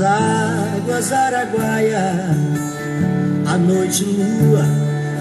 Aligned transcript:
águas 0.00 1.12
Araguaia, 1.12 2.14
a 3.46 3.58
noite 3.58 4.04
lua, 4.04 4.64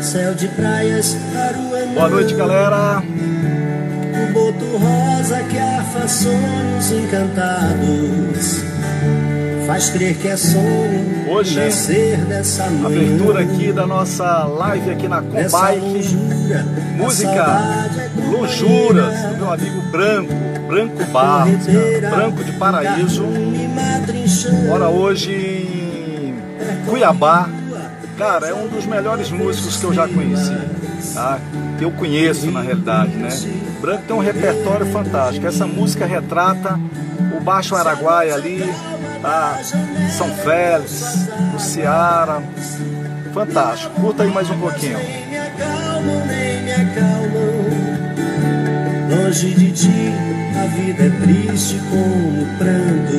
céu 0.01 0.33
de 0.33 0.47
praias, 0.49 1.15
Aruanã. 1.35 1.93
Boa 1.93 2.09
noite, 2.09 2.33
galera. 2.35 3.01
O 3.01 4.33
boto 4.33 4.65
rosa 4.77 5.43
que 5.43 5.57
afa 5.57 6.07
sonhos 6.07 6.91
encantados. 6.91 8.63
Faz 9.67 9.89
crer 9.89 10.15
que 10.15 10.29
é 10.29 10.37
sonho 10.37 11.27
Hoje, 11.29 11.59
dessa 12.27 12.69
manhã. 12.69 12.85
Abertura 12.87 13.41
aqui 13.41 13.73
da 13.73 13.85
nossa 13.85 14.45
live 14.45 14.91
aqui 14.91 15.07
na 15.09 15.21
Combike. 15.21 16.15
Música 16.95 17.29
é. 17.29 18.31
Lonjuras, 18.31 19.21
do 19.23 19.37
meu 19.37 19.51
amigo 19.51 19.81
Branco, 19.91 20.33
Branco 20.67 21.03
Barros, 21.11 21.65
Branco 21.65 22.43
de 22.43 22.51
Paraíso. 22.53 23.25
Mora 24.67 24.89
hoje 24.89 25.31
em 25.33 26.85
Cuiabá. 26.89 27.49
Cara, 28.17 28.47
é 28.47 28.53
um 28.53 28.67
dos 28.67 28.85
melhores 28.85 29.29
músicos 29.29 29.77
que 29.77 29.83
eu 29.83 29.93
já 29.93 30.07
conheci, 30.07 30.57
tá? 31.13 31.39
Que 31.77 31.85
eu 31.85 31.91
conheço 31.91 32.49
na 32.49 32.61
realidade, 32.61 33.11
né? 33.15 33.29
Branco 33.79 34.03
tem 34.07 34.15
um 34.15 34.19
repertório 34.19 34.85
fantástico. 34.87 35.45
Essa 35.45 35.67
música 35.67 36.05
retrata 36.05 36.79
o 37.37 37.39
Baixo 37.39 37.75
Araguaia 37.75 38.33
ali, 38.33 38.63
tá? 39.21 39.59
São 40.17 40.29
Félix, 40.29 41.27
o 41.55 41.59
Ceará. 41.59 42.41
Fantástico. 43.33 44.01
Curta 44.01 44.23
aí 44.23 44.31
mais 44.31 44.49
um 44.49 44.57
pouquinho. 44.59 44.97
Longe 49.37 49.53
de 49.53 49.71
ti, 49.71 50.13
a 50.55 50.65
vida 50.65 51.03
é 51.03 51.09
triste 51.21 51.79
como 51.91 52.43
pranto. 52.57 53.17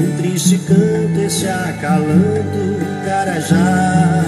Um 0.00 0.16
triste 0.18 0.56
canto, 0.58 1.20
esse 1.20 1.48
acalanto, 1.48 2.78
carajá. 3.04 4.24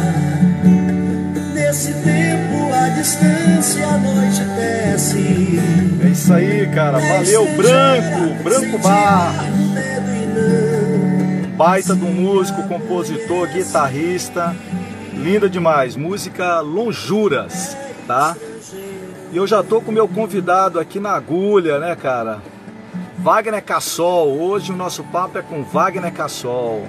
Nesse 1.54 1.92
tempo, 2.02 2.68
a 2.74 2.88
distância, 2.88 3.86
a 3.86 3.96
noite 3.96 4.42
desce. 4.56 5.60
É 6.04 6.08
isso 6.08 6.32
aí, 6.32 6.66
cara. 6.74 6.98
Valeu, 6.98 7.46
Branco, 7.54 8.42
Branco 8.42 8.78
Bar. 8.78 9.34
Baita 11.56 11.94
do 11.94 12.06
músico, 12.06 12.66
compositor, 12.66 13.46
guitarrista. 13.52 14.52
Linda 15.12 15.48
demais. 15.48 15.94
Música 15.94 16.58
Lonjuras, 16.58 17.76
tá? 18.08 18.34
E 19.34 19.36
eu 19.36 19.48
já 19.48 19.64
tô 19.64 19.80
com 19.80 19.90
o 19.90 19.92
meu 19.92 20.06
convidado 20.06 20.78
aqui 20.78 21.00
na 21.00 21.10
agulha, 21.10 21.80
né, 21.80 21.96
cara? 21.96 22.40
Wagner 23.18 23.64
Cassol. 23.64 24.40
Hoje 24.40 24.70
o 24.70 24.76
nosso 24.76 25.02
papo 25.02 25.36
é 25.36 25.42
com 25.42 25.64
Wagner 25.64 26.14
Cassol. 26.14 26.86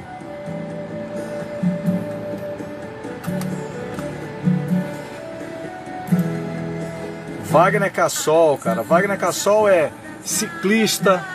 Wagner 7.45 7.91
Cassol, 7.91 8.59
cara. 8.59 8.83
Wagner 8.83 9.19
Cassol 9.19 9.67
é 9.67 9.91
ciclista, 10.23 11.25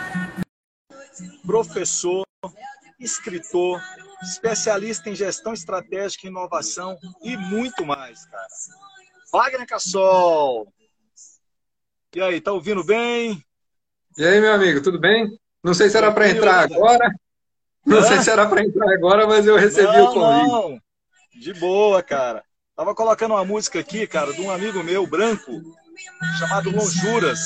professor, 1.45 2.25
escritor, 2.97 3.81
especialista 4.23 5.09
em 5.09 5.15
gestão 5.15 5.51
estratégica 5.51 6.25
e 6.25 6.29
inovação 6.29 6.97
e 7.21 7.35
muito 7.35 7.85
mais, 7.85 8.25
cara. 8.27 8.47
Wagner 9.33 9.67
Cassol. 9.67 10.71
E 12.13 12.21
aí, 12.21 12.41
tá 12.41 12.51
ouvindo 12.51 12.83
bem? 12.83 13.41
E 14.17 14.25
aí, 14.25 14.41
meu 14.41 14.53
amigo, 14.53 14.81
tudo 14.81 14.99
bem? 14.99 15.29
Não 15.63 15.73
sei 15.73 15.89
se 15.89 15.97
era 15.97 16.11
para 16.11 16.29
entrar 16.29 16.59
agora. 16.59 17.09
Não 17.85 17.99
Hã? 17.99 18.03
sei 18.03 18.21
se 18.21 18.29
era 18.29 18.45
para 18.47 18.61
entrar 18.63 18.93
agora, 18.93 19.25
mas 19.25 19.47
eu 19.47 19.55
recebi 19.55 19.87
não, 19.93 20.05
o 20.05 20.13
convite. 20.13 20.51
não. 20.51 20.79
De 21.39 21.53
boa, 21.53 22.03
cara. 22.03 22.43
Tava 22.75 22.93
colocando 22.93 23.33
uma 23.33 23.45
música 23.45 23.79
aqui, 23.79 24.05
cara, 24.07 24.33
de 24.33 24.41
um 24.41 24.51
amigo 24.51 24.83
meu, 24.83 25.07
branco, 25.07 25.51
chamado 26.37 26.69
Lonjuras. 26.69 27.39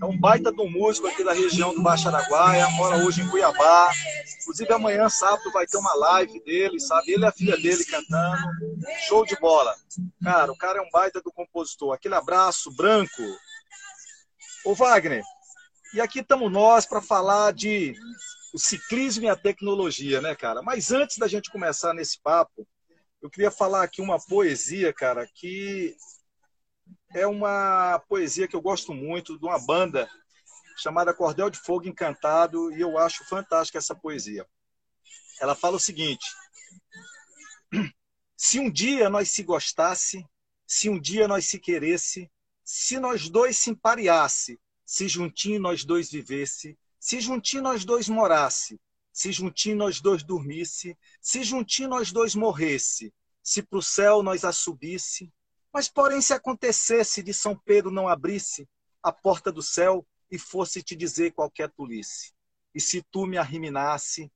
É 0.00 0.04
um 0.04 0.18
baita 0.18 0.52
de 0.52 0.60
um 0.60 0.70
músico 0.70 1.06
aqui 1.06 1.24
da 1.24 1.32
região 1.32 1.74
do 1.74 1.82
Baixo 1.82 2.08
Araguaia, 2.08 2.68
mora 2.70 2.96
hoje 2.98 3.22
em 3.22 3.28
Cuiabá. 3.28 3.90
Inclusive 4.42 4.72
amanhã, 4.72 5.08
sábado, 5.08 5.50
vai 5.52 5.66
ter 5.66 5.78
uma 5.78 5.94
live 5.94 6.38
dele, 6.44 6.78
sabe? 6.80 7.12
Ele 7.12 7.24
e 7.24 7.26
a 7.26 7.32
filha 7.32 7.56
dele 7.56 7.84
cantando. 7.86 8.42
Show 9.08 9.24
de 9.24 9.36
bola. 9.36 9.74
Cara, 10.22 10.52
o 10.52 10.56
cara 10.56 10.78
é 10.78 10.82
um 10.82 10.90
baita 10.90 11.22
do 11.22 11.32
compositor. 11.32 11.94
Aquele 11.94 12.14
abraço 12.14 12.70
branco. 12.76 13.22
Ô 14.64 14.76
Wagner, 14.76 15.24
e 15.92 16.00
aqui 16.00 16.20
estamos 16.20 16.50
nós 16.50 16.86
para 16.86 17.02
falar 17.02 17.52
de 17.52 17.96
o 18.54 18.58
ciclismo 18.58 19.24
e 19.24 19.28
a 19.28 19.34
tecnologia, 19.34 20.20
né, 20.20 20.36
cara? 20.36 20.62
Mas 20.62 20.92
antes 20.92 21.18
da 21.18 21.26
gente 21.26 21.50
começar 21.50 21.92
nesse 21.92 22.20
papo, 22.20 22.66
eu 23.20 23.28
queria 23.28 23.50
falar 23.50 23.82
aqui 23.82 24.00
uma 24.00 24.20
poesia, 24.20 24.92
cara, 24.92 25.26
que 25.26 25.96
é 27.12 27.26
uma 27.26 27.98
poesia 28.08 28.46
que 28.46 28.54
eu 28.54 28.60
gosto 28.60 28.94
muito, 28.94 29.36
de 29.36 29.44
uma 29.44 29.58
banda 29.58 30.08
chamada 30.76 31.12
Cordel 31.12 31.50
de 31.50 31.58
Fogo 31.58 31.88
Encantado, 31.88 32.72
e 32.72 32.80
eu 32.80 32.96
acho 32.98 33.24
fantástica 33.24 33.78
essa 33.78 33.96
poesia. 33.96 34.46
Ela 35.40 35.56
fala 35.56 35.76
o 35.76 35.80
seguinte: 35.80 36.24
Se 38.36 38.60
um 38.60 38.70
dia 38.70 39.10
nós 39.10 39.28
se 39.32 39.42
gostasse, 39.42 40.24
se 40.64 40.88
um 40.88 41.00
dia 41.00 41.26
nós 41.26 41.46
se 41.46 41.58
queresse, 41.58 42.30
se 42.64 42.98
nós 42.98 43.28
dois 43.28 43.56
se 43.58 43.70
empareasse, 43.70 44.60
se 44.84 45.08
juntinho 45.08 45.60
nós 45.60 45.84
dois 45.84 46.10
vivesse, 46.10 46.78
se 46.98 47.20
juntinho 47.20 47.62
nós 47.62 47.84
dois 47.84 48.08
morasse, 48.08 48.80
se 49.12 49.32
juntinho 49.32 49.76
nós 49.76 50.00
dois 50.00 50.22
dormisse, 50.22 50.96
se 51.20 51.42
juntinho 51.42 51.88
nós 51.88 52.12
dois 52.12 52.34
morresse, 52.34 53.12
se 53.42 53.62
pro 53.62 53.82
céu 53.82 54.22
nós 54.22 54.44
a 54.44 54.52
subisse, 54.52 55.32
mas 55.72 55.88
porém 55.88 56.20
se 56.20 56.32
acontecesse 56.32 57.22
de 57.22 57.34
São 57.34 57.56
Pedro 57.56 57.90
não 57.90 58.08
abrisse 58.08 58.68
a 59.02 59.10
porta 59.10 59.50
do 59.50 59.62
céu 59.62 60.06
e 60.30 60.38
fosse 60.38 60.82
te 60.82 60.94
dizer 60.94 61.32
qualquer 61.32 61.70
tolice, 61.70 62.32
e 62.74 62.80
se 62.80 63.02
tu 63.10 63.26
me 63.26 63.36
arriminasse, 63.36 64.30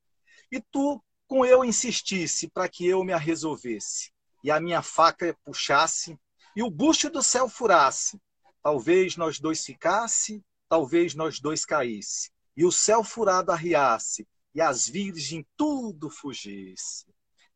e 0.51 0.61
tu 0.61 1.03
com 1.27 1.45
eu 1.45 1.63
insistisse 1.63 2.47
para 2.47 2.69
que 2.69 2.85
eu 2.85 3.03
me 3.03 3.15
resolvesse, 3.17 4.11
e 4.43 4.51
a 4.51 4.59
minha 4.59 4.81
faca 4.81 5.37
puxasse, 5.43 6.17
e 6.57 6.63
o 6.63 6.71
bucho 6.71 7.07
do 7.11 7.21
céu 7.21 7.47
furasse, 7.47 8.19
talvez 8.63 9.15
nós 9.15 9.39
dois 9.39 9.63
ficasse, 9.63 10.43
talvez 10.67 11.13
nós 11.13 11.39
dois 11.39 11.63
caísse, 11.63 12.31
e 12.55 12.65
o 12.65 12.71
céu 12.71 13.03
furado 13.03 13.51
arriasse, 13.51 14.27
e 14.55 14.59
as 14.59 14.89
virgens 14.89 15.45
tudo 15.55 16.09
fugisse. 16.09 17.05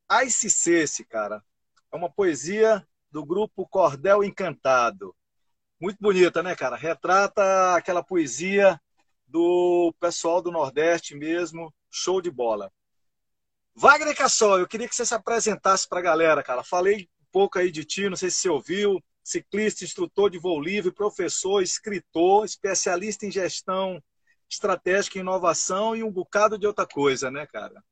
Ai 0.08 0.30
se 0.30 0.52
cesse, 0.52 1.04
cara. 1.04 1.44
É 1.92 1.96
uma 1.96 2.12
poesia 2.12 2.88
do 3.10 3.26
grupo 3.26 3.68
Cordel 3.68 4.24
Encantado. 4.24 5.16
Muito 5.80 5.98
bonita, 6.00 6.44
né, 6.44 6.56
cara? 6.56 6.76
Retrata 6.76 7.74
aquela 7.76 8.04
poesia 8.04 8.80
do 9.26 9.92
pessoal 10.00 10.44
do 10.44 10.52
Nordeste 10.52 11.16
mesmo. 11.16 11.74
Show 11.90 12.22
de 12.22 12.30
bola. 12.30 12.72
Wagner 13.74 14.16
Cassol, 14.16 14.60
eu 14.60 14.68
queria 14.68 14.88
que 14.88 14.96
você 14.96 15.08
se 15.08 15.16
apresentasse 15.16 15.90
para 15.90 15.98
a 15.98 16.04
galera, 16.04 16.44
cara. 16.44 16.64
Falei 16.64 17.10
pouco 17.32 17.60
aí 17.60 17.72
de 17.72 17.86
ti, 17.86 18.10
não 18.10 18.18
sei 18.18 18.30
se 18.30 18.38
você 18.38 18.50
ouviu. 18.50 19.02
Ciclista, 19.24 19.84
instrutor 19.84 20.30
de 20.32 20.40
voo 20.40 20.60
livre, 20.62 20.92
professor, 20.92 21.62
escritor, 21.62 22.46
especialista 22.46 23.26
em 23.26 23.32
gestão 23.32 24.02
estratégica 24.50 25.18
e 25.18 25.22
inovação 25.22 25.96
e 25.96 26.04
um 26.04 26.12
bocado 26.12 26.58
de 26.58 26.68
outra 26.68 26.86
coisa, 26.88 27.32
né, 27.32 27.46
cara? 27.48 27.84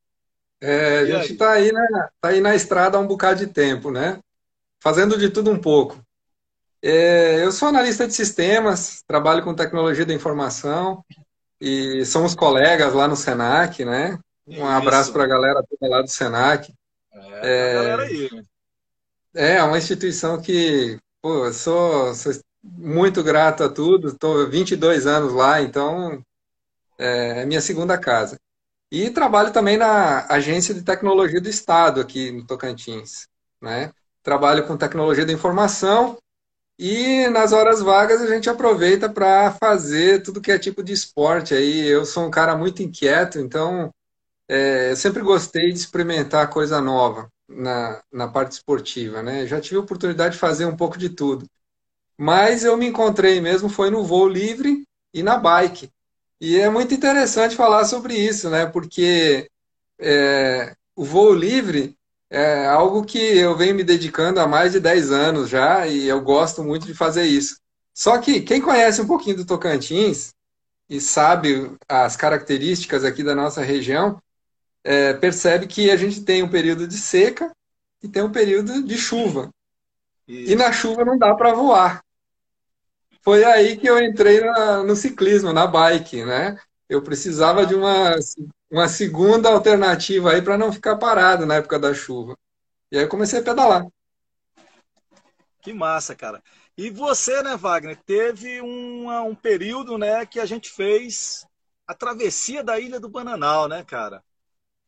É, 0.62 1.00
a 1.00 1.06
E 1.06 1.12
gente 1.12 1.32
aí? 1.32 1.34
está 1.34 1.54
aí, 1.54 1.72
na, 1.72 2.10
tá 2.22 2.30
aí 2.30 2.42
na 2.42 2.54
estrada 2.56 2.98
há 2.98 3.02
um 3.02 3.08
bocado 3.08 3.40
de 3.46 3.48
tempo, 3.54 3.92
né? 3.92 4.20
Fazendo 4.84 5.18
de 5.18 5.30
tudo 5.32 5.52
um 5.52 5.60
pouco. 5.62 6.02
É, 6.82 7.44
eu 7.44 7.52
sou 7.52 7.68
analista 7.70 8.08
de 8.08 8.14
sistemas, 8.14 9.04
trabalho 9.08 9.44
com 9.44 9.56
tecnologia 9.56 10.06
da 10.06 10.14
informação 10.14 11.04
e 11.62 12.06
somos 12.06 12.36
colegas 12.36 12.94
lá 12.94 13.08
no 13.08 13.16
Senac, 13.16 13.86
né? 13.86 14.20
Um 14.48 14.66
abraço 14.68 15.12
Isso. 15.12 15.14
para 15.14 15.26
a 15.26 15.28
galera 15.28 15.64
toda 15.70 15.92
lá 15.92 16.02
do 16.03 16.09
Senac. 16.09 16.74
É, 17.42 17.64
a 17.64 17.70
galera 17.70 18.03
aí. 18.03 18.30
Né? 19.34 19.58
É 19.58 19.64
uma 19.64 19.78
instituição 19.78 20.41
que, 20.41 20.97
pô, 21.22 21.46
eu 21.46 21.53
sou, 21.53 22.14
sou 22.16 22.34
muito 22.64 23.23
grato 23.23 23.64
a 23.64 23.70
tudo. 23.70 24.09
Estou 24.09 24.49
22 24.49 25.08
anos 25.08 25.34
lá, 25.34 25.61
então 25.61 26.22
é 26.97 27.46
minha 27.46 27.61
segunda 27.61 27.97
casa. 27.97 28.37
E 28.91 29.09
trabalho 29.11 29.53
também 29.53 29.78
na 29.78 30.26
Agência 30.29 30.73
de 30.73 30.81
Tecnologia 30.84 31.40
do 31.41 31.49
Estado 31.49 32.02
aqui 32.02 32.31
no 32.31 32.46
Tocantins, 32.46 33.28
né? 33.61 33.91
Trabalho 34.23 34.67
com 34.67 34.78
tecnologia 34.78 35.26
da 35.26 35.34
informação 35.34 36.17
e 36.78 37.28
nas 37.29 37.52
horas 37.53 37.82
vagas 37.82 38.22
a 38.22 38.28
gente 38.28 38.49
aproveita 38.49 39.09
para 39.09 39.52
fazer 39.53 40.23
tudo 40.23 40.41
que 40.41 40.52
é 40.52 40.59
tipo 40.59 40.84
de 40.84 40.93
esporte 40.93 41.53
aí. 41.53 41.87
Eu 41.87 42.05
sou 42.05 42.25
um 42.25 42.32
cara 42.32 42.55
muito 42.55 42.82
inquieto, 42.82 43.40
então 43.40 43.91
é, 44.47 44.91
eu 44.91 44.96
sempre 44.96 45.22
gostei 45.22 45.72
de 45.72 45.79
experimentar 45.79 46.49
coisa 46.49 46.82
nova 46.82 47.29
na, 47.49 48.01
na 48.11 48.28
parte 48.28 48.53
esportiva, 48.53 49.23
né? 49.23 49.47
Já 49.47 49.59
tive 49.59 49.78
a 49.78 49.81
oportunidade 49.81 50.34
de 50.34 50.40
fazer 50.40 50.66
um 50.66 50.78
pouco 50.78 50.97
de 50.97 51.09
tudo. 51.09 51.46
Mas 52.17 52.63
eu 52.63 52.78
me 52.78 52.87
encontrei 52.87 53.41
mesmo 53.41 53.69
foi 53.69 53.90
no 53.90 54.03
voo 54.03 54.28
livre 54.28 54.85
e 55.13 55.23
na 55.23 55.37
bike. 55.37 55.90
E 56.40 56.57
é 56.57 56.69
muito 56.69 56.93
interessante 56.93 57.55
falar 57.55 57.85
sobre 57.85 58.13
isso, 58.16 58.49
né? 58.49 58.66
Porque 58.66 59.49
é, 59.99 60.75
o 60.96 61.03
voo 61.03 61.34
livre 61.34 61.97
é 62.29 62.67
algo 62.67 63.03
que 63.03 63.17
eu 63.17 63.57
venho 63.57 63.75
me 63.75 63.84
dedicando 63.84 64.40
há 64.40 64.47
mais 64.47 64.73
de 64.73 64.79
10 64.79 65.11
anos 65.11 65.49
já 65.49 65.87
e 65.87 66.07
eu 66.07 66.22
gosto 66.22 66.63
muito 66.63 66.85
de 66.85 66.93
fazer 66.93 67.23
isso. 67.23 67.57
Só 67.93 68.17
que 68.19 68.41
quem 68.41 68.61
conhece 68.61 69.01
um 69.01 69.07
pouquinho 69.07 69.37
do 69.37 69.46
Tocantins 69.46 70.34
e 70.90 71.01
sabe 71.01 71.72
as 71.87 72.16
características 72.16 73.03
aqui 73.03 73.23
da 73.23 73.35
nossa 73.35 73.61
região, 73.61 74.22
é, 74.84 75.14
percebe 75.14 75.67
que 75.67 75.91
a 75.91 75.97
gente 75.97 76.23
tem 76.23 76.43
um 76.43 76.49
período 76.49 76.87
de 76.87 76.97
seca 76.97 77.52
e 78.02 78.08
tem 78.08 78.23
um 78.23 78.31
período 78.31 78.84
de 78.84 78.97
chuva. 78.97 79.49
Isso. 80.28 80.52
E 80.52 80.55
na 80.55 80.72
chuva 80.72 81.03
não 81.03 81.17
dá 81.17 81.34
para 81.35 81.53
voar. 81.53 82.03
Foi 83.22 83.43
aí 83.43 83.78
que 83.78 83.87
eu 83.87 84.02
entrei 84.02 84.40
na, 84.40 84.84
no 84.84 84.96
ciclismo, 84.96 85.52
na 85.52 85.67
bike, 85.67 86.23
né? 86.23 86.58
Eu 86.87 87.02
precisava 87.02 87.66
de 87.66 87.76
uma, 87.76 88.16
uma 88.70 88.87
segunda 88.87 89.49
alternativa 89.49 90.31
aí 90.31 90.41
para 90.41 90.58
não 90.58 90.72
ficar 90.72 90.97
parado 90.97 91.46
na 91.46 91.55
época 91.55 91.78
da 91.78 91.93
chuva. 91.93 92.37
E 92.91 92.97
aí 92.97 93.03
eu 93.03 93.09
comecei 93.09 93.40
a 93.40 93.43
pedalar. 93.43 93.85
Que 95.61 95.73
massa, 95.73 96.16
cara. 96.16 96.41
E 96.78 96.90
você, 96.90 97.43
né, 97.43 97.58
Wagner, 97.58 97.97
teve 98.05 98.61
um, 98.61 99.09
um 99.28 99.35
período, 99.35 99.97
né, 99.97 100.25
que 100.25 100.40
a 100.40 100.46
gente 100.46 100.70
fez 100.70 101.46
a 101.85 101.93
travessia 101.93 102.64
da 102.64 102.79
Ilha 102.79 102.99
do 102.99 103.09
Bananal, 103.09 103.67
né, 103.67 103.84
cara? 103.84 104.23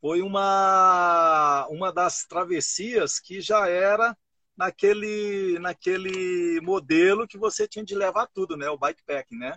Foi 0.01 0.23
uma, 0.23 1.67
uma 1.69 1.93
das 1.93 2.25
travessias 2.25 3.19
que 3.19 3.39
já 3.39 3.67
era 3.67 4.17
naquele, 4.57 5.59
naquele 5.59 6.59
modelo 6.61 7.27
que 7.27 7.37
você 7.37 7.67
tinha 7.67 7.85
de 7.85 7.93
levar 7.93 8.27
tudo, 8.33 8.57
né? 8.57 8.67
O 8.69 8.77
bikepack, 8.77 9.35
né? 9.37 9.55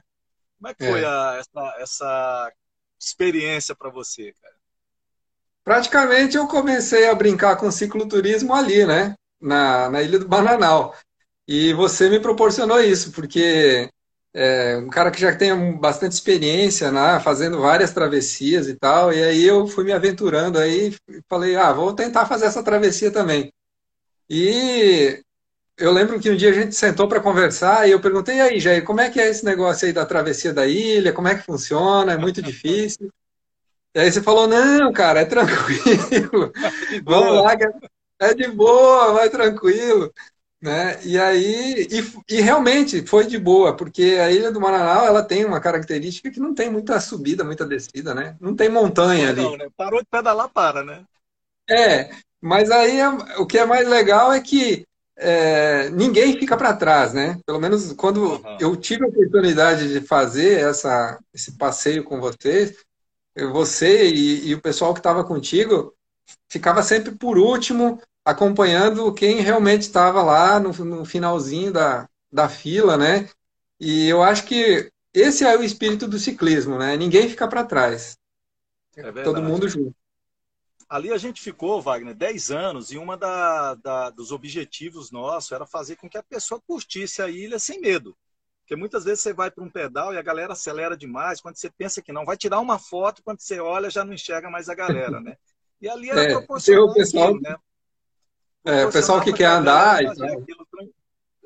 Como 0.58 0.68
é 0.68 0.74
que 0.74 0.84
foi 0.84 1.00
é. 1.00 1.06
A, 1.06 1.36
essa, 1.38 1.74
essa 1.78 2.52
experiência 3.00 3.74
para 3.74 3.88
você, 3.88 4.34
cara? 4.40 4.54
Praticamente 5.64 6.36
eu 6.36 6.46
comecei 6.46 7.08
a 7.08 7.14
brincar 7.14 7.56
com 7.56 7.70
cicloturismo 7.70 8.52
ali, 8.54 8.84
né? 8.84 9.14
Na, 9.40 9.88
na 9.88 10.02
Ilha 10.02 10.18
do 10.18 10.28
Bananal. 10.28 10.94
E 11.48 11.72
você 11.72 12.10
me 12.10 12.20
proporcionou 12.20 12.80
isso, 12.80 13.12
porque 13.12 13.90
é 14.34 14.76
um 14.78 14.88
cara 14.88 15.10
que 15.10 15.20
já 15.20 15.34
tem 15.34 15.78
bastante 15.78 16.12
experiência, 16.12 16.90
né, 16.90 17.20
fazendo 17.20 17.60
várias 17.60 17.92
travessias 17.92 18.66
e 18.68 18.74
tal, 18.74 19.12
e 19.12 19.22
aí 19.22 19.44
eu 19.44 19.66
fui 19.68 19.84
me 19.84 19.92
aventurando 19.92 20.58
aí, 20.58 20.94
falei, 21.28 21.54
ah, 21.56 21.72
vou 21.72 21.94
tentar 21.94 22.26
fazer 22.26 22.46
essa 22.46 22.62
travessia 22.62 23.12
também. 23.12 23.52
E 24.28 25.22
eu 25.78 25.92
lembro 25.92 26.20
que 26.20 26.30
um 26.30 26.36
dia 26.36 26.50
a 26.50 26.54
gente 26.54 26.74
sentou 26.74 27.08
para 27.08 27.20
conversar 27.20 27.88
e 27.88 27.92
eu 27.92 28.00
perguntei, 28.00 28.36
e 28.36 28.40
aí, 28.40 28.60
Jair, 28.60 28.84
como 28.84 29.00
é 29.00 29.10
que 29.10 29.20
é 29.20 29.28
esse 29.28 29.44
negócio 29.44 29.86
aí 29.86 29.92
da 29.92 30.06
travessia 30.06 30.52
da 30.52 30.66
ilha? 30.66 31.12
Como 31.12 31.28
é 31.28 31.34
que 31.34 31.44
funciona? 31.44 32.12
É 32.12 32.18
muito 32.18 32.42
difícil? 32.42 33.10
E 33.94 34.00
aí 34.00 34.10
você 34.10 34.20
falou, 34.20 34.48
não, 34.48 34.92
cara, 34.92 35.20
é 35.20 35.24
tranquilo. 35.24 36.52
Vamos 37.04 37.44
lá, 37.44 37.54
é 38.20 38.34
de 38.34 38.48
boa, 38.48 39.12
vai 39.12 39.30
tranquilo. 39.30 40.12
Né? 40.64 40.98
E 41.04 41.18
aí, 41.18 41.86
e, 41.90 42.36
e, 42.36 42.40
realmente 42.40 43.06
foi 43.06 43.26
de 43.26 43.38
boa, 43.38 43.76
porque 43.76 44.16
a 44.18 44.32
Ilha 44.32 44.50
do 44.50 44.58
Maranhão 44.58 45.04
ela 45.04 45.22
tem 45.22 45.44
uma 45.44 45.60
característica 45.60 46.30
que 46.30 46.40
não 46.40 46.54
tem 46.54 46.70
muita 46.70 46.98
subida, 47.00 47.44
muita 47.44 47.66
descida, 47.66 48.14
né? 48.14 48.34
Não 48.40 48.56
tem 48.56 48.70
montanha 48.70 49.30
não, 49.34 49.48
ali. 49.48 49.58
Né? 49.58 49.68
Parou 49.76 50.00
de 50.00 50.06
pedalar, 50.10 50.48
para, 50.48 50.82
né? 50.82 51.04
É, 51.68 52.08
mas 52.40 52.70
aí 52.70 52.98
o 53.36 53.44
que 53.44 53.58
é 53.58 53.66
mais 53.66 53.86
legal 53.86 54.32
é 54.32 54.40
que 54.40 54.86
é, 55.18 55.90
ninguém 55.90 56.38
fica 56.38 56.56
para 56.56 56.72
trás, 56.72 57.12
né? 57.12 57.38
Pelo 57.44 57.60
menos 57.60 57.92
quando 57.92 58.22
uhum. 58.22 58.56
eu 58.58 58.74
tive 58.74 59.04
a 59.04 59.08
oportunidade 59.08 59.92
de 59.92 60.00
fazer 60.00 60.60
essa, 60.60 61.18
esse 61.34 61.58
passeio 61.58 62.02
com 62.04 62.22
vocês, 62.22 62.74
você 63.52 64.08
e, 64.08 64.48
e 64.48 64.54
o 64.54 64.62
pessoal 64.62 64.94
que 64.94 65.00
estava 65.00 65.24
contigo 65.24 65.92
ficava 66.48 66.82
sempre 66.82 67.14
por 67.14 67.36
último, 67.36 68.00
acompanhando 68.24 69.12
quem 69.12 69.40
realmente 69.40 69.82
estava 69.82 70.22
lá 70.22 70.58
no, 70.58 70.72
no, 70.84 71.04
finalzinho 71.04 71.72
da, 71.72 72.08
da 72.32 72.48
fila, 72.48 72.96
né? 72.96 73.28
E 73.78 74.08
eu 74.08 74.22
acho 74.22 74.46
que 74.46 74.90
esse 75.12 75.44
é 75.44 75.56
o 75.56 75.62
espírito 75.62 76.08
do 76.08 76.18
ciclismo, 76.18 76.78
né? 76.78 76.96
Ninguém 76.96 77.28
fica 77.28 77.46
para 77.46 77.64
trás. 77.64 78.16
É 78.96 79.12
Todo 79.22 79.42
mundo 79.42 79.68
junto. 79.68 79.94
Ali 80.88 81.12
a 81.12 81.18
gente 81.18 81.40
ficou, 81.40 81.80
Wagner, 81.80 82.14
10 82.14 82.50
anos 82.50 82.92
e 82.92 82.98
uma 82.98 83.16
da, 83.16 83.74
da, 83.74 84.10
dos 84.10 84.30
objetivos 84.30 85.10
nossos 85.10 85.50
era 85.50 85.66
fazer 85.66 85.96
com 85.96 86.08
que 86.08 86.18
a 86.18 86.22
pessoa 86.22 86.60
curtisse 86.66 87.20
a 87.20 87.28
ilha 87.28 87.58
sem 87.58 87.80
medo. 87.80 88.16
Porque 88.60 88.76
muitas 88.76 89.04
vezes 89.04 89.20
você 89.20 89.32
vai 89.32 89.50
para 89.50 89.64
um 89.64 89.70
pedal 89.70 90.14
e 90.14 90.18
a 90.18 90.22
galera 90.22 90.52
acelera 90.52 90.96
demais. 90.96 91.40
Quando 91.40 91.56
você 91.56 91.70
pensa 91.70 92.00
que 92.00 92.12
não, 92.12 92.24
vai 92.24 92.36
tirar 92.36 92.60
uma 92.60 92.78
foto, 92.78 93.22
quando 93.22 93.40
você 93.40 93.60
olha 93.60 93.90
já 93.90 94.04
não 94.04 94.14
enxerga 94.14 94.48
mais 94.48 94.68
a 94.68 94.74
galera, 94.74 95.20
né? 95.20 95.36
E 95.82 95.88
ali 95.88 96.08
era 96.08 96.22
é, 96.22 96.32
proporcional, 96.32 96.88
aquilo, 96.88 97.40
né? 97.42 97.56
É, 98.64 98.86
o 98.86 98.90
pessoal 98.90 99.20
que 99.22 99.32
quer 99.32 99.46
andar 99.46 100.02
e 100.02 100.06
aquilo, 100.06 100.94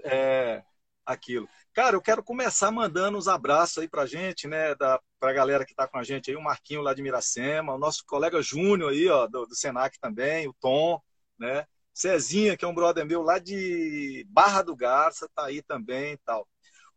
é, 0.04 0.62
aquilo. 1.04 1.48
Cara, 1.72 1.96
eu 1.96 2.00
quero 2.00 2.22
começar 2.22 2.70
mandando 2.70 3.18
os 3.18 3.26
abraços 3.26 3.78
aí 3.78 3.88
pra 3.88 4.06
gente, 4.06 4.46
né? 4.46 4.74
Da, 4.76 5.00
pra 5.18 5.32
galera 5.32 5.64
que 5.64 5.74
tá 5.74 5.88
com 5.88 5.98
a 5.98 6.04
gente 6.04 6.30
aí, 6.30 6.36
o 6.36 6.42
Marquinho 6.42 6.80
lá 6.80 6.94
de 6.94 7.02
Miracema, 7.02 7.74
o 7.74 7.78
nosso 7.78 8.04
colega 8.06 8.40
Júnior 8.40 8.92
aí, 8.92 9.08
ó, 9.08 9.26
do, 9.26 9.46
do 9.46 9.54
Senac 9.54 9.98
também, 9.98 10.46
o 10.46 10.54
Tom, 10.60 11.00
né? 11.38 11.66
Cezinha, 11.92 12.56
que 12.56 12.64
é 12.64 12.68
um 12.68 12.74
brother 12.74 13.04
meu 13.04 13.22
lá 13.22 13.40
de 13.40 14.24
Barra 14.28 14.62
do 14.62 14.76
Garça, 14.76 15.28
tá 15.34 15.46
aí 15.46 15.60
também 15.62 16.12
e 16.12 16.18
tal. 16.18 16.46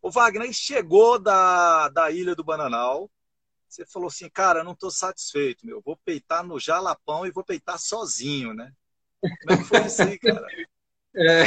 O 0.00 0.10
Wagner 0.10 0.52
chegou 0.52 1.18
da, 1.18 1.88
da 1.88 2.10
Ilha 2.10 2.36
do 2.36 2.44
Bananal. 2.44 3.10
Você 3.68 3.84
falou 3.86 4.08
assim, 4.08 4.28
cara, 4.28 4.62
não 4.62 4.72
estou 4.72 4.90
satisfeito, 4.90 5.66
meu. 5.66 5.80
Vou 5.84 5.96
peitar 6.04 6.44
no 6.44 6.60
Jalapão 6.60 7.26
e 7.26 7.30
vou 7.32 7.44
peitar 7.44 7.78
sozinho, 7.78 8.52
né? 8.54 8.72
Aí, 10.00 10.18
cara? 10.18 10.46
É, 11.14 11.44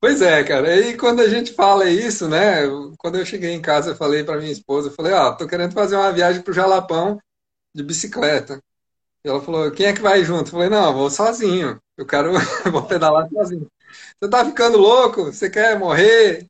pois 0.00 0.20
é, 0.22 0.42
cara. 0.44 0.76
E 0.76 0.96
quando 0.96 1.20
a 1.20 1.28
gente 1.28 1.52
fala 1.54 1.88
isso, 1.88 2.28
né? 2.28 2.62
Quando 2.98 3.18
eu 3.18 3.26
cheguei 3.26 3.52
em 3.52 3.62
casa, 3.62 3.90
eu 3.90 3.96
falei 3.96 4.24
para 4.24 4.38
minha 4.38 4.52
esposa, 4.52 4.88
eu 4.88 4.94
falei, 4.94 5.12
ó, 5.12 5.30
oh, 5.30 5.36
tô 5.36 5.46
querendo 5.46 5.72
fazer 5.72 5.96
uma 5.96 6.12
viagem 6.12 6.42
pro 6.42 6.52
Jalapão 6.52 7.18
de 7.74 7.82
bicicleta. 7.82 8.60
E 9.24 9.28
ela 9.28 9.40
falou, 9.42 9.70
quem 9.72 9.86
é 9.86 9.92
que 9.94 10.00
vai 10.02 10.24
junto? 10.24 10.48
Eu 10.48 10.52
falei, 10.52 10.68
não, 10.68 10.88
eu 10.88 10.94
vou 10.94 11.10
sozinho. 11.10 11.80
Eu 11.96 12.06
quero, 12.06 12.32
vou 12.72 12.86
pedalar 12.86 13.28
sozinho. 13.30 13.68
Você 14.20 14.30
tá 14.30 14.44
ficando 14.44 14.78
louco? 14.78 15.26
Você 15.26 15.50
quer 15.50 15.78
morrer? 15.78 16.46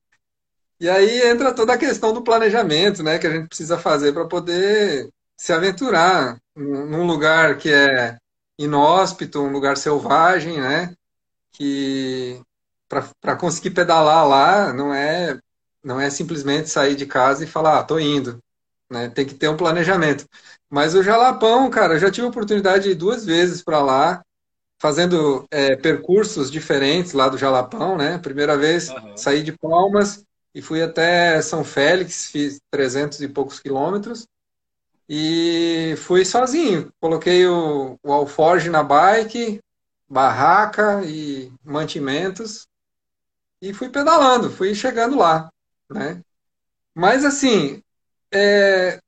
E 0.81 0.88
aí 0.88 1.22
entra 1.22 1.55
toda 1.55 1.75
a 1.75 1.78
questão 1.78 2.12
do 2.12 2.22
planejamento, 2.22 3.02
né, 3.02 3.19
que 3.19 3.26
a 3.26 3.31
gente 3.31 3.49
precisa 3.49 3.78
fazer 3.78 4.12
para 4.12 4.26
poder 4.26 5.08
se 5.37 5.52
aventurar 5.52 6.38
num 6.56 7.06
lugar 7.06 7.58
que 7.58 7.70
é 7.70 8.16
inóspito, 8.58 9.40
um 9.40 9.52
lugar 9.52 9.76
selvagem, 9.76 10.60
né, 10.60 10.94
que 11.53 12.41
para 13.20 13.36
conseguir 13.36 13.70
pedalar 13.70 14.27
lá 14.27 14.72
não 14.72 14.93
é 14.94 15.38
não 15.84 16.00
é 16.00 16.10
simplesmente 16.10 16.69
sair 16.69 16.96
de 16.96 17.06
casa 17.06 17.44
e 17.44 17.46
falar, 17.46 17.79
ah, 17.79 17.84
tô 17.84 17.98
indo, 17.98 18.43
né, 18.91 19.08
tem 19.08 19.24
que 19.24 19.34
ter 19.34 19.48
um 19.48 19.56
planejamento. 19.56 20.27
Mas 20.69 20.94
o 20.94 21.03
Jalapão, 21.03 21.70
cara, 21.70 21.94
eu 21.94 21.98
já 22.00 22.10
tive 22.10 22.27
a 22.27 22.31
oportunidade 22.31 22.84
de 22.84 22.91
ir 22.91 22.94
duas 22.94 23.24
vezes 23.24 23.62
para 23.62 23.81
lá, 23.81 24.22
fazendo 24.81 25.46
é, 25.50 25.77
percursos 25.77 26.50
diferentes 26.50 27.12
lá 27.12 27.29
do 27.29 27.38
Jalapão, 27.38 27.96
né? 27.96 28.19
Primeira 28.19 28.56
vez 28.56 28.91
uhum. 28.91 29.17
saí 29.17 29.43
de 29.43 29.53
Palmas, 29.53 30.24
e 30.55 30.62
fui 30.62 30.82
até 30.82 31.41
São 31.41 31.62
Félix, 31.62 32.27
fiz 32.27 32.60
300 32.70 33.20
e 33.20 33.29
poucos 33.29 33.60
quilômetros 33.60 34.27
e 35.08 35.94
fui 35.98 36.24
sozinho. 36.24 36.93
Coloquei 37.00 37.46
o, 37.46 37.98
o 38.03 38.12
alforge 38.12 38.69
na 38.69 38.82
bike, 38.82 39.60
barraca 40.08 41.03
e 41.05 41.53
mantimentos 41.65 42.67
e 43.60 43.72
fui 43.72 43.88
pedalando, 43.88 44.50
fui 44.50 44.74
chegando 44.74 45.17
lá, 45.17 45.50
né? 45.91 46.22
Mas 46.94 47.24
assim, 47.24 47.82
é, 48.32 49.00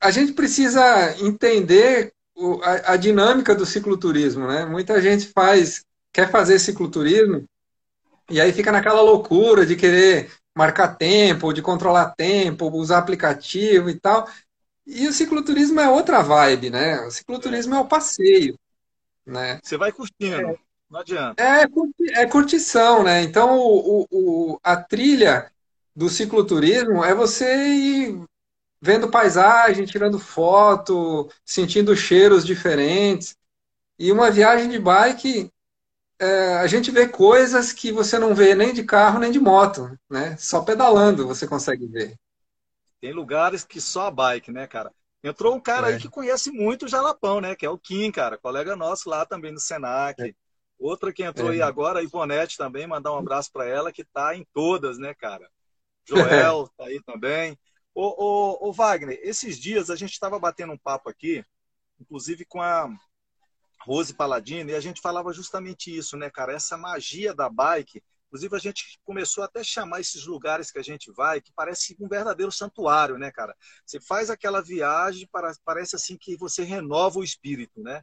a 0.00 0.10
gente 0.10 0.32
precisa 0.32 1.16
entender 1.20 2.12
o, 2.34 2.60
a, 2.62 2.92
a, 2.92 2.96
dinâmica 2.96 3.54
do 3.54 3.66
cicloturismo, 3.66 4.46
né? 4.46 4.64
Muita 4.64 5.00
gente 5.00 5.28
faz, 5.28 5.84
quer 6.12 6.30
fazer 6.30 6.58
cicloturismo 6.58 7.44
e 8.30 8.40
aí 8.40 8.52
fica 8.52 8.72
naquela 8.72 9.02
loucura 9.02 9.66
de 9.66 9.76
querer 9.76 10.30
marcar 10.56 10.96
tempo, 10.96 11.52
de 11.52 11.60
controlar 11.60 12.14
tempo, 12.16 12.70
usar 12.70 12.98
aplicativo 12.98 13.90
e 13.90 13.98
tal. 13.98 14.26
E 14.86 15.08
o 15.08 15.12
cicloturismo 15.12 15.80
é 15.80 15.88
outra 15.88 16.22
vibe, 16.22 16.70
né? 16.70 17.00
O 17.06 17.10
cicloturismo 17.10 17.74
é 17.74 17.80
o 17.80 17.88
passeio, 17.88 18.58
né? 19.24 19.58
Você 19.62 19.76
vai 19.76 19.90
curtindo, 19.90 20.36
é, 20.36 20.58
não 20.90 21.00
adianta. 21.00 21.42
É, 21.42 21.62
é 22.20 22.26
curtição, 22.26 23.02
né? 23.02 23.22
Então, 23.22 23.58
o, 23.58 24.06
o, 24.10 24.60
a 24.62 24.76
trilha 24.76 25.50
do 25.96 26.08
cicloturismo 26.08 27.02
é 27.04 27.14
você 27.14 27.66
ir 27.66 28.24
vendo 28.80 29.10
paisagem, 29.10 29.86
tirando 29.86 30.18
foto, 30.18 31.30
sentindo 31.44 31.96
cheiros 31.96 32.44
diferentes. 32.44 33.34
E 33.98 34.12
uma 34.12 34.30
viagem 34.30 34.68
de 34.68 34.78
bike 34.78 35.50
é, 36.18 36.56
a 36.56 36.66
gente 36.66 36.90
vê 36.90 37.08
coisas 37.08 37.72
que 37.72 37.90
você 37.90 38.18
não 38.18 38.34
vê 38.34 38.54
nem 38.54 38.72
de 38.72 38.84
carro 38.84 39.18
nem 39.18 39.32
de 39.32 39.40
moto, 39.40 39.98
né? 40.08 40.36
Só 40.36 40.62
pedalando 40.62 41.26
você 41.26 41.46
consegue 41.46 41.86
ver. 41.86 42.14
Tem 43.04 43.12
lugares 43.12 43.64
que 43.64 43.82
só 43.82 44.06
a 44.06 44.10
bike, 44.10 44.50
né, 44.50 44.66
cara? 44.66 44.90
Entrou 45.22 45.54
um 45.54 45.60
cara 45.60 45.90
é. 45.90 45.92
aí 45.92 46.00
que 46.00 46.08
conhece 46.08 46.50
muito 46.50 46.86
o 46.86 46.88
Jalapão, 46.88 47.38
né? 47.38 47.54
Que 47.54 47.66
é 47.66 47.68
o 47.68 47.76
Kim, 47.76 48.10
cara, 48.10 48.38
colega 48.38 48.74
nosso 48.74 49.10
lá 49.10 49.26
também 49.26 49.52
no 49.52 49.60
Senac. 49.60 50.22
É. 50.22 50.32
Outra 50.78 51.12
que 51.12 51.22
entrou 51.22 51.50
é. 51.50 51.56
aí 51.56 51.60
agora, 51.60 51.98
a 51.98 52.02
Ivonete 52.02 52.56
também, 52.56 52.86
mandar 52.86 53.12
um 53.12 53.18
abraço 53.18 53.52
para 53.52 53.66
ela, 53.66 53.92
que 53.92 54.04
tá 54.06 54.34
em 54.34 54.46
todas, 54.54 54.96
né, 54.96 55.12
cara? 55.12 55.46
Joel 56.08 56.66
tá 56.78 56.86
aí 56.86 56.98
também. 57.02 57.58
Ô, 57.94 58.06
ô, 58.06 58.68
ô, 58.70 58.72
Wagner, 58.72 59.20
esses 59.22 59.58
dias 59.58 59.90
a 59.90 59.96
gente 59.96 60.12
estava 60.12 60.38
batendo 60.38 60.72
um 60.72 60.78
papo 60.78 61.10
aqui, 61.10 61.44
inclusive 62.00 62.46
com 62.46 62.62
a 62.62 62.88
Rose 63.82 64.14
Paladino, 64.14 64.70
e 64.70 64.74
a 64.74 64.80
gente 64.80 65.02
falava 65.02 65.30
justamente 65.30 65.94
isso, 65.94 66.16
né, 66.16 66.30
cara? 66.30 66.54
Essa 66.54 66.78
magia 66.78 67.34
da 67.34 67.50
bike. 67.50 68.02
Inclusive, 68.34 68.56
a 68.56 68.58
gente 68.58 68.98
começou 69.04 69.44
até 69.44 69.60
a 69.60 69.64
chamar 69.64 70.00
esses 70.00 70.26
lugares 70.26 70.68
que 70.68 70.78
a 70.80 70.82
gente 70.82 71.08
vai, 71.12 71.40
que 71.40 71.52
parece 71.52 71.96
um 72.00 72.08
verdadeiro 72.08 72.50
santuário, 72.50 73.16
né, 73.16 73.30
cara? 73.30 73.54
Você 73.86 74.00
faz 74.00 74.28
aquela 74.28 74.60
viagem, 74.60 75.28
parece 75.64 75.94
assim 75.94 76.16
que 76.16 76.36
você 76.36 76.64
renova 76.64 77.20
o 77.20 77.22
espírito, 77.22 77.80
né? 77.80 78.02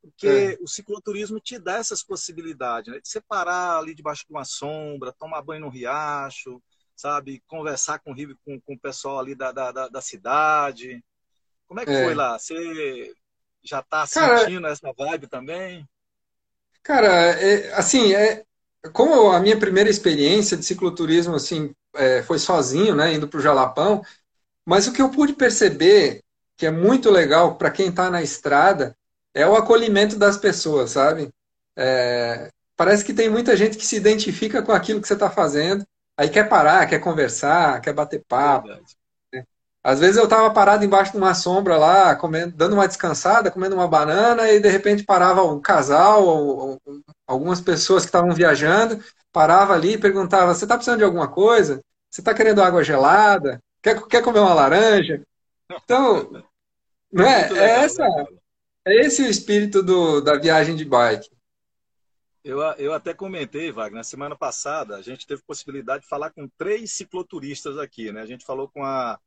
Porque 0.00 0.28
é. 0.28 0.58
o 0.62 0.68
cicloturismo 0.68 1.40
te 1.40 1.58
dá 1.58 1.78
essas 1.78 2.04
possibilidades, 2.04 2.92
né? 2.92 3.00
De 3.00 3.08
você 3.08 3.20
parar 3.20 3.78
ali 3.78 3.96
debaixo 3.96 4.24
de 4.24 4.32
uma 4.32 4.44
sombra, 4.44 5.12
tomar 5.12 5.42
banho 5.42 5.62
no 5.62 5.70
riacho, 5.70 6.62
sabe? 6.94 7.42
Conversar 7.44 7.98
com, 7.98 8.14
com, 8.44 8.60
com 8.60 8.74
o 8.74 8.80
pessoal 8.80 9.18
ali 9.18 9.34
da, 9.34 9.50
da, 9.50 9.88
da 9.88 10.00
cidade. 10.00 11.04
Como 11.66 11.80
é 11.80 11.84
que 11.84 11.90
é. 11.90 12.04
foi 12.04 12.14
lá? 12.14 12.38
Você 12.38 13.12
já 13.60 13.80
está 13.80 14.06
sentindo 14.06 14.62
cara, 14.62 14.72
essa 14.72 14.92
vibe 14.96 15.26
também? 15.26 15.84
Cara, 16.80 17.08
é, 17.08 17.72
assim, 17.74 18.14
é, 18.14 18.44
como 18.92 19.30
a 19.30 19.40
minha 19.40 19.58
primeira 19.58 19.88
experiência 19.88 20.56
de 20.56 20.64
cicloturismo 20.64 21.34
assim, 21.34 21.72
é, 21.94 22.22
foi 22.22 22.38
sozinho, 22.38 22.94
né, 22.94 23.14
indo 23.14 23.28
para 23.28 23.38
o 23.38 23.42
Jalapão, 23.42 24.02
mas 24.64 24.86
o 24.86 24.92
que 24.92 25.00
eu 25.00 25.10
pude 25.10 25.32
perceber, 25.32 26.22
que 26.56 26.66
é 26.66 26.70
muito 26.70 27.10
legal 27.10 27.56
para 27.56 27.70
quem 27.70 27.88
está 27.88 28.10
na 28.10 28.22
estrada, 28.22 28.96
é 29.34 29.46
o 29.46 29.56
acolhimento 29.56 30.16
das 30.16 30.36
pessoas, 30.36 30.90
sabe? 30.90 31.28
É, 31.76 32.50
parece 32.76 33.04
que 33.04 33.12
tem 33.12 33.28
muita 33.28 33.56
gente 33.56 33.76
que 33.76 33.86
se 33.86 33.96
identifica 33.96 34.62
com 34.62 34.72
aquilo 34.72 35.00
que 35.00 35.08
você 35.08 35.14
está 35.14 35.30
fazendo, 35.30 35.84
aí 36.16 36.28
quer 36.28 36.48
parar, 36.48 36.86
quer 36.86 37.00
conversar, 37.00 37.80
quer 37.80 37.92
bater 37.92 38.22
papo. 38.28 38.68
Né? 38.68 38.80
Às 39.82 40.00
vezes 40.00 40.16
eu 40.16 40.24
estava 40.24 40.50
parado 40.50 40.84
embaixo 40.84 41.12
de 41.12 41.18
uma 41.18 41.34
sombra 41.34 41.76
lá, 41.76 42.16
comendo, 42.16 42.56
dando 42.56 42.72
uma 42.74 42.88
descansada, 42.88 43.50
comendo 43.50 43.74
uma 43.74 43.88
banana, 43.88 44.50
e 44.50 44.60
de 44.60 44.68
repente 44.68 45.04
parava 45.04 45.42
um 45.42 45.60
casal, 45.60 46.24
ou, 46.24 46.58
ou 46.58 46.80
algumas 47.26 47.60
pessoas 47.60 48.02
que 48.02 48.08
estavam 48.08 48.32
viajando, 48.32 49.02
parava 49.32 49.74
ali 49.74 49.94
e 49.94 49.98
perguntava: 49.98 50.54
Você 50.54 50.64
está 50.64 50.76
precisando 50.76 50.98
de 50.98 51.04
alguma 51.04 51.28
coisa? 51.28 51.80
Você 52.10 52.20
está 52.20 52.34
querendo 52.34 52.62
água 52.62 52.84
gelada? 52.84 53.60
Quer, 53.82 54.00
quer 54.06 54.22
comer 54.22 54.40
uma 54.40 54.54
laranja? 54.54 55.22
Então, 55.70 56.30
não 57.12 57.24
é? 57.24 57.52
é 57.52 57.84
essa. 57.84 58.06
É 58.86 58.94
esse 59.06 59.22
o 59.22 59.30
espírito 59.30 59.82
do, 59.82 60.20
da 60.20 60.38
viagem 60.38 60.76
de 60.76 60.84
bike. 60.84 61.30
Eu, 62.44 62.60
eu 62.60 62.92
até 62.92 63.14
comentei, 63.14 63.72
Wagner, 63.72 63.96
na 63.96 64.04
semana 64.04 64.36
passada, 64.36 64.96
a 64.96 65.00
gente 65.02 65.26
teve 65.26 65.42
possibilidade 65.42 66.02
de 66.02 66.08
falar 66.08 66.30
com 66.30 66.46
três 66.58 66.92
cicloturistas 66.92 67.78
aqui, 67.78 68.12
né? 68.12 68.20
A 68.20 68.26
gente 68.26 68.44
falou 68.44 68.68
com 68.68 68.84
a, 68.84 69.18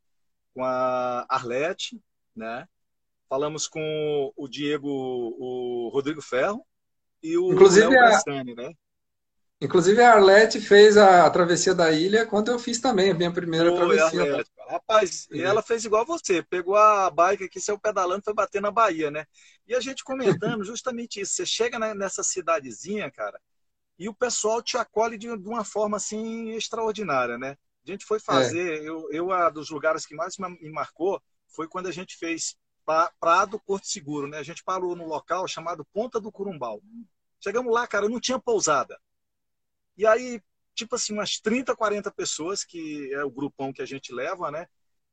com 0.54 0.63
a 0.63 1.25
Arlete, 1.27 2.00
né? 2.36 2.68
Falamos 3.27 3.68
com 3.68 4.32
o 4.36 4.48
Diego, 4.48 4.88
o 4.88 5.89
Rodrigo 5.92 6.22
Ferro 6.22 6.63
e 7.31 7.38
o 7.38 7.53
Inclusive, 7.53 7.89
Léo 7.89 8.03
a... 8.03 8.43
né? 8.43 8.74
Inclusive 9.60 10.01
a 10.01 10.13
Arlete 10.13 10.62
fez 10.62 10.98
a, 10.98 11.27
travessia 11.31 11.74
da 11.74 11.91
ilha 11.91 12.27
quando 12.27 12.51
eu 12.51 12.60
fiz 12.60 12.79
também 12.79 13.10
a 13.10 13.13
minha 13.13 13.31
primeira 13.31 13.69
Foi, 13.72 13.77
travessia. 13.77 14.22
Arlete. 14.22 14.51
Rapaz, 14.67 15.27
e 15.31 15.41
ela 15.41 15.63
fez 15.63 15.84
igual 15.86 16.05
você, 16.05 16.43
pegou 16.43 16.75
a 16.75 17.10
bike 17.10 17.46
aqui, 17.46 17.60
saiu 17.60 17.79
pedalando, 17.79 18.24
foi 18.24 18.34
bater 18.34 18.62
na 18.62 18.69
Bahia, 18.69 19.10
né? 19.10 19.25
E 19.67 19.74
a 19.74 19.79
gente 19.79 20.03
comentando 20.03 20.63
justamente 20.65 21.22
isso. 21.22 21.34
Você 21.34 21.46
chega 21.46 21.79
nessa 21.96 22.24
cidadezinha, 22.24 23.10
cara, 23.10 23.39
e 23.98 24.07
o 24.07 24.13
pessoal 24.13 24.62
te 24.62 24.77
acolhe 24.77 25.17
de, 25.17 25.36
de 25.36 25.48
uma 25.48 25.63
forma 25.63 25.98
assim 25.98 26.51
extraordinária, 26.51 27.38
né? 27.38 27.57
A 27.86 27.91
gente 27.91 28.05
foi 28.05 28.19
fazer, 28.19 28.81
é. 28.81 28.88
eu, 28.88 29.10
eu 29.12 29.31
a 29.31 29.50
dos 29.50 29.69
lugares 29.69 30.05
que 30.05 30.13
mais 30.13 30.36
me 30.38 30.69
marcou 30.69 31.22
foi 31.48 31.67
quando 31.67 31.88
a 31.88 31.91
gente 31.91 32.15
fez 32.17 32.55
Prado 33.19 33.60
Porto 33.60 33.88
Seguro, 33.88 34.27
né? 34.27 34.38
A 34.38 34.43
gente 34.43 34.63
parou 34.63 34.96
no 34.96 35.07
local 35.07 35.48
chamado 35.48 35.86
Ponta 35.93 36.19
do 36.19 36.31
Curumbau. 36.31 36.81
Chegamos 37.39 37.74
lá, 37.74 37.88
cara, 37.88 38.10
não 38.10 38.20
tinha 38.20 38.39
pousada. 38.39 39.00
E 39.98 40.06
aí, 40.06 40.41
tipo 40.75 40.96
assim, 40.96 41.13
umas 41.13 41.39
30, 41.39 41.75
40 41.75 42.12
pessoas, 42.12 42.63
que 42.63 43.12
é 43.13 43.24
o 43.24 43.32
grupão 43.32 43.74
que 43.74 43.82
a 43.82 43.86
gente 43.86 44.13
leva, 44.13 44.51
né? 44.51 44.67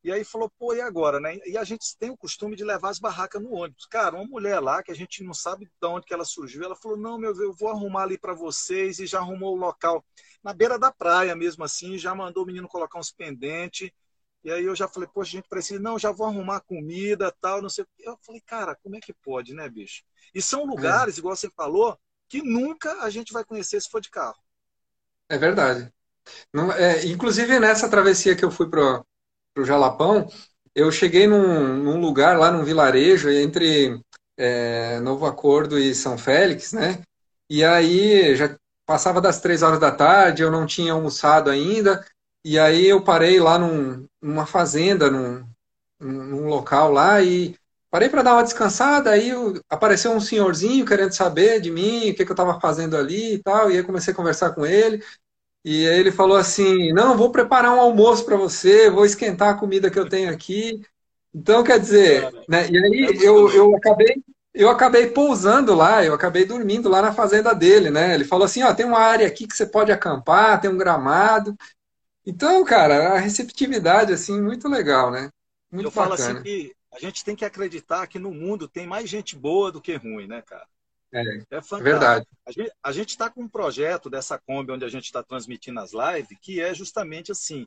E 0.04 0.12
aí 0.12 0.22
falou, 0.22 0.50
pô, 0.58 0.74
e 0.74 0.82
agora, 0.82 1.18
né? 1.18 1.38
E 1.46 1.56
a 1.56 1.64
gente 1.64 1.96
tem 1.98 2.10
o 2.10 2.16
costume 2.16 2.54
de 2.54 2.62
levar 2.62 2.90
as 2.90 2.98
barracas 2.98 3.42
no 3.42 3.54
ônibus. 3.54 3.86
Cara, 3.86 4.16
uma 4.16 4.26
mulher 4.26 4.60
lá, 4.60 4.82
que 4.82 4.92
a 4.92 4.94
gente 4.94 5.24
não 5.24 5.32
sabe 5.32 5.64
de 5.64 5.88
onde 5.88 6.04
que 6.04 6.12
ela 6.12 6.26
surgiu, 6.26 6.62
ela 6.62 6.76
falou, 6.76 6.98
não, 6.98 7.18
meu, 7.18 7.34
eu 7.40 7.54
vou 7.54 7.70
arrumar 7.70 8.02
ali 8.02 8.18
para 8.18 8.34
vocês, 8.34 8.98
e 8.98 9.06
já 9.06 9.18
arrumou 9.20 9.54
o 9.54 9.58
local 9.58 10.04
na 10.42 10.52
beira 10.52 10.78
da 10.78 10.92
praia 10.92 11.34
mesmo 11.34 11.64
assim, 11.64 11.96
já 11.96 12.14
mandou 12.14 12.42
o 12.42 12.46
menino 12.46 12.68
colocar 12.68 12.98
uns 12.98 13.10
pendentes, 13.10 13.90
e 14.44 14.50
aí 14.52 14.64
eu 14.64 14.76
já 14.76 14.86
falei, 14.86 15.08
poxa, 15.08 15.30
a 15.30 15.32
gente 15.40 15.48
precisa, 15.48 15.80
não, 15.80 15.98
já 15.98 16.12
vou 16.12 16.26
arrumar 16.26 16.60
comida, 16.60 17.34
tal, 17.40 17.62
não 17.62 17.70
sei 17.70 17.84
o 17.84 17.88
Eu 17.98 18.18
falei, 18.20 18.42
cara, 18.42 18.76
como 18.82 18.94
é 18.94 19.00
que 19.00 19.14
pode, 19.14 19.54
né, 19.54 19.66
bicho? 19.70 20.04
E 20.34 20.42
são 20.42 20.66
lugares, 20.66 21.16
é. 21.16 21.18
igual 21.18 21.34
você 21.34 21.48
falou, 21.56 21.98
que 22.28 22.42
nunca 22.42 23.02
a 23.02 23.10
gente 23.10 23.32
vai 23.32 23.44
conhecer 23.44 23.80
se 23.80 23.90
for 23.90 24.00
de 24.00 24.10
carro. 24.10 24.38
É 25.28 25.38
verdade. 25.38 25.92
Não, 26.52 26.72
é, 26.72 27.04
inclusive, 27.06 27.58
nessa 27.58 27.88
travessia 27.88 28.34
que 28.34 28.44
eu 28.44 28.50
fui 28.50 28.68
para 28.68 29.02
o 29.56 29.64
Jalapão, 29.64 30.28
eu 30.74 30.90
cheguei 30.90 31.26
num, 31.26 31.76
num, 31.76 32.00
lugar 32.00 32.38
lá, 32.38 32.50
num 32.50 32.64
vilarejo, 32.64 33.30
entre 33.30 34.00
é, 34.36 34.98
Novo 35.00 35.26
Acordo 35.26 35.78
e 35.78 35.94
São 35.94 36.18
Félix, 36.18 36.72
né? 36.72 37.02
E 37.48 37.64
aí 37.64 38.34
já 38.36 38.56
passava 38.86 39.20
das 39.20 39.40
três 39.40 39.62
horas 39.62 39.78
da 39.78 39.90
tarde, 39.90 40.42
eu 40.42 40.50
não 40.50 40.66
tinha 40.66 40.92
almoçado 40.92 41.50
ainda, 41.50 42.04
e 42.44 42.58
aí 42.58 42.86
eu 42.86 43.02
parei 43.02 43.38
lá 43.40 43.58
num, 43.58 44.06
numa 44.20 44.46
fazenda, 44.46 45.10
num, 45.10 45.46
num 46.00 46.46
local 46.48 46.90
lá, 46.92 47.22
e 47.22 47.56
parei 47.94 48.08
para 48.08 48.22
dar 48.22 48.32
uma 48.32 48.42
descansada, 48.42 49.12
aí 49.12 49.30
apareceu 49.70 50.10
um 50.10 50.18
senhorzinho 50.18 50.84
querendo 50.84 51.12
saber 51.12 51.60
de 51.60 51.70
mim, 51.70 52.10
o 52.10 52.14
que, 52.16 52.24
que 52.24 52.32
eu 52.32 52.34
estava 52.34 52.58
fazendo 52.58 52.96
ali 52.96 53.34
e 53.34 53.38
tal, 53.38 53.70
e 53.70 53.76
aí 53.76 53.84
comecei 53.84 54.12
a 54.12 54.16
conversar 54.16 54.50
com 54.50 54.66
ele, 54.66 55.00
e 55.64 55.88
aí 55.88 56.00
ele 56.00 56.10
falou 56.10 56.36
assim, 56.36 56.92
não, 56.92 57.16
vou 57.16 57.30
preparar 57.30 57.72
um 57.72 57.80
almoço 57.80 58.24
para 58.24 58.36
você, 58.36 58.90
vou 58.90 59.06
esquentar 59.06 59.50
a 59.50 59.54
comida 59.54 59.92
que 59.92 59.98
eu 59.98 60.08
tenho 60.08 60.28
aqui, 60.28 60.82
então, 61.32 61.62
quer 61.62 61.78
dizer, 61.78 62.34
né, 62.48 62.68
e 62.68 62.76
aí 62.76 63.18
eu, 63.22 63.48
eu 63.52 63.76
acabei 63.76 64.24
eu 64.52 64.68
acabei 64.68 65.08
pousando 65.10 65.72
lá, 65.72 66.04
eu 66.04 66.14
acabei 66.14 66.44
dormindo 66.44 66.88
lá 66.88 67.00
na 67.00 67.12
fazenda 67.12 67.54
dele, 67.54 67.90
né? 67.90 68.14
Ele 68.14 68.24
falou 68.24 68.44
assim, 68.44 68.62
ó, 68.62 68.72
tem 68.72 68.86
uma 68.86 69.00
área 69.00 69.26
aqui 69.26 69.48
que 69.48 69.56
você 69.56 69.66
pode 69.66 69.90
acampar, 69.90 70.60
tem 70.60 70.70
um 70.70 70.78
gramado. 70.78 71.56
Então, 72.24 72.64
cara, 72.64 73.14
a 73.14 73.18
receptividade, 73.18 74.12
assim, 74.12 74.40
muito 74.40 74.68
legal, 74.68 75.10
né? 75.10 75.28
Muito 75.72 75.86
eu 75.86 75.90
bacana. 75.90 76.08
falo 76.08 76.14
assim 76.14 76.42
que 76.44 76.72
a 76.94 76.98
gente 77.00 77.24
tem 77.24 77.34
que 77.34 77.44
acreditar 77.44 78.06
que 78.06 78.18
no 78.18 78.30
mundo 78.30 78.68
tem 78.68 78.86
mais 78.86 79.10
gente 79.10 79.36
boa 79.36 79.72
do 79.72 79.80
que 79.80 79.96
ruim, 79.96 80.26
né, 80.26 80.42
cara? 80.42 80.66
É, 81.12 81.20
é, 81.20 81.56
é 81.56 81.82
verdade. 81.82 82.26
A 82.82 82.92
gente 82.92 83.10
está 83.10 83.28
com 83.28 83.42
um 83.42 83.48
projeto 83.48 84.08
dessa 84.08 84.38
Kombi 84.38 84.72
onde 84.72 84.84
a 84.84 84.88
gente 84.88 85.04
está 85.04 85.22
transmitindo 85.22 85.80
as 85.80 85.92
lives, 85.92 86.38
que 86.40 86.60
é 86.60 86.72
justamente 86.72 87.32
assim. 87.32 87.66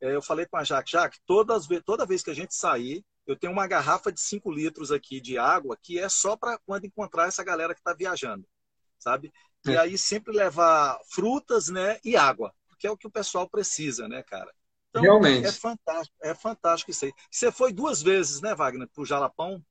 É, 0.00 0.14
eu 0.14 0.22
falei 0.22 0.46
com 0.46 0.56
a 0.56 0.64
Jaque, 0.64 0.92
Jaque, 0.92 1.18
todas, 1.26 1.66
toda 1.84 2.06
vez 2.06 2.22
que 2.22 2.30
a 2.30 2.34
gente 2.34 2.54
sair, 2.54 3.04
eu 3.26 3.36
tenho 3.36 3.52
uma 3.52 3.66
garrafa 3.66 4.12
de 4.12 4.20
5 4.20 4.50
litros 4.50 4.92
aqui 4.92 5.20
de 5.20 5.36
água 5.36 5.76
que 5.80 5.98
é 5.98 6.08
só 6.08 6.36
para 6.36 6.58
quando 6.64 6.86
encontrar 6.86 7.26
essa 7.26 7.42
galera 7.42 7.74
que 7.74 7.80
está 7.80 7.92
viajando, 7.92 8.46
sabe? 8.98 9.32
E 9.66 9.72
é. 9.72 9.78
aí 9.78 9.98
sempre 9.98 10.32
levar 10.32 10.98
frutas, 11.10 11.68
né, 11.68 11.98
e 12.04 12.16
água 12.16 12.54
que 12.78 12.86
é 12.86 12.90
o 12.90 12.96
que 12.96 13.06
o 13.06 13.10
pessoal 13.10 13.48
precisa, 13.48 14.08
né, 14.08 14.22
cara? 14.22 14.54
Então, 14.90 15.02
Realmente. 15.02 15.46
É 15.46 15.52
fantástico, 15.52 16.16
é 16.22 16.34
fantástico 16.34 16.90
isso 16.90 17.04
aí. 17.04 17.12
Você 17.30 17.52
foi 17.52 17.72
duas 17.72 18.02
vezes, 18.02 18.40
né, 18.40 18.54
Wagner, 18.54 18.88
para 18.88 19.02
o 19.02 19.06
Jalapão? 19.06 19.62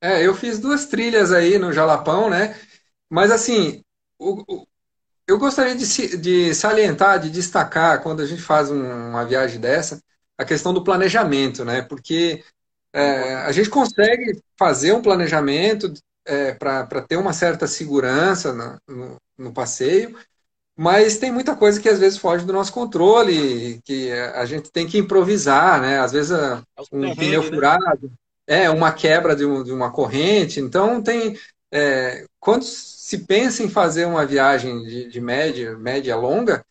É, 0.00 0.26
eu 0.26 0.34
fiz 0.34 0.58
duas 0.58 0.86
trilhas 0.86 1.32
aí 1.32 1.58
no 1.58 1.72
Jalapão, 1.72 2.28
né? 2.28 2.58
Mas 3.08 3.30
assim, 3.30 3.82
o, 4.18 4.42
o, 4.46 4.66
eu 5.26 5.38
gostaria 5.38 5.74
de, 5.74 6.16
de, 6.16 6.54
salientar, 6.54 7.18
de 7.20 7.30
destacar, 7.30 8.02
quando 8.02 8.22
a 8.22 8.26
gente 8.26 8.42
faz 8.42 8.70
um, 8.70 9.08
uma 9.10 9.24
viagem 9.24 9.60
dessa, 9.60 10.00
a 10.38 10.44
questão 10.44 10.72
do 10.74 10.84
planejamento, 10.84 11.64
né? 11.64 11.82
Porque 11.82 12.44
é, 12.92 13.34
a 13.36 13.52
gente 13.52 13.70
consegue 13.70 14.40
fazer 14.58 14.92
um 14.92 15.02
planejamento 15.02 15.92
é, 16.24 16.52
para 16.54 17.02
ter 17.02 17.16
uma 17.16 17.32
certa 17.32 17.66
segurança 17.66 18.52
no, 18.52 18.78
no, 18.88 19.16
no 19.38 19.52
passeio, 19.52 20.16
mas 20.76 21.16
tem 21.16 21.32
muita 21.32 21.56
coisa 21.56 21.80
que 21.80 21.88
às 21.88 21.98
vezes 21.98 22.18
foge 22.18 22.44
do 22.44 22.52
nosso 22.52 22.72
controle, 22.72 23.80
que 23.82 24.12
a 24.12 24.44
gente 24.44 24.70
tem 24.70 24.86
que 24.86 24.98
improvisar, 24.98 25.80
né? 25.80 25.98
Às 25.98 26.12
vezes 26.12 26.32
é 26.32 26.62
um 26.92 27.14
pneu 27.14 27.42
né? 27.42 27.48
furado, 27.48 28.12
é 28.46 28.68
uma 28.68 28.92
quebra 28.92 29.34
de, 29.34 29.46
um, 29.46 29.64
de 29.64 29.72
uma 29.72 29.90
corrente. 29.90 30.60
Então 30.60 31.02
tem 31.02 31.38
é, 31.72 32.26
quando 32.38 32.64
se 32.64 33.18
pensa 33.18 33.62
em 33.62 33.68
fazer 33.68 34.04
uma 34.04 34.26
viagem 34.26 34.82
de, 34.82 35.08
de 35.08 35.20
média, 35.20 35.76
média 35.76 36.14
longa, 36.14 36.64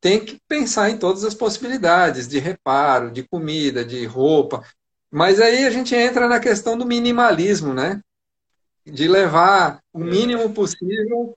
tem 0.00 0.24
que 0.24 0.38
pensar 0.46 0.90
em 0.90 0.98
todas 0.98 1.24
as 1.24 1.34
possibilidades 1.34 2.28
de 2.28 2.38
reparo, 2.38 3.10
de 3.10 3.22
comida, 3.22 3.84
de 3.84 4.04
roupa. 4.04 4.62
Mas 5.10 5.40
aí 5.40 5.64
a 5.64 5.70
gente 5.70 5.94
entra 5.94 6.28
na 6.28 6.38
questão 6.38 6.76
do 6.76 6.86
minimalismo, 6.86 7.72
né? 7.72 8.00
De 8.84 9.08
levar 9.08 9.80
o 9.92 9.98
mínimo 9.98 10.52
possível. 10.52 11.36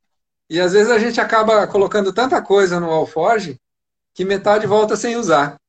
E 0.49 0.59
às 0.59 0.73
vezes 0.73 0.91
a 0.91 0.97
gente 0.97 1.21
acaba 1.21 1.67
colocando 1.67 2.11
tanta 2.11 2.41
coisa 2.41 2.79
no 2.79 2.89
Alforge 2.89 3.59
que 4.13 4.25
metade 4.25 4.65
volta 4.65 4.95
sem 4.95 5.15
usar. 5.15 5.59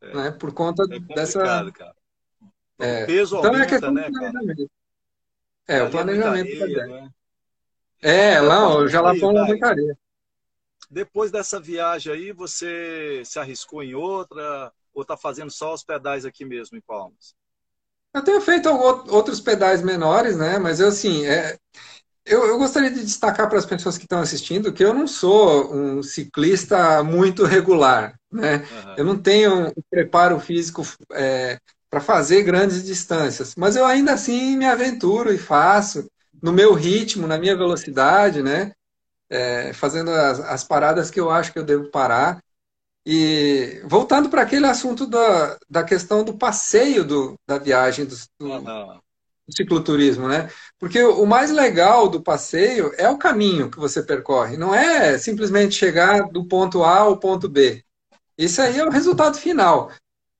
É. 0.00 0.14
Né? 0.14 0.30
Por 0.32 0.52
conta 0.52 0.82
é 0.90 0.98
dessa. 1.14 1.40
Cara. 1.72 1.94
É. 2.78 3.04
O 3.04 3.06
peso 3.06 3.38
então, 3.38 3.50
é 3.50 3.54
aumenta, 3.54 3.64
é 3.64 3.68
questão 3.68 3.92
né, 3.92 4.10
planejamento. 4.10 4.70
É, 5.68 5.82
o 5.82 5.90
planejamento 5.90 6.62
areia, 6.62 6.86
né? 6.86 7.10
É, 8.02 8.40
lá, 8.40 8.76
o 8.76 8.86
Jalapão 8.86 9.32
lá 9.32 9.44
muita 9.44 9.68
areia. 9.68 9.98
Depois 10.90 11.30
dessa 11.30 11.58
viagem 11.58 12.12
aí, 12.12 12.32
você 12.32 13.22
se 13.24 13.38
arriscou 13.38 13.82
em 13.82 13.94
outra 13.94 14.72
ou 14.94 15.02
está 15.02 15.16
fazendo 15.16 15.50
só 15.50 15.74
os 15.74 15.82
pedais 15.82 16.24
aqui 16.24 16.44
mesmo 16.44 16.76
em 16.76 16.80
Palmas? 16.80 17.34
Eu 18.14 18.22
tenho 18.22 18.40
feito 18.40 18.68
outros 18.68 19.40
pedais 19.40 19.82
menores, 19.82 20.36
né? 20.36 20.58
Mas 20.58 20.78
eu 20.78 20.88
assim, 20.88 21.26
é, 21.26 21.58
eu, 22.26 22.44
eu, 22.44 22.58
gostaria 22.58 22.90
de 22.90 23.04
destacar 23.04 23.48
para 23.48 23.58
as 23.58 23.64
pessoas 23.64 23.96
que 23.96 24.04
estão 24.04 24.18
assistindo 24.18 24.72
que 24.72 24.84
eu 24.84 24.92
não 24.92 25.06
sou 25.06 25.72
um 25.72 26.02
ciclista 26.02 27.02
muito 27.02 27.44
regular, 27.44 28.18
né? 28.30 28.56
Uhum. 28.56 28.94
Eu 28.96 29.04
não 29.04 29.16
tenho 29.16 29.68
um 29.68 29.72
preparo 29.88 30.38
físico 30.40 30.82
é, 31.12 31.58
para 31.88 32.00
fazer 32.00 32.42
grandes 32.42 32.84
distâncias, 32.84 33.54
mas 33.56 33.76
eu 33.76 33.86
ainda 33.86 34.12
assim 34.12 34.56
me 34.56 34.66
aventuro 34.66 35.32
e 35.32 35.38
faço 35.38 36.10
no 36.42 36.52
meu 36.52 36.74
ritmo, 36.74 37.28
na 37.28 37.38
minha 37.38 37.56
velocidade, 37.56 38.42
né? 38.42 38.72
É, 39.30 39.72
fazendo 39.72 40.10
as, 40.10 40.40
as, 40.40 40.64
paradas 40.64 41.10
que 41.10 41.18
eu 41.18 41.30
acho 41.30 41.52
que 41.52 41.58
eu 41.58 41.64
devo 41.64 41.90
parar. 41.90 42.42
E 43.04 43.80
voltando 43.84 44.28
para 44.28 44.42
aquele 44.42 44.66
assunto 44.66 45.06
da, 45.06 45.56
da 45.70 45.84
questão 45.84 46.24
do 46.24 46.36
passeio 46.36 47.04
do, 47.04 47.38
da 47.46 47.56
viagem 47.56 48.04
do, 48.04 48.16
do, 48.38 48.46
uhum. 48.52 49.00
Do, 49.46 49.56
cicloturismo, 49.56 50.28
né? 50.28 50.50
Porque 50.78 51.02
o 51.02 51.24
mais 51.26 51.50
legal 51.50 52.08
do 52.08 52.22
passeio 52.22 52.92
é 52.96 53.08
o 53.08 53.18
caminho 53.18 53.70
que 53.70 53.78
você 53.78 54.02
percorre, 54.02 54.56
não 54.56 54.74
é 54.74 55.18
simplesmente 55.18 55.74
chegar 55.74 56.28
do 56.30 56.46
ponto 56.46 56.82
A 56.82 56.98
ao 56.98 57.18
ponto 57.18 57.48
B. 57.48 57.84
Isso 58.36 58.60
aí 58.60 58.78
é 58.78 58.84
o 58.84 58.90
resultado 58.90 59.38
final. 59.38 59.90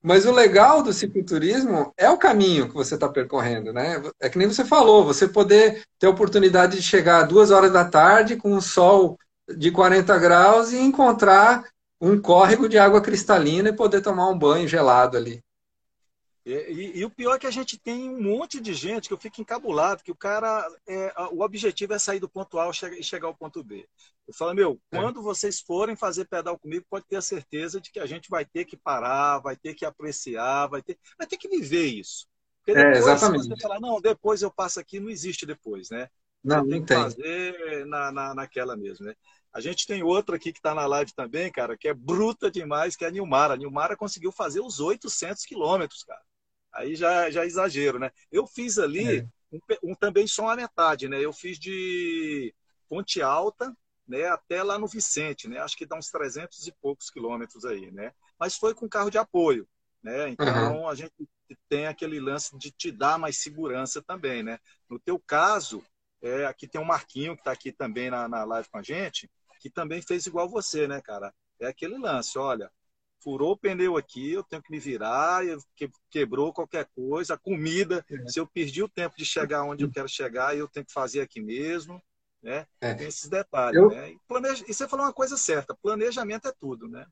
Mas 0.03 0.25
o 0.25 0.31
legal 0.31 0.83
do 0.83 0.93
cicloturismo 0.93 1.93
é 1.97 2.09
o 2.09 2.19
caminho 2.19 2.69
que 2.69 2.75
você 2.75 2.95
está 2.95 3.09
percorrendo, 3.09 3.73
né? 3.73 4.01
É 4.21 4.29
que 4.29 4.39
nem 4.39 4.47
você 4.47 4.65
falou, 4.65 5.05
você 5.05 5.27
poder 5.27 5.83
ter 5.99 6.07
a 6.07 6.11
oportunidade 6.11 6.77
de 6.77 6.83
chegar 6.83 7.25
duas 7.25 7.51
horas 7.51 7.73
da 7.73 7.85
tarde 7.85 8.37
com 8.37 8.55
o 8.55 8.63
sol 8.63 9.19
de 9.57 9.71
40 9.73 10.17
graus 10.19 10.73
e 10.73 10.79
encontrar 10.79 11.65
um 12.01 12.21
córrego 12.21 12.69
de 12.69 12.79
água 12.79 13.01
cristalina 13.01 13.71
e 13.71 13.77
poder 13.77 14.01
tomar 14.01 14.29
um 14.29 14.39
banho 14.39 14.69
gelado 14.69 15.17
ali. 15.17 15.43
E, 16.47 16.53
e, 16.53 16.99
e, 16.99 17.05
o 17.05 17.11
pior 17.11 17.35
é 17.35 17.39
que 17.41 17.47
a 17.49 17.51
gente 17.51 17.77
tem 17.77 18.09
um 18.09 18.23
monte 18.23 18.61
de 18.61 18.73
gente 18.73 19.09
que 19.09 19.13
eu 19.13 19.19
fico 19.19 19.41
encabulado, 19.41 20.05
que 20.05 20.13
o 20.13 20.17
cara, 20.17 20.65
é, 20.87 21.13
o 21.33 21.43
objetivo 21.43 21.93
é 21.93 21.99
sair 21.99 22.21
do 22.21 22.29
ponto 22.29 22.57
A 22.61 22.71
e 22.97 23.03
chegar 23.03 23.27
ao 23.27 23.35
ponto 23.35 23.65
B. 23.65 23.85
Eu 24.29 24.33
falo, 24.33 24.55
meu, 24.55 24.81
é. 24.93 24.97
quando 24.97 25.21
vocês 25.21 25.61
forem 25.61 25.97
fazer 25.97 26.27
pedal 26.27 26.57
comigo, 26.57 26.87
pode 26.89 27.05
ter 27.07 27.17
a 27.17 27.21
certeza 27.21 27.81
de 27.81 27.91
que 27.91 27.99
a 27.99 28.07
gente 28.07 28.31
vai 28.31 28.45
ter 28.45 28.65
que 28.65 28.77
parar, 28.77 29.41
vai 29.41 29.57
ter 29.57 29.75
que 29.75 29.85
apreciar, 29.85 30.69
vai 30.69 30.81
ter, 30.81 30.97
vai 31.19 31.27
ter 31.27 31.37
que 31.37 31.49
viver 31.49 31.87
isso. 31.87 32.29
Porque 32.65 32.79
é, 32.79 32.85
depois, 32.85 32.97
é, 33.09 33.13
exatamente. 33.13 33.43
se 33.43 33.49
você 33.49 33.61
falar, 33.61 33.81
não, 33.81 34.01
depois 34.01 34.41
eu 34.41 34.51
passo 34.51 34.79
aqui, 34.79 35.01
não 35.01 35.11
existe 35.11 35.45
depois, 35.45 35.91
né? 35.91 36.09
Não, 36.45 36.59
não 36.59 36.69
tem. 36.69 36.85
que 36.85 36.95
fazer 36.95 37.87
na, 37.87 38.13
na, 38.13 38.35
naquela 38.37 38.77
mesmo, 38.77 39.05
né? 39.05 39.17
A 39.53 39.61
gente 39.61 39.85
tem 39.85 40.05
outra 40.05 40.37
aqui 40.37 40.53
que 40.53 40.61
está 40.61 40.73
na 40.75 40.87
live 40.87 41.13
também, 41.13 41.51
cara, 41.51 41.77
que 41.77 41.89
é 41.89 41.95
bruta 41.95 42.49
demais, 42.49 42.95
que 42.95 43.05
é 43.05 43.09
a 43.09 43.11
Nilmara. 43.11 43.55
A 43.55 43.57
Nilmara 43.57 43.97
conseguiu 43.97 44.31
fazer 44.31 44.61
os 44.61 44.79
800 44.79 45.45
quilômetros, 45.45 46.05
cara. 46.05 46.21
Aí 46.77 46.95
já, 46.95 47.31
já 47.31 47.43
é 47.43 47.47
exagero, 47.47 47.99
né? 47.99 48.11
Eu 48.31 48.47
fiz 48.47 48.79
ali 48.79 49.19
é. 49.19 49.29
um, 49.53 49.61
um, 49.91 49.95
também 49.95 50.27
só 50.27 50.51
a 50.51 50.57
metade, 50.57 51.09
né? 51.09 51.25
Eu 51.25 51.33
fiz 51.33 51.59
de 51.59 52.55
Ponte 52.89 53.21
Alta 53.23 53.77
né, 54.07 54.27
até 54.29 54.63
lá 54.63 54.79
no 54.79 54.87
Vicente, 54.87 55.49
né? 55.49 55.59
Acho 55.59 55.77
que 55.77 55.87
dá 55.87 55.97
uns 55.97 56.11
300 56.11 56.67
e 56.67 56.73
poucos 56.81 57.11
quilômetros 57.11 57.65
aí, 57.65 57.91
né? 57.91 58.13
Mas 58.39 58.57
foi 58.57 58.75
com 58.75 58.89
carro 58.89 59.11
de 59.11 59.19
apoio, 59.19 59.69
né? 60.03 60.29
Então 60.29 60.81
uhum. 60.81 60.89
a 60.89 60.95
gente 60.95 61.13
tem 61.69 61.87
aquele 61.87 62.21
lance 62.21 62.57
de 62.57 62.71
te 62.71 62.93
dar 62.93 63.19
mais 63.19 63.39
segurança 63.39 64.03
também, 64.03 64.43
né? 64.43 64.59
No 64.89 64.99
teu 64.99 65.19
caso, 65.19 65.83
é, 66.23 66.45
aqui 66.47 66.69
tem 66.69 66.81
um 66.81 66.85
Marquinho 66.85 67.35
que 67.35 67.41
está 67.41 67.53
aqui 67.53 67.73
também 67.73 68.11
na, 68.11 68.29
na 68.29 68.45
live 68.45 68.69
com 68.69 68.79
a 68.79 68.83
gente 68.83 69.29
que 69.67 69.71
também 69.71 70.01
fez 70.01 70.27
igual 70.27 70.49
você, 70.49 70.87
né, 70.87 71.01
cara? 71.01 71.35
É 71.59 71.67
aquele 71.67 71.99
lance, 71.99 72.39
olha, 72.39 72.71
furou 73.27 73.51
o 73.51 73.57
pneu 73.57 73.97
aqui, 73.97 74.35
eu 74.35 74.45
tenho 74.45 74.63
que 74.63 74.71
me 74.71 74.79
virar, 74.79 75.43
quebrou 76.09 76.53
qualquer 76.53 76.87
coisa, 76.95 77.35
a 77.35 77.37
comida, 77.37 78.05
é. 78.09 78.29
se 78.29 78.39
eu 78.39 78.47
perdi 78.47 78.85
o 78.85 78.89
tempo 78.89 79.17
de 79.19 79.25
chegar 79.25 79.65
onde 79.65 79.83
eu 79.83 79.91
quero 79.91 80.09
chegar, 80.09 80.57
eu 80.57 80.69
tenho 80.69 80.87
que 80.87 80.93
fazer 80.93 81.21
aqui 81.21 81.41
mesmo, 81.41 82.01
né? 82.41 82.65
É. 82.81 82.95
Tem 82.95 83.09
esses 83.09 83.29
detalhes, 83.29 83.83
eu... 83.83 83.89
né? 83.89 84.11
E, 84.11 84.19
planeja... 84.29 84.65
e 84.69 84.73
você 84.73 84.87
falou 84.87 85.05
uma 85.05 85.13
coisa 85.13 85.37
certa, 85.37 85.77
planejamento 85.83 86.47
é 86.47 86.53
tudo, 86.53 86.87
né? 86.87 87.05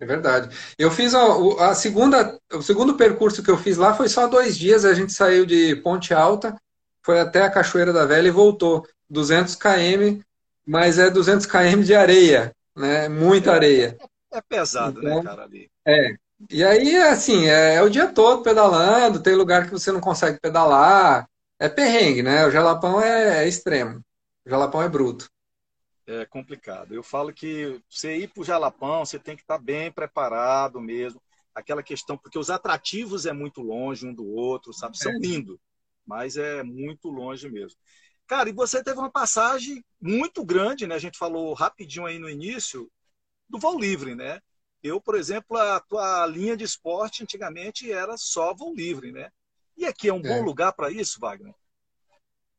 É 0.00 0.06
verdade. 0.06 0.56
Eu 0.78 0.90
fiz 0.90 1.14
a, 1.14 1.68
a, 1.68 1.74
segunda, 1.74 2.40
o 2.50 2.62
segundo 2.62 2.96
percurso 2.96 3.42
que 3.42 3.50
eu 3.50 3.58
fiz 3.58 3.76
lá 3.76 3.92
foi 3.92 4.08
só 4.08 4.26
dois 4.26 4.56
dias. 4.56 4.86
A 4.86 4.94
gente 4.94 5.12
saiu 5.12 5.44
de 5.44 5.76
Ponte 5.76 6.14
Alta, 6.14 6.56
foi 7.04 7.20
até 7.20 7.42
a 7.42 7.50
Cachoeira 7.50 7.92
da 7.92 8.06
Velha 8.06 8.26
e 8.26 8.32
voltou 8.32 8.84
200 9.10 9.54
km 9.54 10.22
mas 10.66 10.98
é 10.98 11.10
200 11.10 11.46
km 11.46 11.82
de 11.82 11.94
areia, 11.94 12.54
né? 12.76 13.08
Muita 13.08 13.50
é, 13.50 13.54
areia. 13.54 13.98
É, 14.32 14.40
pesado, 14.40 15.02
né, 15.02 15.10
então, 15.10 15.22
né, 15.22 15.30
cara, 15.30 15.44
ali. 15.44 15.70
É. 15.86 16.16
E 16.50 16.64
aí, 16.64 16.96
assim, 16.96 17.46
é, 17.46 17.74
é, 17.74 17.82
o 17.82 17.90
dia 17.90 18.12
todo 18.12 18.42
pedalando, 18.42 19.22
tem 19.22 19.34
lugar 19.34 19.66
que 19.66 19.72
você 19.72 19.92
não 19.92 20.00
consegue 20.00 20.40
pedalar. 20.40 21.28
É 21.58 21.68
perrengue, 21.68 22.22
né? 22.22 22.44
O 22.44 22.50
jalapão 22.50 23.00
é, 23.00 23.44
é 23.44 23.48
extremo. 23.48 24.00
O 24.44 24.50
jalapão 24.50 24.82
é 24.82 24.88
bruto. 24.88 25.30
É 26.06 26.24
complicado. 26.26 26.92
Eu 26.92 27.02
falo 27.02 27.32
que 27.32 27.80
você 27.88 28.16
ir 28.16 28.28
para 28.28 28.40
o 28.40 28.44
jalapão, 28.44 29.04
você 29.04 29.18
tem 29.18 29.36
que 29.36 29.42
estar 29.42 29.58
tá 29.58 29.62
bem 29.62 29.92
preparado 29.92 30.80
mesmo. 30.80 31.22
Aquela 31.54 31.82
questão, 31.82 32.18
porque 32.18 32.38
os 32.38 32.50
atrativos 32.50 33.26
é 33.26 33.32
muito 33.32 33.60
longe 33.60 34.06
um 34.06 34.12
do 34.12 34.26
outro, 34.26 34.72
sabe? 34.72 34.98
São 34.98 35.12
é. 35.12 35.18
lindos, 35.18 35.58
mas 36.04 36.36
é 36.36 36.62
muito 36.64 37.08
longe 37.08 37.48
mesmo. 37.48 37.78
Cara, 38.26 38.48
e 38.48 38.52
você 38.52 38.82
teve 38.82 38.98
uma 38.98 39.10
passagem 39.10 39.84
muito 40.00 40.44
grande, 40.44 40.86
né? 40.86 40.96
A 40.96 40.98
gente 40.98 41.18
falou 41.18 41.52
rapidinho 41.52 42.06
aí 42.06 42.18
no 42.18 42.28
início 42.28 42.90
do 43.52 43.58
voo 43.58 43.78
livre, 43.78 44.14
né? 44.14 44.40
Eu, 44.82 45.00
por 45.00 45.14
exemplo, 45.14 45.56
a 45.56 45.78
tua 45.78 46.26
linha 46.26 46.56
de 46.56 46.64
esporte 46.64 47.22
antigamente 47.22 47.92
era 47.92 48.16
só 48.16 48.52
voo 48.52 48.74
livre, 48.74 49.12
né? 49.12 49.28
E 49.76 49.84
aqui 49.84 50.08
é 50.08 50.12
um 50.12 50.20
é. 50.20 50.28
bom 50.28 50.42
lugar 50.42 50.72
para 50.72 50.90
isso, 50.90 51.20
Wagner? 51.20 51.54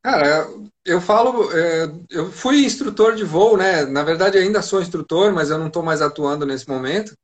Cara, 0.01 0.47
eu 0.85 1.01
falo, 1.01 1.51
é, 1.51 1.91
eu 2.09 2.31
fui 2.31 2.63
instrutor 2.63 3.15
de 3.15 3.23
voo, 3.23 3.57
né? 3.57 3.85
Na 3.85 4.03
verdade, 4.03 4.37
ainda 4.37 4.61
sou 4.61 4.81
instrutor, 4.81 5.33
mas 5.33 5.49
eu 5.49 5.57
não 5.57 5.67
estou 5.67 5.81
mais 5.81 6.01
atuando 6.01 6.45
nesse 6.45 6.67
momento. 6.67 7.15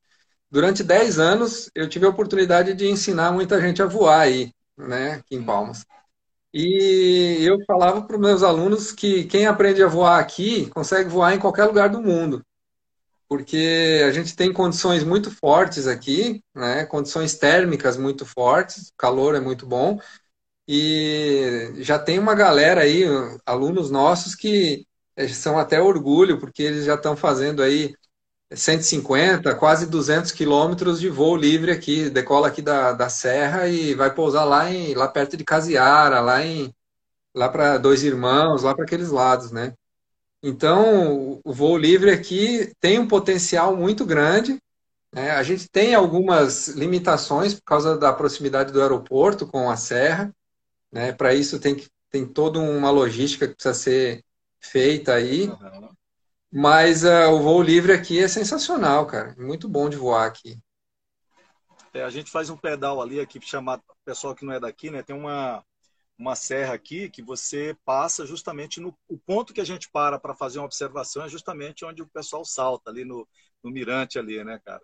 Durante 0.49 0.84
10 0.84 1.19
anos, 1.19 1.69
eu 1.75 1.88
tive 1.88 2.05
a 2.05 2.10
oportunidade 2.10 2.73
de 2.73 2.88
ensinar 2.88 3.32
muita 3.32 3.62
gente 3.62 3.82
a 3.82 3.86
voar 3.86 4.21
aí, 4.21 4.51
né? 4.77 5.13
Aqui 5.13 5.36
em 5.36 5.43
Palmas. 5.43 5.86
E 6.53 7.38
eu 7.41 7.63
falava 7.65 8.01
para 8.01 8.15
os 8.15 8.21
meus 8.21 8.41
alunos 8.41 8.91
que 8.91 9.25
quem 9.25 9.45
aprende 9.45 9.84
a 9.84 9.88
voar 9.88 10.19
aqui 10.19 10.67
consegue 10.71 11.10
voar 11.10 11.36
em 11.36 11.39
qualquer 11.39 11.65
lugar 11.65 11.89
do 11.89 12.01
mundo, 12.01 12.43
porque 13.29 14.03
a 14.07 14.11
gente 14.11 14.35
tem 14.35 14.51
condições 14.51 15.03
muito 15.03 15.31
fortes 15.31 15.87
aqui, 15.87 16.43
né? 16.55 16.85
condições 16.85 17.35
térmicas 17.35 17.97
muito 17.97 18.25
fortes, 18.25 18.89
o 18.89 18.93
calor 18.97 19.35
é 19.35 19.39
muito 19.39 19.67
bom, 19.67 19.99
e 20.67 21.73
já 21.77 21.99
tem 21.99 22.19
uma 22.19 22.35
galera 22.35 22.81
aí, 22.81 23.03
alunos 23.45 23.91
nossos, 23.91 24.35
que 24.35 24.85
são 25.33 25.57
até 25.59 25.81
orgulho, 25.81 26.39
porque 26.39 26.63
eles 26.63 26.85
já 26.85 26.95
estão 26.95 27.15
fazendo 27.17 27.63
aí 27.63 27.93
150, 28.53 29.55
quase 29.55 29.85
200 29.87 30.31
quilômetros 30.31 30.99
de 30.99 31.09
voo 31.09 31.35
livre 31.35 31.71
aqui, 31.71 32.09
decola 32.09 32.47
aqui 32.47 32.61
da, 32.61 32.93
da 32.93 33.09
serra 33.09 33.67
e 33.67 33.93
vai 33.95 34.13
pousar 34.13 34.45
lá, 34.45 34.71
em, 34.71 34.93
lá 34.95 35.07
perto 35.07 35.37
de 35.37 35.43
Casiara, 35.43 36.21
lá 36.21 36.43
em 36.45 36.73
lá 37.35 37.49
para 37.49 37.77
Dois 37.77 38.03
Irmãos, 38.03 38.63
lá 38.63 38.75
para 38.75 38.85
aqueles 38.85 39.09
lados, 39.09 39.51
né? 39.51 39.73
Então, 40.41 41.41
o 41.43 41.54
voo 41.54 41.78
livre 41.78 42.12
aqui 42.12 42.73
tem 42.80 42.97
um 42.97 43.08
potencial 43.08 43.75
muito 43.75 44.06
grande. 44.06 44.58
Né? 45.13 45.32
A 45.32 45.43
gente 45.43 45.69
tem 45.69 45.93
algumas 45.93 46.69
limitações 46.69 47.54
por 47.54 47.63
causa 47.63 47.97
da 47.97 48.13
proximidade 48.13 48.71
do 48.71 48.82
aeroporto 48.82 49.45
com 49.45 49.69
a 49.69 49.75
serra. 49.75 50.34
Né? 50.91 51.12
Para 51.12 51.34
isso 51.34 51.60
tem, 51.60 51.75
que, 51.75 51.89
tem 52.10 52.25
toda 52.25 52.60
uma 52.60 52.89
logística 52.89 53.47
que 53.47 53.56
precisa 53.56 53.73
ser 53.73 54.23
feita 54.60 55.13
aí. 55.13 55.47
Uhum. 55.47 55.89
Mas 56.52 57.04
uh, 57.04 57.30
o 57.32 57.41
voo 57.41 57.62
livre 57.62 57.91
aqui 57.91 58.19
é 58.19 58.28
sensacional, 58.28 59.06
cara. 59.06 59.36
Muito 59.38 59.67
bom 59.67 59.89
de 59.89 59.97
voar 59.97 60.25
aqui. 60.25 60.58
É, 61.93 62.04
a 62.04 62.10
gente 62.10 62.32
faz 62.32 62.49
um 62.49 62.58
pedal 62.58 63.02
ali, 63.02 63.19
aqui 63.19 63.39
chamado 63.41 63.84
pessoal 64.06 64.36
que 64.36 64.45
não 64.45 64.54
é 64.54 64.60
daqui, 64.60 64.89
né? 64.89 65.04
Tem 65.04 65.15
uma, 65.15 65.63
uma 66.19 66.36
serra 66.36 66.73
aqui 66.73 67.10
que 67.10 67.23
você 67.23 67.75
passa 67.86 68.25
justamente 68.25 68.82
no 68.82 68.95
o 69.08 69.17
ponto 69.17 69.53
que 69.53 69.62
a 69.62 69.65
gente 69.65 69.89
para 69.89 70.19
para 70.19 70.36
fazer 70.36 70.60
uma 70.60 70.65
observação 70.65 71.23
é 71.23 71.29
justamente 71.29 71.86
onde 71.86 72.01
o 72.01 72.08
pessoal 72.08 72.43
salta 72.43 72.89
ali 72.91 73.05
no, 73.05 73.25
no 73.63 73.71
mirante 73.71 74.19
ali, 74.19 74.43
né, 74.43 74.60
cara? 74.65 74.82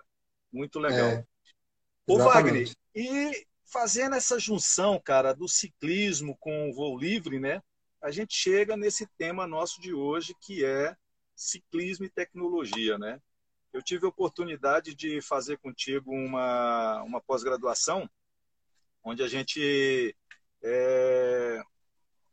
Muito 0.51 0.79
legal. 0.79 1.09
É, 1.09 1.25
Ô 2.07 2.17
Wagner, 2.19 2.71
e 2.95 3.45
fazendo 3.65 4.15
essa 4.15 4.39
junção, 4.39 4.97
cara, 5.03 5.33
do 5.33 5.49
ciclismo 5.49 6.37
com 6.37 6.69
o 6.69 6.73
voo 6.73 6.97
livre, 6.97 7.37
né? 7.37 7.61
A 8.01 8.11
gente 8.11 8.33
chega 8.33 8.77
nesse 8.77 9.05
tema 9.17 9.45
nosso 9.45 9.81
de 9.81 9.93
hoje, 9.93 10.33
que 10.39 10.63
é 10.63 10.95
ciclismo 11.35 12.05
e 12.05 12.09
tecnologia, 12.09 12.97
né? 12.97 13.19
Eu 13.73 13.81
tive 13.81 14.05
a 14.05 14.09
oportunidade 14.09 14.95
de 14.95 15.19
fazer 15.21 15.57
contigo 15.57 16.13
uma, 16.13 17.03
uma 17.03 17.19
pós-graduação, 17.19 18.09
onde 19.03 19.21
a 19.21 19.27
gente 19.27 20.15
é, 20.65 21.61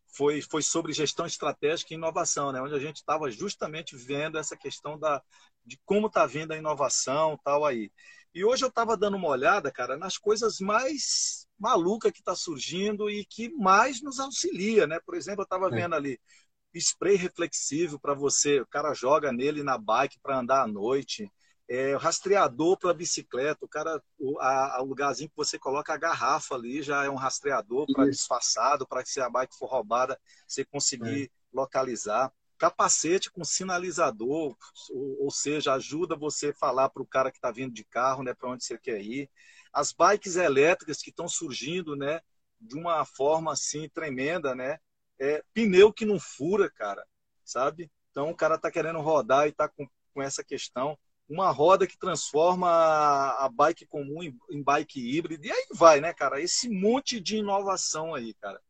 foi, 0.09 0.41
foi 0.41 0.63
sobre 0.63 0.93
gestão 0.93 1.27
estratégica 1.27 1.93
e 1.93 1.97
inovação, 1.97 2.51
né? 2.51 2.61
onde 2.61 2.75
a 2.75 2.79
gente 2.79 2.97
estava 2.97 3.31
justamente 3.31 3.95
vendo 3.95 4.39
essa 4.39 4.57
questão 4.57 4.99
da, 4.99 5.23
de 5.65 5.79
como 5.85 6.07
está 6.07 6.25
vindo 6.27 6.53
a 6.53 6.57
inovação 6.57 7.39
tal 7.45 7.65
aí. 7.65 7.93
E 8.35 8.45
hoje 8.45 8.65
eu 8.65 8.69
estava 8.69 8.97
dando 8.97 9.19
uma 9.19 9.29
olhada, 9.29 9.71
cara, 9.71 9.97
nas 9.97 10.17
coisas 10.17 10.59
mais 10.59 11.47
malucas 11.59 12.11
que 12.11 12.21
está 12.21 12.35
surgindo 12.35 13.11
e 13.11 13.27
que 13.27 13.51
mais 13.51 14.01
nos 14.01 14.19
auxilia, 14.19 14.87
né? 14.87 14.99
Por 15.05 15.15
exemplo, 15.15 15.43
eu 15.43 15.45
estava 15.45 15.69
é. 15.69 15.71
vendo 15.71 15.95
ali 15.95 16.19
spray 16.75 17.17
reflexivo 17.17 18.01
para 18.01 18.15
você, 18.15 18.61
o 18.61 18.67
cara 18.67 18.95
joga 18.95 19.31
nele 19.31 19.63
na 19.63 19.77
bike 19.77 20.19
para 20.23 20.39
andar 20.39 20.63
à 20.63 20.67
noite, 20.67 21.31
é, 21.69 21.95
rastreador 21.97 22.79
para 22.79 22.95
bicicleta, 22.95 23.65
o 23.65 23.69
cara, 23.69 24.03
o 24.23 24.39
a, 24.39 24.77
a, 24.77 24.83
lugarzinho 24.83 25.29
que 25.29 25.37
você 25.37 25.59
coloca 25.59 25.93
a 25.93 25.97
garrafa 25.97 26.55
ali 26.55 26.81
já 26.81 27.05
é 27.05 27.11
um 27.11 27.17
rastreador 27.17 27.87
para 27.93 28.09
disfarçado, 28.09 28.87
para 28.87 29.03
que 29.03 29.11
se 29.11 29.21
a 29.21 29.29
bike 29.29 29.57
for 29.59 29.67
roubada, 29.67 30.19
você 30.47 30.65
conseguir 30.65 31.25
é. 31.25 31.29
localizar. 31.53 32.33
Capacete 32.57 33.33
com 33.33 33.45
sinalizador, 33.45 34.57
ou, 34.91 35.25
ou 35.25 35.31
seja, 35.33 35.75
ajuda 35.75 36.15
você 36.15 36.51
a 36.51 36.55
falar 36.55 36.89
para 36.91 37.03
o 37.03 37.07
cara 37.07 37.33
que 37.33 37.39
está 37.39 37.51
vindo 37.51 37.75
de 37.75 37.83
carro, 37.83 38.23
né, 38.23 38.33
para 38.33 38.49
onde 38.49 38.65
você 38.65 38.79
quer 38.79 39.01
ir. 39.01 39.29
As 39.73 39.93
bikes 39.93 40.37
elétricas 40.37 41.03
que 41.03 41.11
estão 41.11 41.29
surgindo, 41.29 41.97
né, 41.97 42.21
de 42.61 42.77
uma 42.77 43.05
forma 43.05 43.53
assim 43.53 43.89
tremenda, 43.89 44.55
né, 44.55 44.79
é, 45.19 45.43
pneu 45.53 45.93
que 45.93 46.05
não 46.05 46.21
fura, 46.21 46.71
cara, 46.71 47.05
sabe? 47.45 47.91
Então 48.13 48.31
o 48.31 48.37
cara 48.37 48.57
tá 48.57 48.71
querendo 48.71 49.01
rodar 49.01 49.49
e 49.49 49.53
tá 49.53 49.69
com, 49.69 49.85
com 50.15 50.23
essa 50.23 50.45
questão. 50.45 50.97
Uma 51.29 51.51
roda 51.51 51.87
que 51.87 51.97
transforma 51.97 52.69
a, 52.69 53.49
bike 53.49 53.87
comum 53.87 54.23
em, 54.23 54.63
bike 54.63 55.01
híbrida. 55.01 55.47
E 55.47 55.51
aí 55.51 55.67
vai, 55.73 56.01
né, 56.01 56.13
cara? 56.13 56.41
Esse 56.41 56.69
monte 56.69 57.21
de 57.21 57.37
inovação 57.37 58.15
aí, 58.15 58.35
cara. 58.35 58.61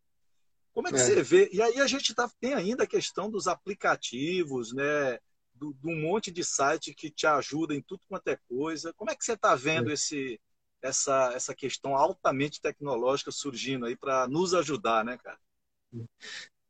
Como 0.72 0.88
é 0.88 0.90
que 0.90 0.96
é. 0.96 1.00
você 1.00 1.22
vê? 1.22 1.50
E 1.52 1.60
aí 1.60 1.80
a 1.80 1.86
gente 1.86 2.14
tá, 2.14 2.30
tem 2.40 2.54
ainda 2.54 2.84
a 2.84 2.86
questão 2.86 3.30
dos 3.30 3.48
aplicativos, 3.48 4.72
né? 4.72 5.18
Do, 5.54 5.72
do 5.74 5.90
monte 5.90 6.30
de 6.30 6.42
site 6.42 6.94
que 6.94 7.10
te 7.10 7.26
ajuda 7.26 7.74
em 7.74 7.82
tudo 7.82 8.02
quanto 8.08 8.28
é 8.28 8.38
coisa. 8.48 8.92
Como 8.94 9.10
é 9.10 9.16
que 9.16 9.24
você 9.24 9.32
está 9.32 9.54
vendo 9.54 9.90
é. 9.90 9.94
esse, 9.94 10.40
essa, 10.80 11.32
essa 11.34 11.54
questão 11.54 11.96
altamente 11.96 12.60
tecnológica 12.60 13.30
surgindo 13.30 13.86
aí 13.86 13.96
para 13.96 14.26
nos 14.28 14.54
ajudar, 14.54 15.04
né, 15.04 15.18
cara? 15.18 15.38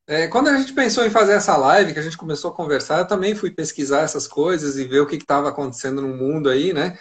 É, 0.06 0.26
quando 0.26 0.48
a 0.48 0.58
gente 0.58 0.72
pensou 0.72 1.04
em 1.06 1.10
fazer 1.10 1.32
essa 1.34 1.56
live, 1.56 1.92
que 1.92 1.98
a 1.98 2.02
gente 2.02 2.16
começou 2.16 2.50
a 2.50 2.54
conversar, 2.54 2.98
eu 2.98 3.06
também 3.06 3.34
fui 3.34 3.50
pesquisar 3.50 4.00
essas 4.02 4.26
coisas 4.26 4.76
e 4.76 4.84
ver 4.84 5.00
o 5.00 5.06
que 5.06 5.16
estava 5.16 5.48
acontecendo 5.48 6.02
no 6.02 6.08
mundo 6.08 6.48
aí, 6.50 6.72
né? 6.72 6.98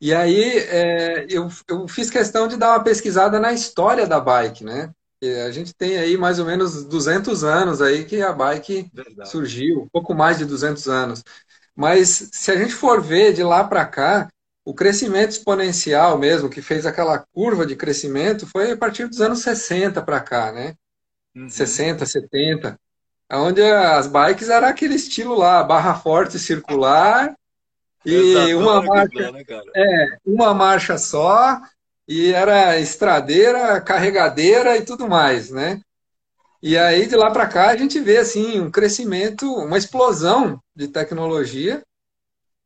E 0.00 0.14
aí 0.14 0.58
é, 0.58 1.26
eu, 1.30 1.48
eu 1.68 1.88
fiz 1.88 2.10
questão 2.10 2.48
de 2.48 2.56
dar 2.56 2.70
uma 2.70 2.84
pesquisada 2.84 3.40
na 3.40 3.52
história 3.52 4.06
da 4.06 4.20
bike, 4.20 4.64
né? 4.64 4.90
E 5.22 5.28
a 5.42 5.50
gente 5.52 5.74
tem 5.74 5.98
aí 5.98 6.16
mais 6.18 6.38
ou 6.38 6.46
menos 6.46 6.84
200 6.84 7.44
anos 7.44 7.82
aí 7.82 8.04
que 8.04 8.22
a 8.22 8.32
bike 8.32 8.90
Verdade. 8.92 9.30
surgiu, 9.30 9.82
um 9.82 9.88
pouco 9.88 10.14
mais 10.14 10.38
de 10.38 10.44
200 10.44 10.88
anos. 10.88 11.24
Mas 11.76 12.30
se 12.32 12.50
a 12.52 12.56
gente 12.56 12.74
for 12.74 13.02
ver 13.02 13.32
de 13.34 13.42
lá 13.42 13.64
para 13.64 13.84
cá, 13.86 14.28
o 14.64 14.74
crescimento 14.74 15.30
exponencial 15.30 16.18
mesmo, 16.18 16.50
que 16.50 16.62
fez 16.62 16.86
aquela 16.86 17.18
curva 17.34 17.66
de 17.66 17.76
crescimento, 17.76 18.46
foi 18.46 18.72
a 18.72 18.76
partir 18.76 19.08
dos 19.08 19.20
anos 19.20 19.40
60 19.40 20.02
para 20.02 20.20
cá, 20.20 20.52
né? 20.52 20.74
Uhum. 21.36 21.48
60, 21.48 22.06
70, 22.06 22.80
onde 23.30 23.62
as 23.62 24.06
bikes 24.06 24.48
era 24.48 24.68
aquele 24.68 24.94
estilo 24.94 25.34
lá, 25.34 25.62
barra 25.62 25.94
forte 25.94 26.38
circular 26.38 27.36
e 28.04 28.54
uma 28.54 28.82
marcha, 28.82 29.32
né, 29.32 29.42
é, 29.74 30.18
uma 30.24 30.54
marcha 30.54 30.96
só 30.96 31.60
e 32.08 32.32
era 32.32 32.78
estradeira, 32.78 33.80
carregadeira 33.80 34.76
e 34.76 34.84
tudo 34.84 35.08
mais, 35.08 35.50
né? 35.50 35.80
E 36.62 36.78
aí 36.78 37.06
de 37.06 37.16
lá 37.16 37.30
para 37.30 37.48
cá 37.48 37.70
a 37.70 37.76
gente 37.76 38.00
vê 38.00 38.18
assim 38.18 38.60
um 38.60 38.70
crescimento, 38.70 39.52
uma 39.52 39.76
explosão 39.76 40.60
de 40.74 40.88
tecnologia 40.88 41.82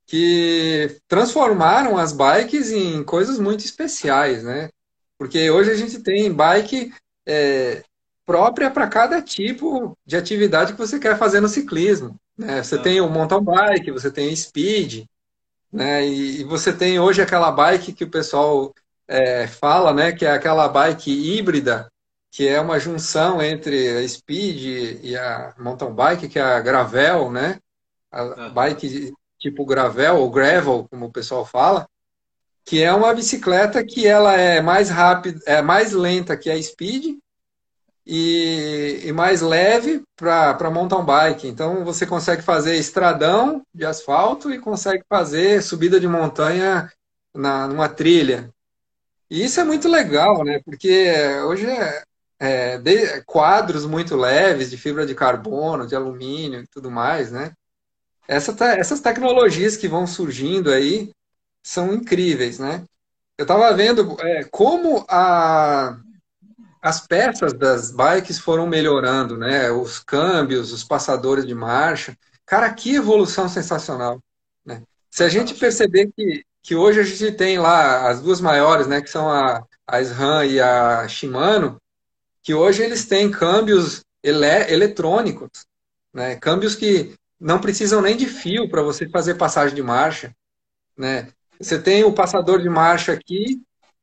que 0.06 0.98
transformaram 1.08 1.96
as 1.96 2.12
bikes 2.12 2.70
em 2.70 3.02
coisas 3.02 3.38
muito 3.38 3.64
especiais, 3.64 4.42
né? 4.42 4.68
Porque 5.18 5.50
hoje 5.50 5.70
a 5.70 5.76
gente 5.76 6.00
tem 6.02 6.32
bike 6.32 6.92
é, 7.26 7.82
própria 8.30 8.70
para 8.70 8.86
cada 8.86 9.20
tipo 9.20 9.98
de 10.06 10.16
atividade 10.16 10.72
que 10.72 10.78
você 10.78 11.00
quer 11.00 11.18
fazer 11.18 11.40
no 11.40 11.48
ciclismo. 11.48 12.14
Né? 12.38 12.62
Você 12.62 12.78
tem 12.78 13.00
o 13.00 13.10
mountain 13.10 13.42
bike, 13.42 13.90
você 13.90 14.08
tem 14.08 14.32
o 14.32 14.36
speed, 14.36 15.04
né? 15.72 16.06
E, 16.06 16.40
e, 16.40 16.44
você 16.44 16.72
tem 16.72 17.00
hoje 17.00 17.20
aquela 17.20 17.50
bike 17.50 17.92
que 17.92 18.04
o 18.04 18.10
pessoal 18.10 18.72
é, 19.08 19.48
fala, 19.48 19.92
né? 19.92 20.12
Que 20.12 20.24
é 20.24 20.30
aquela 20.30 20.68
bike 20.68 21.10
híbrida, 21.10 21.90
que 22.30 22.46
é 22.46 22.60
uma 22.60 22.78
junção 22.78 23.42
entre 23.42 23.98
a 23.98 24.08
speed 24.08 25.00
e 25.02 25.16
a 25.16 25.52
mountain 25.58 25.92
bike, 25.92 26.28
que 26.28 26.38
é 26.38 26.42
a 26.42 26.60
gravel, 26.60 27.32
né? 27.32 27.58
A 28.12 28.48
bike 28.48 29.12
tipo 29.40 29.64
gravel 29.64 30.18
ou 30.18 30.30
gravel, 30.30 30.86
como 30.88 31.06
o 31.06 31.12
pessoal 31.12 31.44
fala, 31.44 31.88
que 32.64 32.80
é 32.80 32.92
uma 32.94 33.12
bicicleta 33.12 33.84
que 33.84 34.06
ela 34.06 34.36
é 34.36 34.62
mais 34.62 34.88
rápida, 34.88 35.40
é 35.46 35.60
mais 35.60 35.90
lenta 35.90 36.36
que 36.36 36.48
a 36.48 36.62
speed, 36.62 37.16
e, 38.12 39.02
e 39.04 39.12
mais 39.12 39.40
leve 39.40 40.02
para 40.16 40.68
mountain 40.68 41.04
bike. 41.04 41.46
Então 41.46 41.84
você 41.84 42.04
consegue 42.04 42.42
fazer 42.42 42.76
estradão 42.76 43.62
de 43.72 43.86
asfalto 43.86 44.52
e 44.52 44.58
consegue 44.58 45.04
fazer 45.08 45.62
subida 45.62 46.00
de 46.00 46.08
montanha 46.08 46.92
na, 47.32 47.68
numa 47.68 47.88
trilha. 47.88 48.52
E 49.30 49.44
isso 49.44 49.60
é 49.60 49.64
muito 49.64 49.88
legal, 49.88 50.42
né? 50.42 50.60
Porque 50.64 51.08
hoje 51.46 51.66
é, 51.66 52.02
é 52.40 52.78
de, 52.78 53.22
quadros 53.22 53.86
muito 53.86 54.16
leves 54.16 54.70
de 54.70 54.76
fibra 54.76 55.06
de 55.06 55.14
carbono, 55.14 55.86
de 55.86 55.94
alumínio 55.94 56.62
e 56.62 56.66
tudo 56.66 56.90
mais, 56.90 57.30
né? 57.30 57.52
Essa, 58.26 58.52
essas 58.74 58.98
tecnologias 59.00 59.76
que 59.76 59.86
vão 59.86 60.04
surgindo 60.04 60.72
aí 60.72 61.12
são 61.62 61.94
incríveis, 61.94 62.58
né? 62.58 62.82
Eu 63.38 63.44
estava 63.44 63.72
vendo 63.72 64.16
é, 64.20 64.42
como 64.50 65.04
a, 65.08 65.96
as 66.80 67.06
peças 67.06 67.52
das 67.52 67.90
bikes 67.90 68.38
foram 68.38 68.66
melhorando, 68.66 69.36
né? 69.36 69.70
Os 69.70 69.98
câmbios, 69.98 70.72
os 70.72 70.82
passadores 70.82 71.46
de 71.46 71.54
marcha. 71.54 72.16
Cara, 72.46 72.72
que 72.72 72.94
evolução 72.94 73.48
sensacional. 73.48 74.20
Né? 74.64 74.82
Se 75.10 75.22
a 75.22 75.28
gente 75.28 75.54
perceber 75.54 76.10
que, 76.16 76.44
que 76.62 76.74
hoje 76.74 77.00
a 77.00 77.02
gente 77.02 77.32
tem 77.32 77.58
lá 77.58 78.08
as 78.08 78.20
duas 78.20 78.40
maiores, 78.40 78.86
né? 78.86 79.00
Que 79.00 79.10
são 79.10 79.28
a, 79.28 79.64
a 79.86 80.00
SRAM 80.00 80.46
e 80.46 80.60
a 80.60 81.06
Shimano, 81.06 81.80
que 82.42 82.54
hoje 82.54 82.82
eles 82.82 83.04
têm 83.04 83.30
câmbios 83.30 84.02
ele, 84.22 84.46
eletrônicos, 84.72 85.66
né? 86.14 86.36
Câmbios 86.36 86.74
que 86.74 87.14
não 87.38 87.60
precisam 87.60 88.00
nem 88.00 88.16
de 88.16 88.26
fio 88.26 88.70
para 88.70 88.82
você 88.82 89.08
fazer 89.08 89.34
passagem 89.34 89.74
de 89.74 89.82
marcha, 89.82 90.34
né? 90.96 91.28
Você 91.60 91.78
tem 91.78 92.04
o 92.04 92.12
passador 92.12 92.62
de 92.62 92.70
marcha 92.70 93.12
aqui 93.12 93.60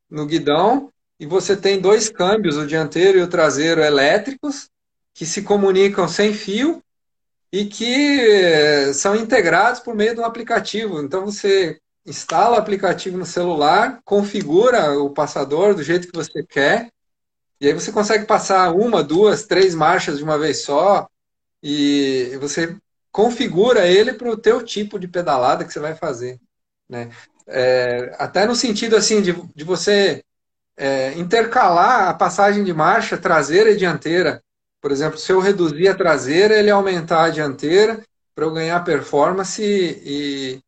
no 0.08 0.28
guidão 0.28 0.92
e 1.20 1.26
você 1.26 1.56
tem 1.56 1.80
dois 1.80 2.10
câmbios, 2.10 2.58
o 2.58 2.68
dianteiro 2.68 3.18
e 3.18 3.22
o 3.22 3.28
traseiro 3.28 3.82
elétricos, 3.82 4.70
que 5.14 5.26
se 5.26 5.42
comunicam 5.42 6.08
sem 6.08 6.34
fio 6.34 6.84
e 7.52 7.66
que 7.66 8.20
eh, 8.22 8.94
são 8.94 9.16
integrados 9.16 9.80
por 9.80 9.96
meio 9.96 10.14
de 10.14 10.22
um 10.22 10.26
aplicativo. 10.26 11.02
Então 11.02 11.26
você 11.26 11.80
instala 12.06 12.58
o 12.58 12.60
aplicativo 12.60 13.18
no 13.18 13.26
celular, 13.26 14.00
configura 14.06 14.98
o 15.00 15.10
passador 15.10 15.74
do 15.74 15.84
jeito 15.84 16.08
que 16.08 16.16
você 16.16 16.44
quer, 16.44 16.92
e 17.60 17.68
aí 17.68 17.74
você 17.74 17.92
consegue 17.92 18.26
passar 18.26 18.72
uma, 18.74 19.04
duas, 19.04 19.46
três 19.46 19.74
marchas 19.74 20.20
de 20.20 20.24
uma 20.24 20.38
vez 20.38 20.62
só, 20.62 21.08
e 21.62 22.38
você 22.40 22.78
configura 23.12 23.88
ele 23.88 24.14
para 24.14 24.30
o 24.30 24.38
teu 24.38 24.64
tipo 24.64 25.00
de 25.00 25.08
pedalada 25.08 25.66
que 25.66 25.74
você 25.74 25.80
vai 25.80 25.96
fazer. 25.96 26.40
Né? 26.88 27.10
É, 27.48 28.16
até 28.20 28.46
no 28.46 28.56
sentido 28.56 28.96
assim 28.96 29.22
de, 29.22 29.34
de 29.56 29.64
você 29.64 30.24
é, 30.78 31.14
intercalar 31.14 32.08
a 32.08 32.14
passagem 32.14 32.64
de 32.64 32.74
marcha 32.74 33.18
traseira 33.18 33.72
e 33.72 33.76
dianteira. 33.76 34.44
Por 34.80 34.92
exemplo, 34.92 35.18
se 35.18 35.32
eu 35.32 35.40
reduzir 35.40 35.88
a 35.88 35.96
traseira, 35.96 36.56
ele 36.56 36.70
aumentar 36.70 37.24
a 37.26 37.30
dianteira 37.30 38.04
para 38.36 38.46
eu 38.46 38.54
ganhar 38.54 38.84
performance 38.84 39.62
e, 39.62 40.62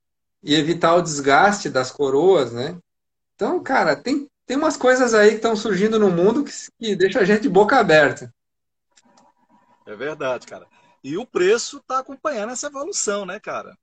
e, 0.44 0.56
evitar 0.56 0.96
o 0.96 1.02
desgaste 1.02 1.70
das 1.70 1.92
coroas, 1.92 2.52
né? 2.52 2.76
Então, 3.36 3.62
cara, 3.62 3.96
tem, 3.96 4.28
tem 4.48 4.58
umas 4.58 4.76
coisas 4.76 5.14
aí 5.14 5.30
que 5.30 5.36
estão 5.36 5.56
surgindo 5.56 6.00
no 6.00 6.10
mundo 6.10 6.44
que, 6.44 6.52
que 6.80 6.96
deixa 6.96 7.20
a 7.20 7.26
gente 7.26 7.44
de 7.44 7.50
boca 7.50 7.78
aberta. 7.78 8.34
É 9.86 9.96
verdade, 9.96 10.48
cara. 10.48 10.66
E 11.04 11.16
o 11.18 11.26
preço 11.26 11.78
está 11.78 12.00
acompanhando 12.00 12.52
essa 12.52 12.68
evolução, 12.68 13.26
né, 13.26 13.40
cara? 13.40 13.78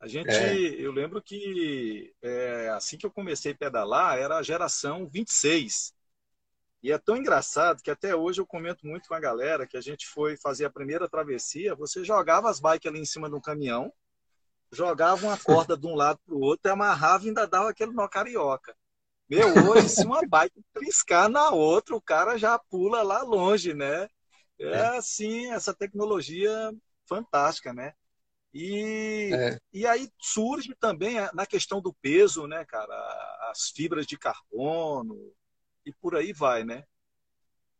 A 0.00 0.06
gente, 0.06 0.30
é. 0.30 0.54
eu 0.54 0.92
lembro 0.92 1.20
que 1.20 2.14
é, 2.22 2.68
assim 2.70 2.96
que 2.96 3.04
eu 3.04 3.10
comecei 3.10 3.52
a 3.52 3.56
pedalar, 3.56 4.18
era 4.18 4.36
a 4.36 4.42
geração 4.42 5.08
26. 5.08 5.92
E 6.82 6.92
é 6.92 6.98
tão 6.98 7.16
engraçado 7.16 7.82
que 7.82 7.90
até 7.90 8.14
hoje 8.14 8.40
eu 8.40 8.46
comento 8.46 8.86
muito 8.86 9.08
com 9.08 9.14
a 9.14 9.20
galera 9.20 9.66
que 9.66 9.76
a 9.76 9.80
gente 9.80 10.06
foi 10.06 10.36
fazer 10.36 10.64
a 10.64 10.70
primeira 10.70 11.08
travessia, 11.08 11.74
você 11.74 12.04
jogava 12.04 12.48
as 12.48 12.60
bikes 12.60 12.88
ali 12.88 13.00
em 13.00 13.04
cima 13.04 13.28
de 13.28 13.34
um 13.34 13.40
caminhão, 13.40 13.92
jogava 14.70 15.26
uma 15.26 15.36
corda 15.36 15.76
de 15.76 15.86
um 15.86 15.96
lado 15.96 16.20
para 16.24 16.34
o 16.34 16.40
outro 16.40 16.70
e 16.70 16.70
amarrava 16.70 17.24
e 17.24 17.28
ainda 17.28 17.46
dava 17.46 17.70
aquele 17.70 17.92
nó 17.92 18.06
carioca. 18.06 18.76
Meu, 19.28 19.48
hoje, 19.68 19.88
se 19.88 20.04
uma 20.04 20.22
bike 20.26 20.62
piscar 20.74 21.28
na 21.28 21.50
outra, 21.50 21.96
o 21.96 22.00
cara 22.00 22.38
já 22.38 22.58
pula 22.58 23.02
lá 23.02 23.22
longe, 23.22 23.74
né? 23.74 24.08
É, 24.58 24.70
é. 24.70 24.86
assim, 24.96 25.50
essa 25.52 25.74
tecnologia 25.74 26.72
fantástica, 27.06 27.72
né? 27.72 27.94
E, 28.52 29.30
é. 29.32 29.58
e 29.72 29.86
aí 29.86 30.08
surge 30.18 30.74
também 30.80 31.16
na 31.34 31.46
questão 31.46 31.80
do 31.80 31.92
peso, 31.92 32.46
né, 32.46 32.64
cara? 32.64 32.94
As 33.50 33.70
fibras 33.70 34.06
de 34.06 34.18
carbono 34.18 35.16
e 35.84 35.92
por 35.92 36.16
aí 36.16 36.32
vai, 36.32 36.64
né? 36.64 36.82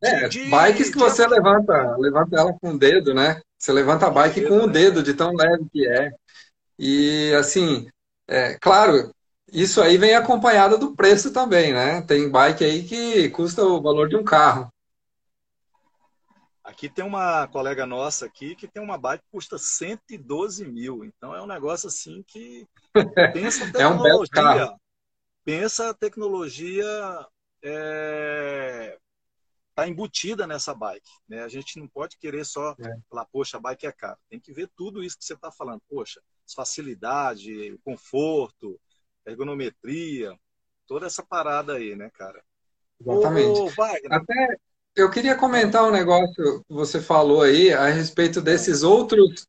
É, 0.01 0.29
de, 0.29 0.45
bikes 0.45 0.91
que 0.91 0.99
você 0.99 1.27
levanta, 1.27 1.97
levanta 1.97 2.37
ela 2.39 2.53
com 2.61 2.71
o 2.71 2.79
dedo, 2.79 3.13
né? 3.13 3.41
Você 3.59 3.73
levanta 3.73 4.07
a 4.07 4.11
bike 4.11 4.47
com 4.47 4.59
o 4.59 4.67
né? 4.67 4.73
dedo, 4.73 5.03
de 5.03 5.13
tão 5.15 5.35
leve 5.35 5.67
que 5.73 5.87
é. 5.89 6.13
E 6.79 7.33
assim, 7.35 7.89
é, 8.29 8.57
claro, 8.61 9.13
isso 9.53 9.83
aí 9.83 9.99
vem 9.99 10.15
acompanhado 10.15 10.79
do 10.79 10.95
preço 10.95 11.33
também, 11.33 11.73
né? 11.73 12.03
Tem 12.03 12.31
bike 12.31 12.65
aí 12.65 12.85
que 12.85 13.29
custa 13.31 13.65
o 13.65 13.83
valor 13.83 14.09
de 14.09 14.17
um 14.17 14.23
carro. 14.23 14.73
Aqui 16.69 16.87
tem 16.87 17.03
uma 17.03 17.49
colega 17.49 17.87
nossa 17.87 18.27
aqui 18.27 18.55
que 18.55 18.69
tem 18.69 18.83
uma 18.83 18.99
bike 18.99 19.25
que 19.25 19.31
custa 19.31 19.57
112 19.57 20.67
mil. 20.67 21.03
Então 21.03 21.35
é 21.35 21.41
um 21.41 21.47
negócio 21.47 21.89
assim 21.89 22.23
que 22.27 22.69
pensa 23.33 23.65
a 23.65 23.73
tecnologia. 23.73 24.43
é 24.43 24.67
um. 24.67 24.77
Pensa 25.43 25.89
a 25.89 25.95
tecnologia 25.95 27.27
é, 27.65 28.99
tá 29.75 29.89
embutida 29.89 30.47
nessa 30.47 30.75
bike. 30.75 31.09
Né? 31.27 31.43
A 31.43 31.49
gente 31.49 31.81
não 31.81 31.89
pode 31.89 32.19
querer 32.19 32.45
só 32.45 32.77
é. 32.79 32.97
falar, 33.09 33.25
poxa, 33.33 33.57
a 33.57 33.61
bike 33.61 33.87
é 33.87 33.93
cara. 33.93 34.19
Tem 34.29 34.39
que 34.39 34.53
ver 34.53 34.71
tudo 34.77 35.03
isso 35.03 35.17
que 35.17 35.25
você 35.25 35.33
está 35.33 35.51
falando. 35.51 35.81
Poxa, 35.89 36.21
facilidade, 36.55 37.79
conforto, 37.83 38.79
ergonometria, 39.25 40.39
toda 40.87 41.07
essa 41.07 41.23
parada 41.23 41.77
aí, 41.77 41.97
né, 41.97 42.11
cara? 42.11 42.45
Exatamente. 43.01 43.59
Ô, 43.59 43.71
Até 44.11 44.59
eu 45.01 45.11
queria 45.11 45.35
comentar 45.35 45.85
um 45.85 45.91
negócio 45.91 46.61
que 46.67 46.75
você 46.75 47.01
falou 47.01 47.43
aí 47.43 47.73
a 47.73 47.89
respeito 47.89 48.41
desses 48.41 48.83
outros, 48.83 49.47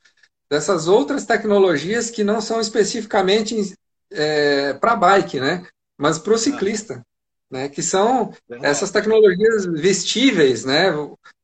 dessas 0.50 0.88
outras 0.88 1.26
tecnologias 1.26 2.10
que 2.10 2.24
não 2.24 2.42
são 2.42 2.60
especificamente 2.60 3.74
é, 4.12 4.74
para 4.74 4.96
bike, 4.96 5.40
né? 5.40 5.66
Mas 5.98 6.18
para 6.18 6.34
o 6.34 6.38
ciclista 6.38 7.04
né, 7.50 7.68
que 7.68 7.82
são 7.82 8.34
essas 8.62 8.92
tecnologias 8.92 9.66
vestíveis, 9.66 10.64
né, 10.64 10.92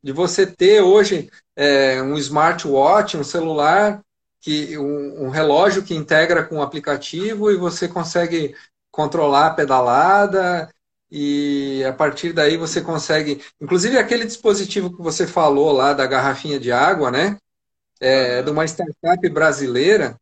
de 0.04 0.12
você 0.12 0.46
ter 0.46 0.82
hoje 0.82 1.30
é, 1.56 2.02
um 2.02 2.18
smartwatch, 2.18 3.18
um 3.18 3.24
celular, 3.24 4.02
que 4.40 4.78
um, 4.78 5.26
um, 5.26 5.30
relógio 5.30 5.84
que 5.84 5.96
integra 5.96 6.44
com 6.44 6.58
o 6.58 6.62
aplicativo 6.62 7.52
e 7.52 7.58
você 7.58 7.88
consegue 7.88 8.56
controlar 8.92 9.48
a 9.48 9.54
pedalada 9.54 10.70
e 11.18 11.82
a 11.86 11.94
partir 11.94 12.34
daí 12.34 12.58
você 12.58 12.82
consegue, 12.82 13.42
inclusive 13.62 13.98
aquele 13.98 14.26
dispositivo 14.26 14.94
que 14.94 15.02
você 15.02 15.26
falou 15.26 15.72
lá 15.72 15.94
da 15.94 16.06
garrafinha 16.06 16.60
de 16.60 16.74
água, 16.74 17.10
né, 17.10 17.38
é, 18.02 18.42
de 18.44 18.52
uma 18.52 18.66
startup 18.66 19.30
brasileira 19.30 20.20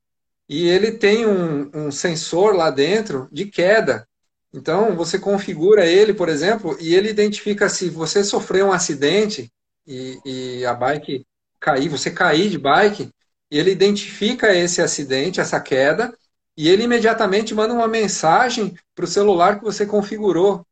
e 0.47 0.69
ele 0.69 0.91
tem 0.91 1.25
um, 1.25 1.71
um 1.73 1.91
sensor 1.91 2.55
lá 2.55 2.69
dentro 2.69 3.27
de 3.31 3.45
queda. 3.47 4.07
Então, 4.53 4.95
você 4.95 5.17
configura 5.17 5.83
ele, 5.83 6.13
por 6.13 6.29
exemplo, 6.29 6.77
e 6.79 6.93
ele 6.93 7.09
identifica 7.09 7.67
se 7.69 7.89
você 7.89 8.23
sofreu 8.23 8.67
um 8.67 8.71
acidente 8.71 9.51
e, 9.87 10.19
e 10.23 10.65
a 10.65 10.75
bike 10.75 11.25
cair, 11.59 11.89
você 11.89 12.11
cair 12.11 12.51
de 12.51 12.59
bike, 12.59 13.09
ele 13.49 13.71
identifica 13.71 14.53
esse 14.53 14.79
acidente, 14.79 15.39
essa 15.39 15.59
queda, 15.59 16.15
e 16.55 16.69
ele 16.69 16.83
imediatamente 16.83 17.55
manda 17.55 17.73
uma 17.73 17.87
mensagem 17.87 18.77
para 18.93 19.05
o 19.05 19.07
celular 19.07 19.57
que 19.57 19.65
você 19.65 19.87
configurou. 19.87 20.63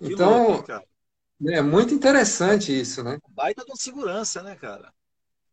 Que 0.00 0.12
então, 0.14 0.52
louco, 0.52 0.72
é 1.46 1.60
muito 1.60 1.92
interessante 1.92 2.78
isso, 2.78 3.02
né? 3.04 3.18
Baita 3.30 3.64
com 3.64 3.76
segurança, 3.76 4.42
né, 4.42 4.56
cara? 4.56 4.92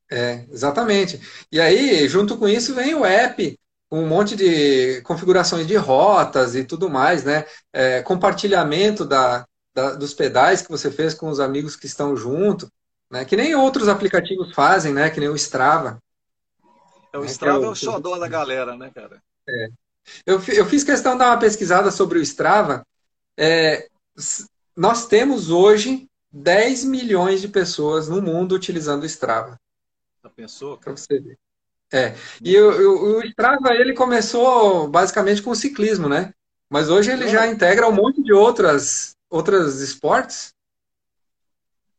É, 0.09 0.45
exatamente. 0.49 1.19
E 1.51 1.59
aí, 1.59 2.07
junto 2.07 2.37
com 2.37 2.47
isso, 2.47 2.73
vem 2.73 2.95
o 2.95 3.05
app 3.05 3.59
um 3.89 4.05
monte 4.05 4.35
de 4.35 5.01
configurações 5.01 5.65
de 5.65 5.75
rotas 5.75 6.55
e 6.55 6.63
tudo 6.63 6.89
mais, 6.89 7.23
né? 7.23 7.45
É, 7.71 8.01
compartilhamento 8.01 9.05
da, 9.05 9.45
da, 9.73 9.95
dos 9.95 10.13
pedais 10.13 10.61
que 10.61 10.69
você 10.69 10.91
fez 10.91 11.13
com 11.13 11.29
os 11.29 11.39
amigos 11.39 11.75
que 11.75 11.85
estão 11.85 12.15
junto, 12.15 12.69
né? 13.09 13.23
Que 13.23 13.37
nem 13.37 13.55
outros 13.55 13.87
aplicativos 13.87 14.53
fazem, 14.53 14.93
né? 14.93 15.09
Que 15.09 15.19
nem 15.19 15.29
o 15.29 15.35
Strava. 15.35 16.01
É, 17.13 17.17
o 17.17 17.21
né? 17.21 17.27
Strava 17.27 17.65
é 17.65 17.69
o, 17.69 17.71
é 17.71 17.75
xodó 17.75 18.17
da 18.17 18.27
galera, 18.27 18.75
né, 18.75 18.91
cara? 18.93 19.21
É. 19.47 19.69
Eu, 20.25 20.41
eu 20.47 20.65
fiz 20.65 20.83
questão 20.83 21.13
de 21.13 21.19
dar 21.19 21.27
uma 21.27 21.39
pesquisada 21.39 21.91
sobre 21.91 22.19
o 22.19 22.21
Strava. 22.21 22.85
É, 23.37 23.87
nós 24.75 25.07
temos 25.07 25.49
hoje 25.49 26.07
10 26.31 26.85
milhões 26.85 27.41
de 27.41 27.47
pessoas 27.47 28.07
no 28.07 28.21
mundo 28.21 28.55
utilizando 28.55 29.03
o 29.03 29.05
Strava. 29.05 29.59
Já 30.23 30.29
pensou? 30.29 30.77
Para 30.77 30.91
você 30.91 31.19
ver. 31.19 31.39
É. 31.91 32.15
E 32.41 32.57
o, 32.59 33.17
o, 33.17 33.23
Strava 33.23 33.73
ele 33.73 33.93
começou 33.93 34.87
basicamente 34.87 35.41
com 35.41 35.51
o 35.51 35.55
ciclismo, 35.55 36.09
né? 36.09 36.33
Mas 36.69 36.89
hoje 36.89 37.11
ele 37.11 37.29
já 37.29 37.47
integra 37.47 37.87
um 37.87 37.93
monte 37.93 38.21
de 38.21 38.33
outras 38.33 39.15
outras 39.29 39.79
esportes. 39.81 40.53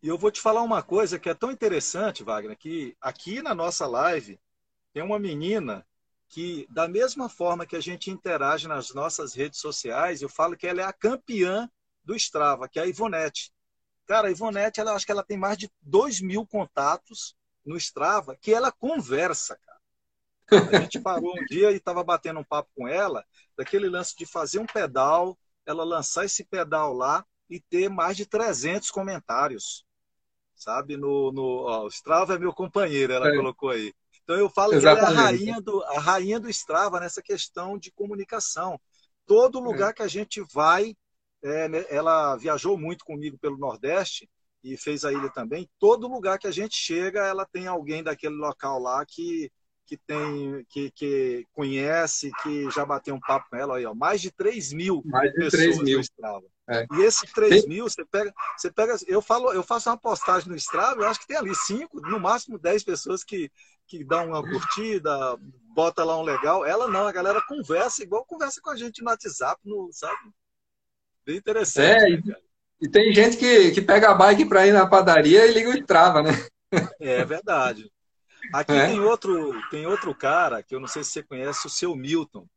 E 0.03 0.09
eu 0.09 0.17
vou 0.17 0.31
te 0.31 0.41
falar 0.41 0.63
uma 0.63 0.83
coisa 0.83 1.19
que 1.19 1.29
é 1.29 1.35
tão 1.35 1.51
interessante, 1.51 2.23
Wagner, 2.23 2.57
que 2.57 2.97
aqui 3.01 3.43
na 3.43 3.55
nossa 3.55 3.87
live 3.87 4.39
tem 4.93 5.03
uma 5.03 5.19
menina 5.19 5.85
que, 6.29 6.67
da 6.71 6.87
mesma 6.87 7.29
forma 7.29 7.67
que 7.67 7.75
a 7.75 7.81
gente 7.81 8.11
interage 8.11 8.69
nas 8.69 8.95
nossas 8.95 9.35
redes 9.35 9.59
sociais, 9.59 10.23
eu 10.23 10.29
falo 10.29 10.57
que 10.57 10.67
ela 10.67 10.83
é 10.83 10.85
a 10.85 10.93
campeã 10.93 11.69
do 12.09 12.16
Strava, 12.16 12.66
que 12.66 12.81
é 12.81 12.83
a 12.85 12.87
Ivonete. 12.87 13.53
Cara, 14.07 14.29
a 14.29 14.31
Ivonete, 14.31 14.81
ela, 14.81 14.94
acho 14.94 15.05
que 15.05 15.12
ela 15.12 15.23
tem 15.23 15.37
mais 15.37 15.59
de 15.59 15.71
2 15.83 16.23
mil 16.23 16.47
contatos 16.47 17.37
no 17.66 17.77
Strava, 17.77 18.35
que 18.35 18.51
ela 18.51 18.73
conversa, 18.73 19.59
cara. 19.62 20.71
A 20.73 20.81
gente 20.81 20.99
parou 20.99 21.38
um 21.38 21.44
dia 21.44 21.71
e 21.71 21.77
estava 21.77 22.03
batendo 22.03 22.40
um 22.40 22.44
papo 22.44 22.71
com 22.75 22.88
ela, 22.88 23.23
daquele 23.55 23.90
lance 23.90 24.16
de 24.16 24.25
fazer 24.25 24.59
um 24.59 24.64
pedal, 24.64 25.38
ela 25.66 25.85
lançar 25.85 26.25
esse 26.25 26.42
pedal 26.42 26.94
lá 26.94 27.23
e 27.51 27.61
ter 27.61 27.90
mais 27.90 28.16
de 28.16 28.25
300 28.25 28.90
comentários, 28.90 29.85
sabe? 30.57 30.97
No, 30.97 31.31
no 31.31 31.66
ó, 31.66 31.85
o 31.85 31.88
Strava 31.88 32.37
é 32.37 32.38
meu 32.38 32.55
companheiro, 32.55 33.12
ela 33.12 33.29
é. 33.29 33.37
colocou 33.37 33.68
aí. 33.68 33.92
Então 34.25 34.35
eu 34.35 34.49
falo 34.49 34.73
Exatamente. 34.73 35.05
que 35.05 35.12
ela 35.12 35.21
é 35.21 35.25
a 35.25 35.27
rainha, 35.27 35.61
do, 35.61 35.85
a 35.85 36.01
rainha 36.01 36.40
do 36.40 36.49
Strava 36.49 37.01
nessa 37.01 37.21
questão 37.21 37.77
de 37.77 37.90
comunicação. 37.92 38.81
Todo 39.27 39.61
lugar 39.61 39.90
é. 39.90 39.92
que 39.92 40.03
a 40.03 40.09
gente 40.09 40.42
vai, 40.51 40.97
é, 41.42 41.68
né, 41.68 41.85
ela 41.88 42.37
viajou 42.37 42.79
muito 42.79 43.05
comigo 43.05 43.38
pelo 43.38 43.59
Nordeste 43.59 44.29
e 44.62 44.77
fez 44.77 45.05
a 45.05 45.12
ilha 45.12 45.31
também. 45.31 45.68
Todo 45.79 46.09
lugar 46.09 46.38
que 46.38 46.46
a 46.46 46.53
gente 46.53 46.77
chega, 46.77 47.27
ela 47.27 47.46
tem 47.46 47.66
alguém 47.66 48.03
daquele 48.03 48.35
local 48.35 48.79
lá 48.79 49.05
que 49.07 49.51
que 49.88 49.96
tem, 49.96 50.66
que, 50.68 50.90
que 50.90 51.46
conhece, 51.51 52.31
que 52.42 52.70
já 52.70 52.85
bateu 52.85 53.14
um 53.14 53.20
papo 53.20 53.48
com 53.48 53.57
ela, 53.57 53.79
aí, 53.79 53.87
ó, 53.87 53.94
mais 53.94 54.20
de 54.20 54.31
3 54.31 54.74
mil 54.74 55.03
mais 55.07 55.31
de 55.31 55.37
pessoas 55.37 55.79
3 55.79 55.83
mil. 55.83 56.01
É. 56.68 56.87
E 56.92 57.01
esses 57.01 57.33
3 57.33 57.62
tem... 57.62 57.68
mil, 57.70 57.88
você 57.88 58.05
pega, 58.05 58.31
você 58.55 58.70
pega, 58.70 58.96
eu 59.07 59.22
falo, 59.22 59.51
eu 59.51 59.62
faço 59.62 59.88
uma 59.88 59.96
postagem 59.96 60.51
no 60.51 60.57
Strava, 60.57 61.01
eu 61.01 61.09
acho 61.09 61.18
que 61.18 61.27
tem 61.27 61.38
ali 61.38 61.55
5, 61.55 62.03
no 62.03 62.20
máximo 62.20 62.59
10 62.59 62.85
pessoas 62.85 63.24
que, 63.24 63.51
que 63.87 64.05
dão 64.05 64.27
uma 64.27 64.42
curtida, 64.42 65.11
bota 65.74 66.05
lá 66.05 66.18
um 66.20 66.22
legal. 66.22 66.66
Ela 66.66 66.87
não, 66.87 67.07
a 67.07 67.12
galera 67.12 67.40
conversa 67.48 68.03
igual 68.03 68.27
conversa 68.27 68.61
com 68.61 68.68
a 68.68 68.77
gente 68.77 69.03
no 69.03 69.09
WhatsApp, 69.09 69.59
no, 69.64 69.88
sabe? 69.90 70.20
Bem 71.29 71.37
interessante. 71.37 72.14
É, 72.14 72.17
né, 72.17 72.37
e, 72.81 72.88
tem 72.88 73.12
gente 73.12 73.37
que, 73.37 73.71
que 73.73 73.83
pega 73.83 74.11
a 74.11 74.14
bike 74.14 74.47
para 74.47 74.67
ir 74.67 74.73
na 74.73 74.88
padaria 74.88 75.45
e 75.45 75.53
liga 75.53 75.69
o 75.69 75.77
Strava, 75.77 76.23
né? 76.23 76.31
É 76.99 77.23
verdade. 77.23 77.93
Aqui 78.51 78.73
é? 78.73 78.87
tem, 78.87 79.01
outro, 79.01 79.53
tem 79.69 79.87
outro 79.87 80.14
cara, 80.14 80.62
que 80.62 80.75
eu 80.75 80.81
não 80.81 80.88
sei 80.88 81.05
se 81.05 81.11
você 81.11 81.23
conhece, 81.23 81.67
o 81.67 81.71
seu 81.71 81.95
Milton. 81.95 82.49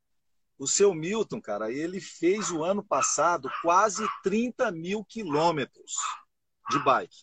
O 0.57 0.65
seu 0.67 0.93
Milton, 0.93 1.41
cara, 1.41 1.69
ele 1.69 1.99
fez 1.99 2.49
o 2.49 2.63
ano 2.63 2.81
passado 2.81 3.51
quase 3.61 4.07
30 4.23 4.71
mil 4.71 5.03
quilômetros 5.03 5.91
de 6.69 6.79
bike. 6.79 7.17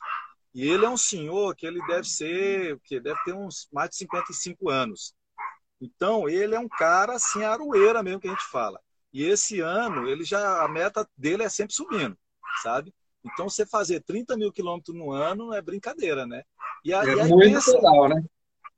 E 0.54 0.68
ele 0.68 0.84
é 0.84 0.90
um 0.90 0.98
senhor 0.98 1.56
que 1.56 1.66
ele 1.66 1.80
deve 1.86 2.06
ser, 2.06 2.78
que 2.84 3.00
deve 3.00 3.22
ter 3.24 3.32
uns 3.32 3.68
mais 3.72 3.88
de 3.88 3.96
55 3.96 4.68
anos. 4.68 5.14
Então, 5.80 6.28
ele 6.28 6.54
é 6.54 6.60
um 6.60 6.68
cara 6.68 7.14
assim, 7.14 7.42
aroeira 7.42 8.02
mesmo 8.02 8.20
que 8.20 8.28
a 8.28 8.32
gente 8.32 8.44
fala. 8.50 8.78
E 9.18 9.24
esse 9.24 9.58
ano, 9.58 10.08
ele 10.08 10.22
já, 10.22 10.62
a 10.62 10.68
meta 10.68 11.04
dele 11.16 11.42
é 11.42 11.48
sempre 11.48 11.74
subindo, 11.74 12.16
sabe? 12.62 12.94
Então, 13.24 13.48
você 13.48 13.66
fazer 13.66 14.00
30 14.00 14.36
mil 14.36 14.52
quilômetros 14.52 14.96
no 14.96 15.10
ano 15.10 15.52
é 15.52 15.60
brincadeira, 15.60 16.24
né? 16.24 16.44
E 16.84 16.94
aí, 16.94 17.08
é 17.18 17.22
aí 17.22 17.28
muito 17.28 17.52
pensa, 17.52 17.72
legal, 17.72 18.08
né? 18.08 18.24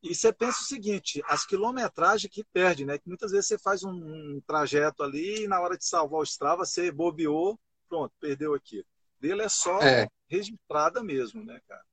E 0.03 0.15
você 0.15 0.33
pensa 0.33 0.63
o 0.63 0.65
seguinte, 0.65 1.23
as 1.29 1.45
quilometragens 1.45 2.33
que 2.33 2.43
perde, 2.43 2.87
né? 2.87 2.97
Que 2.97 3.07
muitas 3.07 3.33
vezes 3.33 3.49
você 3.49 3.59
faz 3.59 3.85
um, 3.85 4.41
trajeto 4.47 5.03
ali 5.03 5.45
e 5.45 5.47
na 5.47 5.61
hora 5.61 5.77
de 5.77 5.85
salvar 5.85 6.21
o 6.21 6.25
Strava, 6.25 6.65
você 6.65 6.91
bobeou, 6.91 7.61
pronto, 7.87 8.15
perdeu 8.19 8.55
aqui. 8.55 8.83
dele 9.21 9.43
é 9.43 9.49
só 9.51 9.79
é. 9.83 10.09
registrada 10.27 11.03
mesmo, 11.03 11.45
né, 11.45 11.61
cara? 11.69 11.85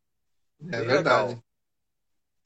É 0.61 0.77
Bem 0.77 0.87
verdade. 0.87 1.27
Legal. 1.31 1.43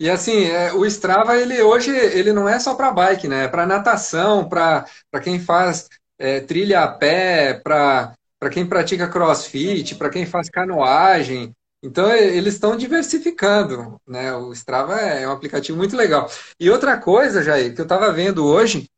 E 0.02 0.10
assim, 0.10 0.46
é, 0.46 0.74
o 0.74 0.84
Strava, 0.84 1.38
ele 1.38 1.62
hoje, 1.62 1.92
ele 1.92 2.34
não 2.34 2.50
é 2.50 2.60
só 2.60 2.74
para 2.74 2.92
bike, 2.92 3.28
né? 3.28 3.44
É 3.44 3.48
para 3.48 3.68
natação, 3.68 4.50
para 4.50 4.84
quem 5.22 5.40
faz 5.40 5.88
é, 6.18 6.40
trilha 6.40 6.82
a 6.82 6.88
pé, 6.88 7.54
para 7.64 8.16
quem 8.52 8.66
pratica 8.66 9.08
crossfit, 9.08 9.94
para 9.94 10.10
quem 10.10 10.26
faz 10.26 10.50
canoagem. 10.50 11.52
Então, 11.84 12.12
eles 12.12 12.56
estão 12.56 12.76
diversificando, 12.76 14.02
né? 14.08 14.34
O 14.34 14.52
Strava 14.54 14.96
é 14.96 15.28
um 15.28 15.32
aplicativo 15.34 15.78
muito 15.78 15.96
legal. 15.96 16.28
E 16.60 16.68
outra 16.68 16.98
coisa, 16.98 17.44
Jair, 17.44 17.76
que 17.76 17.82
eu 17.82 17.86
estava 17.86 18.12
vendo 18.12 18.44
hoje, 18.44 18.90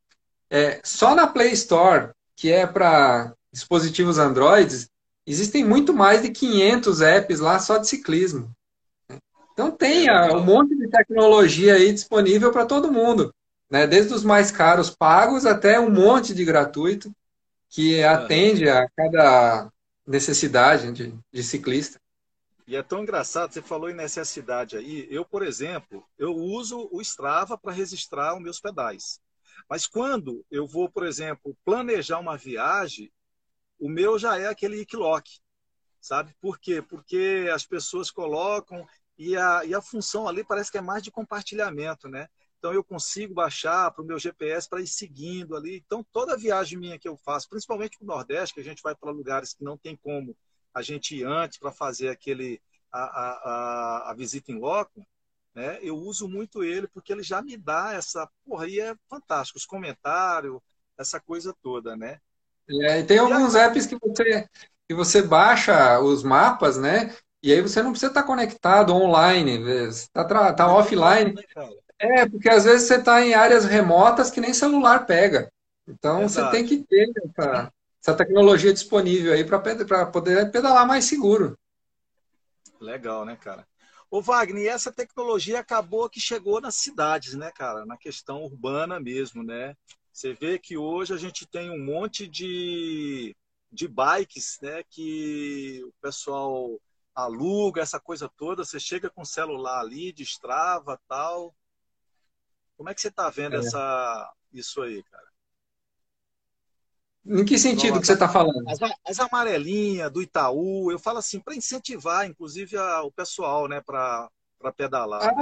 é, 0.50 0.80
só 0.86 1.14
na 1.14 1.28
Play 1.28 1.52
Store, 1.52 2.12
que 2.34 2.50
é 2.50 2.66
para 2.66 3.34
dispositivos 3.52 4.18
Androids, 4.18 4.88
existem 5.28 5.66
muito 5.66 5.94
mais 5.94 6.22
de 6.22 6.30
500 6.30 7.02
apps 7.02 7.42
lá 7.42 7.60
só 7.60 7.78
de 7.78 7.90
ciclismo. 7.90 8.50
Então 9.54 9.72
tem 9.72 10.10
um 10.10 10.44
monte 10.44 10.76
de 10.76 10.90
tecnologia 10.90 11.76
aí 11.76 11.94
disponível 11.94 12.52
para 12.52 12.66
todo 12.66 12.92
mundo, 12.92 13.34
né? 13.70 13.86
Desde 13.86 14.14
os 14.14 14.24
mais 14.24 14.52
caros 14.52 14.90
pagos 14.90 15.46
até 15.46 15.80
um 15.80 15.92
monte 15.92 16.34
de 16.34 16.44
gratuito 16.44 17.14
que 17.70 18.04
atende 18.04 18.68
a 18.68 18.88
cada 18.90 19.72
necessidade 20.06 20.92
de, 20.92 21.14
de 21.32 21.44
ciclista. 21.44 22.00
E 22.68 22.76
é 22.76 22.84
tão 22.84 23.04
engraçado, 23.04 23.54
você 23.54 23.62
falou 23.62 23.90
em 23.90 23.96
necessidade 23.96 24.78
aí. 24.78 25.08
Eu, 25.10 25.26
por 25.26 25.44
exemplo, 25.44 26.04
eu 26.18 26.34
uso 26.34 26.88
o 26.92 27.02
Strava 27.02 27.58
para 27.58 27.74
registrar 27.74 28.36
os 28.36 28.42
meus 28.42 28.60
pedais. 28.60 29.20
Mas 29.70 29.86
quando 29.86 30.46
eu 30.50 30.68
vou, 30.68 30.90
por 30.90 31.06
exemplo, 31.06 31.56
planejar 31.66 32.20
uma 32.20 32.38
viagem, 32.38 33.12
o 33.80 33.90
meu 33.90 34.18
já 34.18 34.38
é 34.40 34.48
aquele 34.48 34.82
Ikiloc, 34.82 35.26
sabe? 36.00 36.34
Por 36.40 36.58
quê? 36.58 36.82
Porque 36.82 37.50
as 37.54 37.66
pessoas 37.66 38.10
colocam 38.10 38.88
e 39.18 39.38
a, 39.38 39.64
e 39.66 39.74
a 39.74 39.82
função 39.82 40.28
ali 40.28 40.44
parece 40.44 40.72
que 40.72 40.78
é 40.78 40.82
mais 40.82 41.04
de 41.04 41.12
compartilhamento, 41.12 42.08
né? 42.08 42.28
Então 42.58 42.74
eu 42.74 42.84
consigo 42.84 43.34
baixar 43.34 43.92
para 43.92 44.02
o 44.02 44.08
meu 44.08 44.18
GPS 44.18 44.70
para 44.70 44.82
ir 44.82 44.88
seguindo 44.88 45.56
ali. 45.56 45.84
Então 45.86 46.06
toda 46.14 46.38
viagem 46.38 46.80
minha 46.80 46.98
que 46.98 47.08
eu 47.08 47.18
faço, 47.18 47.50
principalmente 47.50 47.98
para 47.98 48.06
o 48.06 48.08
Nordeste, 48.08 48.54
que 48.54 48.62
a 48.62 48.64
gente 48.64 48.82
vai 48.82 48.96
para 48.96 49.12
lugares 49.12 49.54
que 49.54 49.64
não 49.64 49.78
tem 49.78 49.96
como 49.98 50.36
a 50.74 50.82
gente 50.82 51.16
ir 51.16 51.26
antes 51.26 51.60
para 51.60 51.72
fazer 51.72 52.10
aquele 52.10 52.62
a, 52.92 53.04
a, 53.04 54.12
a, 54.12 54.14
visita 54.14 54.52
em 54.52 54.60
loco, 54.60 55.06
né? 55.54 55.80
Eu 55.82 55.98
uso 55.98 56.28
muito 56.28 56.64
ele 56.64 56.88
porque 56.88 57.12
ele 57.12 57.24
já 57.24 57.42
me 57.42 57.58
dá 57.58 57.94
essa, 57.94 58.30
porra, 58.46 58.66
aí 58.66 58.80
é 58.80 58.96
fantástico, 59.10 59.58
os 59.58 59.66
comentários, 59.66 60.60
essa 60.98 61.20
coisa 61.20 61.56
toda, 61.62 61.96
né? 61.96 62.20
É, 62.70 63.00
e 63.00 63.04
tem 63.04 63.18
alguns 63.18 63.56
apps 63.56 63.86
que 63.86 63.98
você 63.98 64.48
que 64.88 64.94
você 64.94 65.22
baixa 65.22 66.00
os 66.00 66.24
mapas, 66.24 66.78
né? 66.78 67.16
E 67.44 67.52
aí 67.52 67.62
você 67.62 67.84
não 67.84 67.92
precisa 67.92 68.10
estar 68.10 68.24
conectado 68.24 68.96
online, 68.96 69.60
está 69.90 70.54
tá 70.54 70.74
offline. 70.74 71.36
É, 72.00 72.26
porque 72.26 72.50
às 72.50 72.64
vezes 72.64 72.88
você 72.88 72.96
está 72.96 73.22
em 73.22 73.34
áreas 73.34 73.66
remotas 73.66 74.32
que 74.32 74.40
nem 74.40 74.54
celular 74.54 75.06
pega. 75.06 75.52
Então 75.86 76.24
Exato. 76.24 76.50
você 76.50 76.58
tem 76.58 76.66
que 76.66 76.86
ter 76.86 77.12
essa, 77.18 77.74
essa 78.02 78.16
tecnologia 78.16 78.72
disponível 78.72 79.34
aí 79.34 79.44
para 79.44 80.06
poder 80.06 80.52
pedalar 80.52 80.88
mais 80.88 81.04
seguro. 81.04 81.60
Legal, 82.80 83.26
né, 83.26 83.36
cara? 83.36 83.68
Ô, 84.10 84.22
Wagner, 84.22 84.72
essa 84.72 84.92
tecnologia 84.92 85.60
acabou 85.60 86.10
que 86.10 86.22
chegou 86.22 86.62
nas 86.62 86.76
cidades, 86.76 87.34
né, 87.34 87.52
cara? 87.52 87.86
Na 87.86 87.98
questão 87.98 88.44
urbana 88.44 89.02
mesmo, 89.02 89.44
né? 89.44 89.76
Você 90.14 90.34
vê 90.34 90.58
que 90.58 90.78
hoje 90.78 91.14
a 91.14 91.18
gente 91.18 91.46
tem 91.46 91.70
um 91.70 91.84
monte 91.84 92.26
de, 92.26 93.36
de 93.72 93.88
bikes, 93.88 94.60
né, 94.62 94.84
que 94.88 95.82
o 95.84 95.92
pessoal 96.00 96.80
aluga, 97.16 97.82
essa 97.82 98.00
coisa 98.00 98.30
toda. 98.38 98.64
Você 98.64 98.80
chega 98.80 99.10
com 99.10 99.22
o 99.22 99.26
celular 99.26 99.80
ali, 99.80 100.12
destrava, 100.12 101.00
tal. 101.08 101.54
Como 102.76 102.90
é 102.90 102.94
que 102.94 103.02
você 103.02 103.10
está 103.10 103.30
vendo 103.30 103.56
é. 103.56 103.60
essa, 103.60 104.34
isso 104.52 104.82
aí, 104.82 105.04
cara? 105.04 105.24
Em 107.26 107.46
que 107.46 107.58
sentido 107.58 108.02
que 108.02 108.06
você 108.06 108.14
está 108.14 108.28
falando? 108.28 108.68
As, 108.68 108.80
as 109.08 109.20
amarelinhas 109.20 110.12
do 110.12 110.22
Itaú, 110.22 110.92
eu 110.92 111.00
falo 111.00 111.20
assim, 111.20 111.40
para 111.40 111.56
incentivar, 111.56 112.26
inclusive, 112.26 112.76
a, 112.76 113.02
o 113.02 113.12
pessoal, 113.12 113.68
né, 113.68 113.82
para 113.82 114.30
pedalar. 114.76 115.24
Ah, 115.24 115.34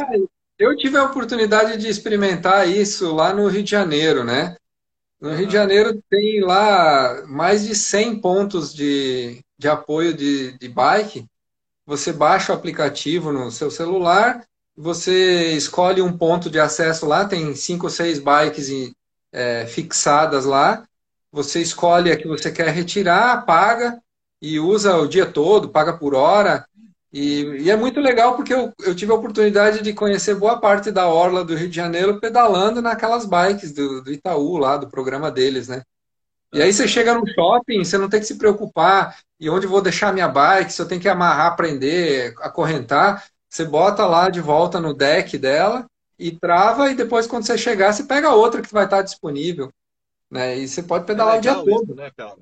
eu 0.59 0.77
tive 0.77 0.97
a 0.97 1.05
oportunidade 1.05 1.77
de 1.77 1.87
experimentar 1.87 2.69
isso 2.69 3.15
lá 3.15 3.33
no 3.33 3.47
Rio 3.47 3.63
de 3.63 3.71
Janeiro, 3.71 4.23
né? 4.23 4.55
No 5.19 5.33
Rio 5.33 5.47
de 5.47 5.53
Janeiro 5.53 5.99
tem 6.07 6.39
lá 6.41 7.25
mais 7.27 7.65
de 7.65 7.73
100 7.73 8.21
pontos 8.21 8.71
de, 8.73 9.43
de 9.57 9.67
apoio 9.67 10.13
de, 10.13 10.57
de 10.59 10.69
bike. 10.69 11.25
Você 11.91 12.13
baixa 12.13 12.53
o 12.53 12.55
aplicativo 12.55 13.33
no 13.33 13.51
seu 13.51 13.69
celular, 13.69 14.45
você 14.73 15.51
escolhe 15.57 16.01
um 16.01 16.17
ponto 16.17 16.49
de 16.49 16.57
acesso 16.57 17.05
lá, 17.05 17.25
tem 17.25 17.53
cinco 17.53 17.87
ou 17.87 17.89
seis 17.89 18.17
bikes 18.17 18.93
é, 19.29 19.65
fixadas 19.65 20.45
lá, 20.45 20.85
você 21.29 21.61
escolhe 21.61 22.09
a 22.09 22.15
que 22.15 22.29
você 22.29 22.49
quer 22.49 22.69
retirar, 22.69 23.45
paga 23.45 24.01
e 24.41 24.57
usa 24.57 24.95
o 24.95 25.05
dia 25.05 25.25
todo, 25.25 25.67
paga 25.67 25.91
por 25.91 26.15
hora. 26.15 26.65
E, 27.11 27.41
e, 27.59 27.69
é 27.69 27.75
muito 27.75 27.99
legal 27.99 28.37
porque 28.37 28.53
eu, 28.53 28.71
eu 28.79 28.95
tive 28.95 29.11
a 29.11 29.15
oportunidade 29.15 29.83
de 29.83 29.91
conhecer 29.91 30.35
boa 30.35 30.61
parte 30.61 30.91
da 30.91 31.09
orla 31.09 31.43
do 31.43 31.55
Rio 31.55 31.67
de 31.67 31.75
Janeiro 31.75 32.21
pedalando 32.21 32.81
naquelas 32.81 33.25
bikes 33.25 33.73
do, 33.73 34.01
do 34.01 34.13
Itaú 34.13 34.55
lá, 34.55 34.77
do 34.77 34.87
programa 34.87 35.29
deles, 35.29 35.67
né? 35.67 35.83
E 36.53 36.61
aí 36.61 36.73
você 36.73 36.87
chega 36.87 37.13
no 37.13 37.25
shopping, 37.27 37.83
você 37.83 37.97
não 37.97 38.09
tem 38.09 38.19
que 38.19 38.25
se 38.25 38.37
preocupar 38.37 39.17
e 39.39 39.49
onde 39.49 39.65
vou 39.65 39.81
deixar 39.81 40.13
minha 40.13 40.27
bike, 40.27 40.71
se 40.71 40.81
eu 40.81 40.87
tenho 40.87 41.01
que 41.01 41.07
amarrar, 41.07 41.55
prender, 41.55 42.35
acorrentar, 42.39 43.25
você 43.49 43.65
bota 43.65 44.05
lá 44.05 44.29
de 44.29 44.41
volta 44.41 44.79
no 44.79 44.93
deck 44.93 45.37
dela 45.37 45.85
e 46.19 46.31
trava 46.31 46.91
e 46.91 46.95
depois 46.95 47.25
quando 47.25 47.45
você 47.45 47.57
chegar, 47.57 47.93
você 47.93 48.03
pega 48.03 48.33
outra 48.33 48.61
que 48.61 48.71
vai 48.71 48.85
estar 48.85 49.01
disponível. 49.01 49.71
Né? 50.29 50.59
E 50.59 50.67
você 50.67 50.83
pode 50.83 51.05
pedalar 51.05 51.35
é 51.35 51.37
o 51.39 51.41
dia 51.41 51.55
todo. 51.55 51.83
Isso, 51.83 51.95
né, 51.95 52.11
cara? 52.15 52.37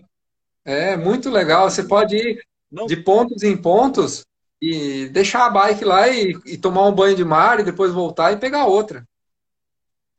É, 0.65 0.97
muito 0.97 1.29
legal. 1.29 1.69
Você 1.69 1.83
pode 1.83 2.15
ir 2.15 2.43
não... 2.71 2.85
de 2.85 2.97
pontos 2.97 3.43
em 3.43 3.55
pontos 3.55 4.25
e 4.61 5.07
deixar 5.09 5.45
a 5.45 5.49
bike 5.49 5.85
lá 5.85 6.07
e, 6.09 6.37
e, 6.45 6.57
tomar 6.57 6.85
um 6.85 6.93
banho 6.93 7.15
de 7.15 7.23
mar 7.23 7.59
e 7.59 7.63
depois 7.63 7.93
voltar 7.93 8.33
e 8.33 8.37
pegar 8.37 8.65
outra. 8.65 9.07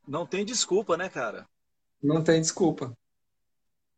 Não 0.09 0.27
tem 0.27 0.45
desculpa, 0.45 0.97
né, 0.97 1.09
cara? 1.09 1.47
Não 2.03 2.23
tem 2.23 2.41
desculpa. 2.41 2.97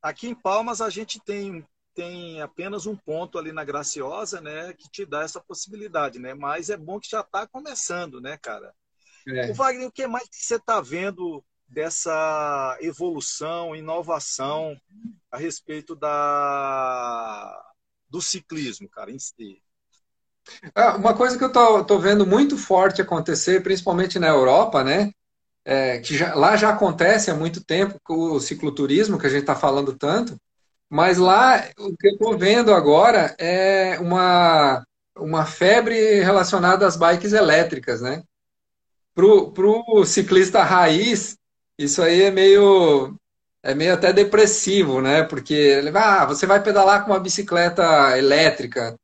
Aqui 0.02 0.28
em 0.28 0.34
Palmas 0.34 0.80
a 0.80 0.90
gente 0.90 1.20
tem 1.20 1.64
tem 1.94 2.40
apenas 2.40 2.86
um 2.86 2.96
ponto 2.96 3.38
ali 3.38 3.52
na 3.52 3.64
Graciosa, 3.64 4.40
né, 4.40 4.72
que 4.72 4.88
te 4.90 5.04
dá 5.04 5.22
essa 5.24 5.38
possibilidade, 5.40 6.18
né? 6.18 6.32
Mas 6.32 6.70
é 6.70 6.76
bom 6.76 6.98
que 6.98 7.10
já 7.10 7.20
está 7.20 7.46
começando, 7.46 8.18
né, 8.18 8.38
cara? 8.38 8.74
É. 9.28 9.50
O 9.50 9.54
Wagner, 9.54 9.88
o 9.88 9.92
que 9.92 10.06
mais 10.06 10.26
que 10.28 10.36
você 10.36 10.56
está 10.56 10.80
vendo 10.80 11.44
dessa 11.68 12.78
evolução, 12.80 13.76
inovação 13.76 14.74
a 15.30 15.36
respeito 15.36 15.94
da 15.94 17.62
do 18.08 18.20
ciclismo, 18.20 18.88
cara, 18.88 19.10
em 19.10 19.18
si? 19.18 19.62
Ah, 20.74 20.96
uma 20.96 21.16
coisa 21.16 21.38
que 21.38 21.44
eu 21.44 21.52
tô, 21.52 21.84
tô 21.84 21.98
vendo 21.98 22.26
muito 22.26 22.58
forte 22.58 23.00
acontecer, 23.00 23.62
principalmente 23.62 24.18
na 24.18 24.28
Europa, 24.28 24.84
né? 24.84 25.12
É, 25.64 25.98
que 25.98 26.16
já, 26.16 26.34
lá 26.34 26.56
já 26.56 26.70
acontece 26.70 27.30
há 27.30 27.34
muito 27.34 27.64
tempo 27.64 27.96
o 28.08 28.40
cicloturismo, 28.40 29.18
que 29.18 29.26
a 29.26 29.30
gente 29.30 29.42
está 29.42 29.54
falando 29.54 29.96
tanto, 29.96 30.36
mas 30.90 31.18
lá 31.18 31.64
o 31.78 31.96
que 31.96 32.08
eu 32.08 32.12
estou 32.12 32.36
vendo 32.36 32.74
agora 32.74 33.34
é 33.38 33.98
uma, 34.00 34.84
uma 35.16 35.46
febre 35.46 36.20
relacionada 36.20 36.86
às 36.86 36.96
bikes 36.96 37.32
elétricas, 37.32 38.00
né? 38.00 38.22
Para 39.14 39.24
o 39.26 40.04
ciclista 40.04 40.62
raiz, 40.62 41.36
isso 41.78 42.02
aí 42.02 42.22
é 42.22 42.30
meio 42.30 43.16
é 43.62 43.74
meio 43.74 43.94
até 43.94 44.12
depressivo, 44.12 45.00
né? 45.00 45.22
Porque 45.22 45.80
ah, 45.94 46.26
você 46.26 46.46
vai 46.46 46.62
pedalar 46.62 47.04
com 47.04 47.12
uma 47.12 47.20
bicicleta 47.20 48.18
elétrica. 48.18 48.96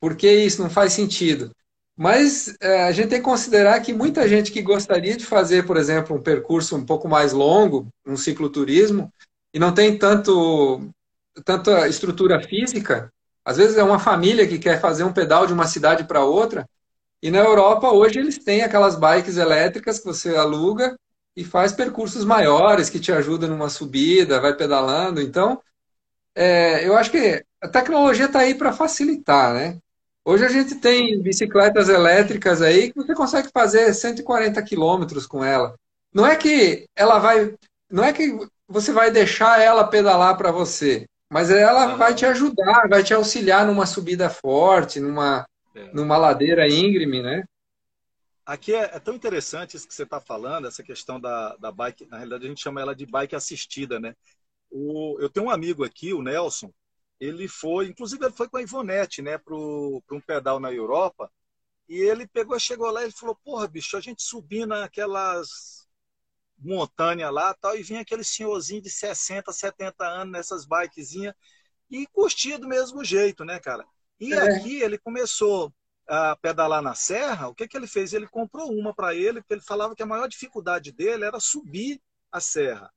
Por 0.00 0.16
que 0.16 0.30
isso 0.30 0.62
não 0.62 0.70
faz 0.70 0.92
sentido? 0.92 1.50
Mas 1.96 2.56
é, 2.60 2.84
a 2.84 2.92
gente 2.92 3.08
tem 3.08 3.18
que 3.18 3.24
considerar 3.24 3.80
que 3.80 3.92
muita 3.92 4.28
gente 4.28 4.50
que 4.50 4.60
gostaria 4.60 5.16
de 5.16 5.24
fazer, 5.24 5.64
por 5.64 5.76
exemplo, 5.76 6.16
um 6.16 6.22
percurso 6.22 6.76
um 6.76 6.84
pouco 6.84 7.08
mais 7.08 7.32
longo, 7.32 7.88
um 8.04 8.16
cicloturismo, 8.16 9.12
e 9.52 9.58
não 9.58 9.72
tem 9.72 9.96
tanto 9.96 10.90
tanta 11.44 11.88
estrutura 11.88 12.40
física, 12.40 13.12
às 13.44 13.56
vezes 13.56 13.76
é 13.76 13.82
uma 13.82 13.98
família 13.98 14.46
que 14.46 14.58
quer 14.58 14.80
fazer 14.80 15.02
um 15.04 15.12
pedal 15.12 15.46
de 15.46 15.52
uma 15.52 15.66
cidade 15.66 16.04
para 16.04 16.24
outra, 16.24 16.64
e 17.22 17.30
na 17.30 17.38
Europa 17.38 17.90
hoje 17.90 18.18
eles 18.18 18.38
têm 18.38 18.62
aquelas 18.62 18.96
bikes 18.96 19.36
elétricas 19.36 19.98
que 19.98 20.04
você 20.04 20.36
aluga 20.36 20.96
e 21.36 21.44
faz 21.44 21.72
percursos 21.72 22.24
maiores 22.24 22.88
que 22.88 23.00
te 23.00 23.10
ajudam 23.12 23.48
numa 23.48 23.68
subida, 23.68 24.40
vai 24.40 24.54
pedalando. 24.54 25.20
Então, 25.20 25.60
é, 26.34 26.86
eu 26.86 26.96
acho 26.96 27.10
que 27.10 27.44
a 27.60 27.68
tecnologia 27.68 28.26
está 28.26 28.40
aí 28.40 28.54
para 28.54 28.72
facilitar, 28.72 29.54
né? 29.54 29.78
Hoje 30.24 30.44
a 30.44 30.48
gente 30.48 30.76
tem 30.76 31.20
bicicletas 31.20 31.88
elétricas 31.88 32.62
aí 32.62 32.90
que 32.90 32.96
você 32.96 33.14
consegue 33.14 33.50
fazer 33.52 33.92
140 33.92 34.62
quilômetros 34.62 35.26
com 35.26 35.44
ela. 35.44 35.74
Não 36.12 36.26
é 36.26 36.34
que 36.34 36.86
ela 36.96 37.18
vai, 37.18 37.54
não 37.90 38.02
é 38.02 38.12
que 38.12 38.38
você 38.66 38.90
vai 38.90 39.10
deixar 39.10 39.60
ela 39.60 39.84
pedalar 39.86 40.36
para 40.38 40.50
você, 40.50 41.06
mas 41.30 41.50
ela 41.50 41.96
vai 41.96 42.14
te 42.14 42.24
ajudar, 42.24 42.88
vai 42.88 43.02
te 43.02 43.12
auxiliar 43.12 43.66
numa 43.66 43.84
subida 43.84 44.30
forte, 44.30 44.98
numa, 44.98 45.46
é. 45.74 45.92
numa 45.92 46.16
ladeira 46.16 46.66
íngreme, 46.68 47.22
né? 47.22 47.44
Aqui 48.46 48.74
é, 48.74 48.90
é, 48.94 48.98
tão 49.00 49.14
interessante 49.14 49.76
isso 49.76 49.88
que 49.88 49.94
você 49.94 50.02
está 50.02 50.20
falando, 50.20 50.68
essa 50.68 50.82
questão 50.82 51.18
da, 51.18 51.56
da 51.56 51.72
bike. 51.72 52.06
Na 52.06 52.18
realidade, 52.18 52.44
a 52.44 52.48
gente 52.48 52.62
chama 52.62 52.80
ela 52.80 52.94
de 52.94 53.06
bike 53.06 53.34
assistida, 53.34 53.98
né? 53.98 54.14
O, 54.70 55.18
eu 55.18 55.28
tenho 55.28 55.46
um 55.46 55.50
amigo 55.50 55.84
aqui, 55.84 56.12
o 56.12 56.22
Nelson. 56.22 56.70
Ele 57.24 57.48
foi, 57.48 57.86
inclusive, 57.86 58.24
ele 58.24 58.34
foi 58.34 58.48
com 58.48 58.56
a 58.56 58.62
Ivonete, 58.62 59.22
né, 59.22 59.38
para 59.38 59.54
um 59.54 60.20
pedal 60.26 60.60
na 60.60 60.72
Europa. 60.72 61.30
E 61.88 61.96
ele 62.00 62.26
pegou, 62.26 62.58
chegou 62.58 62.90
lá 62.90 63.04
e 63.04 63.10
falou: 63.10 63.38
Porra, 63.44 63.68
bicho, 63.68 63.96
a 63.96 64.00
gente 64.00 64.22
subindo 64.22 64.68
naquelas 64.68 65.86
montanhas 66.58 67.32
lá 67.32 67.52
tal, 67.54 67.76
e 67.76 67.82
vinha 67.82 68.00
aquele 68.00 68.24
senhorzinho 68.24 68.80
de 68.80 68.90
60, 68.90 69.52
70 69.52 70.06
anos 70.06 70.32
nessas 70.32 70.64
bikezinhas 70.64 71.34
e 71.90 72.06
curtia 72.06 72.58
do 72.58 72.68
mesmo 72.68 73.04
jeito, 73.04 73.44
né, 73.44 73.58
cara? 73.58 73.84
E 74.18 74.32
é. 74.32 74.38
aqui 74.38 74.80
ele 74.80 74.98
começou 74.98 75.72
a 76.06 76.36
pedalar 76.36 76.82
na 76.82 76.94
serra, 76.94 77.48
o 77.48 77.54
que, 77.54 77.66
que 77.66 77.76
ele 77.76 77.86
fez? 77.86 78.12
Ele 78.12 78.26
comprou 78.26 78.70
uma 78.70 78.94
para 78.94 79.14
ele, 79.14 79.40
porque 79.40 79.54
ele 79.54 79.60
falava 79.60 79.94
que 79.94 80.02
a 80.02 80.06
maior 80.06 80.28
dificuldade 80.28 80.92
dele 80.92 81.24
era 81.24 81.40
subir 81.40 82.00
a 82.30 82.40
serra. 82.40 82.92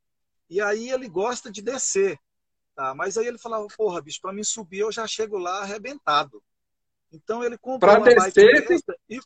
E 0.49 0.61
aí 0.61 0.89
ele 0.89 1.07
gosta 1.07 1.51
de 1.51 1.61
descer. 1.61 2.19
Tá? 2.77 2.93
Mas 2.93 3.17
aí 3.17 3.25
ele 3.25 3.39
falava, 3.39 3.65
porra, 3.75 3.99
bicho, 3.99 4.21
para 4.21 4.31
mim 4.31 4.43
subir 4.43 4.81
eu 4.81 4.91
já 4.91 5.07
chego 5.07 5.39
lá 5.39 5.63
arrebentado. 5.63 6.43
Então 7.11 7.43
ele 7.43 7.57
comprou 7.57 7.91
pra 7.91 7.99
uma 7.99 8.05
descer, 8.05 8.67
bike 8.67 8.83
e 9.09 9.19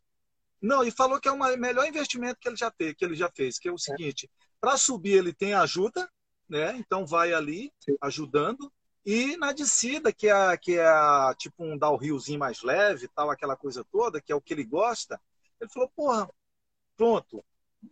não, 0.61 0.85
e 0.85 0.89
falou 0.89 1.19
que 1.19 1.27
é 1.27 1.31
o 1.31 1.57
melhor 1.57 1.85
investimento 1.85 2.39
que 2.39 2.47
ele 2.47 2.55
já 2.55 2.71
teve, 2.71 2.95
que 2.95 3.03
ele 3.03 3.15
já 3.15 3.29
fez, 3.29 3.59
que 3.59 3.67
é 3.67 3.71
o 3.71 3.77
seguinte, 3.77 4.27
é. 4.27 4.29
para 4.61 4.77
subir 4.77 5.17
ele 5.17 5.33
tem 5.33 5.53
ajuda, 5.53 6.09
né? 6.47 6.77
Então 6.77 7.05
vai 7.05 7.33
ali 7.33 7.73
Sim. 7.79 7.97
ajudando 7.99 8.71
e 9.05 9.35
na 9.35 9.51
descida, 9.51 10.13
que 10.13 10.29
é, 10.29 10.57
que 10.57 10.77
é 10.77 10.93
tipo 11.37 11.65
um 11.65 11.77
downhillzinho 11.77 12.39
mais 12.39 12.61
leve, 12.61 13.09
tal, 13.09 13.29
aquela 13.29 13.57
coisa 13.57 13.83
toda, 13.91 14.21
que 14.21 14.31
é 14.31 14.35
o 14.35 14.39
que 14.39 14.53
ele 14.53 14.63
gosta, 14.63 15.19
ele 15.59 15.69
falou, 15.69 15.91
porra, 15.93 16.29
pronto, 16.95 17.43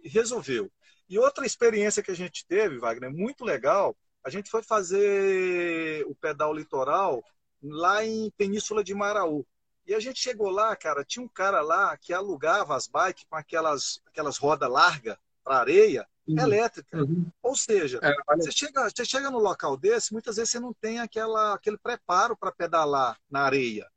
resolveu. 0.06 0.72
E 1.10 1.20
outra 1.20 1.46
experiência 1.46 2.02
que 2.02 2.12
a 2.12 2.16
gente 2.16 2.46
teve, 2.48 2.78
Wagner, 2.78 3.12
muito 3.12 3.44
legal, 3.44 3.98
a 4.24 4.30
gente 4.30 4.50
foi 4.50 4.62
fazer 4.62 6.06
o 6.08 6.16
pedal 6.16 6.54
litoral 6.54 7.24
lá 7.62 8.04
em 8.04 8.30
Península 8.32 8.84
de 8.84 8.94
Maraú. 8.94 9.46
E 9.86 9.94
a 9.94 10.00
gente 10.00 10.20
chegou 10.20 10.50
lá, 10.50 10.76
cara, 10.76 11.04
tinha 11.04 11.24
um 11.24 11.28
cara 11.28 11.62
lá 11.62 11.98
que 11.98 12.14
alugava 12.14 12.76
as 12.76 12.88
bikes 12.88 13.26
com 13.28 13.36
aquelas, 13.36 14.00
aquelas 14.06 14.38
rodas 14.38 14.70
largas 14.70 15.18
para 15.44 15.58
areia, 15.58 16.08
uhum. 16.28 16.40
elétrica. 16.40 16.98
Uhum. 16.98 17.26
Ou 17.42 17.56
seja, 17.56 18.00
é, 18.04 18.14
você, 18.36 18.52
chega, 18.52 18.90
você 18.90 19.04
chega 19.04 19.32
no 19.32 19.40
local 19.40 19.76
desse, 19.76 20.14
muitas 20.14 20.36
vezes 20.36 20.52
você 20.52 20.60
não 20.60 20.74
tem 20.74 21.00
aquela, 21.00 21.56
aquele 21.56 21.78
preparo 21.78 22.38
para 22.38 22.52
pedalar 22.52 23.20
na 23.30 23.42
areia. 23.42 23.90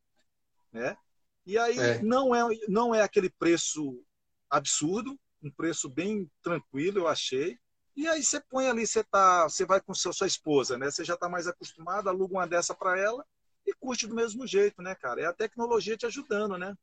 Né? 0.72 0.96
E 1.44 1.58
aí 1.58 1.78
é. 1.78 2.02
Não, 2.02 2.34
é, 2.34 2.58
não 2.68 2.94
é 2.94 3.02
aquele 3.02 3.28
preço 3.28 4.02
absurdo, 4.48 5.18
um 5.42 5.50
preço 5.50 5.88
bem 5.88 6.30
tranquilo, 6.42 7.00
eu 7.00 7.08
achei. 7.08 7.58
E 7.96 8.08
aí 8.08 8.22
você 8.22 8.40
põe 8.40 8.68
ali, 8.68 8.86
você, 8.86 9.04
tá, 9.04 9.44
você 9.44 9.64
vai 9.64 9.80
com 9.80 9.94
seu, 9.94 10.12
sua 10.12 10.26
esposa, 10.26 10.78
né? 10.78 10.90
Você 10.90 11.04
já 11.04 11.14
está 11.14 11.28
mais 11.28 11.46
acostumado, 11.46 12.08
aluga 12.08 12.34
uma 12.34 12.46
dessa 12.46 12.74
para 12.74 12.98
ela 12.98 13.24
e 13.66 13.72
curte 13.74 14.06
do 14.06 14.14
mesmo 14.14 14.46
jeito, 14.46 14.82
né, 14.82 14.94
cara? 14.94 15.20
É 15.20 15.26
a 15.26 15.32
tecnologia 15.32 15.96
te 15.96 16.06
ajudando, 16.06 16.56
né? 16.56 16.74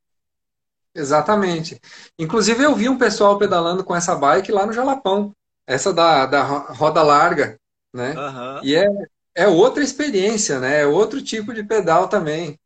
Exatamente. 0.93 1.79
Inclusive, 2.17 2.63
eu 2.63 2.75
vi 2.75 2.89
um 2.89 2.97
pessoal 2.97 3.37
pedalando 3.37 3.83
com 3.83 3.95
essa 3.95 4.15
bike 4.15 4.51
lá 4.51 4.65
no 4.65 4.73
Jalapão. 4.73 5.33
Essa 5.65 5.93
da, 5.93 6.25
da 6.25 6.41
roda 6.43 7.03
larga, 7.03 7.59
né? 7.93 8.15
Uhum. 8.15 8.63
E 8.63 8.75
é, 8.75 8.87
é 9.35 9.47
outra 9.47 9.83
experiência, 9.83 10.59
né? 10.59 10.81
É 10.81 10.85
outro 10.85 11.21
tipo 11.21 11.53
de 11.53 11.63
pedal 11.63 12.07
também. 12.07 12.59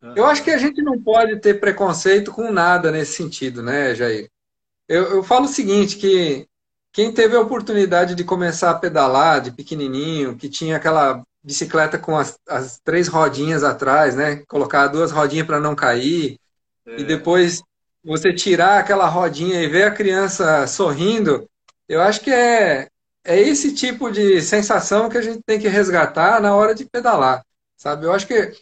Uhum. 0.00 0.14
Eu 0.14 0.26
acho 0.26 0.44
que 0.44 0.50
a 0.50 0.58
gente 0.58 0.80
não 0.80 1.02
pode 1.02 1.40
ter 1.40 1.58
preconceito 1.58 2.32
com 2.32 2.52
nada 2.52 2.92
nesse 2.92 3.14
sentido, 3.14 3.62
né, 3.62 3.94
Jair? 3.94 4.30
Eu, 4.88 5.16
eu 5.16 5.22
falo 5.24 5.46
o 5.46 5.48
seguinte, 5.48 5.96
que 5.96 6.46
quem 6.96 7.12
teve 7.12 7.36
a 7.36 7.40
oportunidade 7.40 8.14
de 8.14 8.24
começar 8.24 8.70
a 8.70 8.74
pedalar 8.74 9.42
de 9.42 9.50
pequenininho, 9.50 10.34
que 10.34 10.48
tinha 10.48 10.76
aquela 10.76 11.22
bicicleta 11.44 11.98
com 11.98 12.16
as, 12.16 12.38
as 12.48 12.80
três 12.82 13.06
rodinhas 13.06 13.62
atrás, 13.62 14.16
né? 14.16 14.42
Colocar 14.48 14.86
duas 14.86 15.12
rodinhas 15.12 15.46
para 15.46 15.60
não 15.60 15.76
cair, 15.76 16.38
é. 16.86 16.98
e 16.98 17.04
depois 17.04 17.62
você 18.02 18.32
tirar 18.32 18.78
aquela 18.78 19.06
rodinha 19.08 19.62
e 19.62 19.68
ver 19.68 19.82
a 19.82 19.90
criança 19.90 20.66
sorrindo, 20.66 21.46
eu 21.86 22.00
acho 22.00 22.22
que 22.22 22.30
é, 22.32 22.88
é 23.22 23.38
esse 23.38 23.74
tipo 23.74 24.10
de 24.10 24.40
sensação 24.40 25.10
que 25.10 25.18
a 25.18 25.22
gente 25.22 25.42
tem 25.44 25.60
que 25.60 25.68
resgatar 25.68 26.40
na 26.40 26.56
hora 26.56 26.74
de 26.74 26.86
pedalar, 26.86 27.44
sabe? 27.76 28.06
Eu 28.06 28.12
acho 28.14 28.26
que 28.26 28.54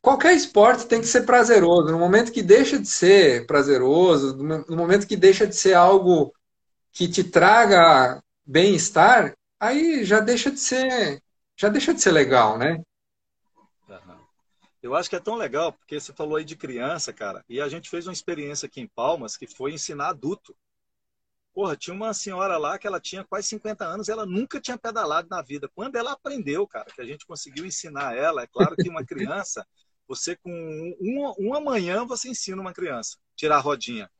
qualquer 0.00 0.32
esporte 0.32 0.86
tem 0.86 1.02
que 1.02 1.06
ser 1.06 1.26
prazeroso. 1.26 1.92
No 1.92 1.98
momento 1.98 2.32
que 2.32 2.40
deixa 2.40 2.78
de 2.78 2.88
ser 2.88 3.46
prazeroso, 3.46 4.38
no 4.38 4.74
momento 4.74 5.06
que 5.06 5.16
deixa 5.16 5.46
de 5.46 5.54
ser 5.54 5.74
algo 5.74 6.32
que 6.98 7.06
te 7.06 7.22
traga 7.22 8.20
bem-estar, 8.44 9.32
aí 9.60 10.04
já 10.04 10.18
deixa 10.18 10.50
de 10.50 10.58
ser, 10.58 11.22
já 11.56 11.68
deixa 11.68 11.94
de 11.94 12.00
ser 12.00 12.10
legal, 12.10 12.58
né? 12.58 12.82
Eu 14.82 14.96
acho 14.96 15.08
que 15.08 15.14
é 15.14 15.20
tão 15.20 15.36
legal, 15.36 15.72
porque 15.72 16.00
você 16.00 16.12
falou 16.12 16.34
aí 16.34 16.44
de 16.44 16.56
criança, 16.56 17.12
cara, 17.12 17.44
e 17.48 17.60
a 17.60 17.68
gente 17.68 17.88
fez 17.88 18.08
uma 18.08 18.12
experiência 18.12 18.66
aqui 18.66 18.80
em 18.80 18.88
Palmas 18.88 19.36
que 19.36 19.46
foi 19.46 19.74
ensinar 19.74 20.08
adulto. 20.08 20.56
Porra, 21.54 21.76
tinha 21.76 21.94
uma 21.94 22.12
senhora 22.12 22.58
lá 22.58 22.76
que 22.76 22.86
ela 22.88 23.00
tinha 23.00 23.24
quase 23.24 23.46
50 23.46 23.84
anos, 23.84 24.08
ela 24.08 24.26
nunca 24.26 24.60
tinha 24.60 24.76
pedalado 24.76 25.28
na 25.30 25.40
vida. 25.40 25.70
Quando 25.76 25.94
ela 25.94 26.10
aprendeu, 26.10 26.66
cara, 26.66 26.90
que 26.92 27.00
a 27.00 27.06
gente 27.06 27.24
conseguiu 27.24 27.64
ensinar 27.64 28.16
ela, 28.16 28.42
é 28.42 28.46
claro 28.48 28.74
que 28.74 28.88
uma 28.88 29.04
criança, 29.06 29.64
você 30.08 30.34
com 30.34 30.50
uma, 31.00 31.32
uma 31.38 31.60
manhã 31.60 32.04
você 32.04 32.28
ensina 32.28 32.60
uma 32.60 32.72
criança 32.72 33.18
tirar 33.36 33.58
a 33.58 33.60
rodinha. 33.60 34.10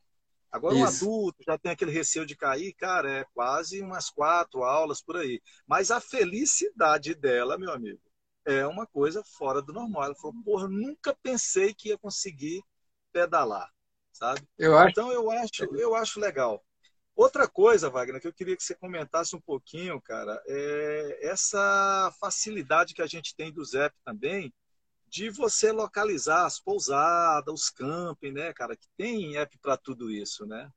Agora 0.51 0.75
Isso. 0.75 0.83
um 0.83 0.87
adulto 0.87 1.43
já 1.45 1.57
tem 1.57 1.71
aquele 1.71 1.91
receio 1.91 2.25
de 2.25 2.35
cair, 2.35 2.73
cara, 2.73 3.11
é 3.11 3.25
quase 3.33 3.81
umas 3.81 4.09
quatro 4.09 4.63
aulas 4.63 5.01
por 5.01 5.17
aí. 5.17 5.41
Mas 5.67 5.91
a 5.91 6.01
felicidade 6.01 7.13
dela, 7.13 7.57
meu 7.57 7.71
amigo, 7.71 8.01
é 8.45 8.65
uma 8.65 8.87
coisa 8.87 9.23
fora 9.23 9.61
do 9.61 9.71
normal. 9.71 10.05
Ela 10.05 10.15
falou, 10.15 10.35
porra, 10.43 10.67
nunca 10.67 11.15
pensei 11.21 11.73
que 11.73 11.89
ia 11.89 11.97
conseguir 11.97 12.63
pedalar, 13.11 13.69
sabe? 14.11 14.41
Eu 14.57 14.77
acho... 14.77 14.89
Então 14.89 15.11
eu 15.11 15.29
acho, 15.29 15.63
eu 15.75 15.95
acho 15.95 16.19
legal. 16.19 16.63
Outra 17.15 17.47
coisa, 17.47 17.89
Wagner, 17.89 18.21
que 18.21 18.27
eu 18.27 18.33
queria 18.33 18.55
que 18.55 18.63
você 18.63 18.73
comentasse 18.73 19.35
um 19.35 19.41
pouquinho, 19.41 20.01
cara, 20.01 20.41
é 20.47 21.27
essa 21.27 22.11
facilidade 22.19 22.93
que 22.93 23.01
a 23.01 23.07
gente 23.07 23.35
tem 23.35 23.51
do 23.51 23.63
Zep 23.63 23.93
também 24.05 24.53
de 25.09 25.29
você 25.29 25.71
localizar 25.71 26.45
as 26.45 26.59
pousadas, 26.59 27.53
os 27.53 27.69
camping, 27.69 28.31
né, 28.31 28.53
cara? 28.53 28.75
Que 28.75 28.87
tem 28.97 29.37
app 29.37 29.57
para 29.59 29.75
tudo 29.75 30.11
isso, 30.11 30.45
né? 30.45 30.69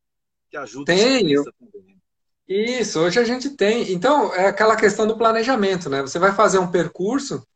Que 0.50 0.56
ajuda 0.56 0.94
tem, 0.94 1.38
o 1.38 1.44
também. 1.44 2.00
Isso, 2.48 3.00
hoje 3.00 3.18
a 3.18 3.24
gente 3.24 3.50
tem. 3.50 3.92
Então, 3.92 4.34
é 4.34 4.46
aquela 4.46 4.76
questão 4.76 5.06
do 5.06 5.16
planejamento, 5.16 5.88
né? 5.88 6.02
Você 6.02 6.18
vai 6.18 6.32
fazer 6.32 6.58
um 6.58 6.70
percurso, 6.70 7.46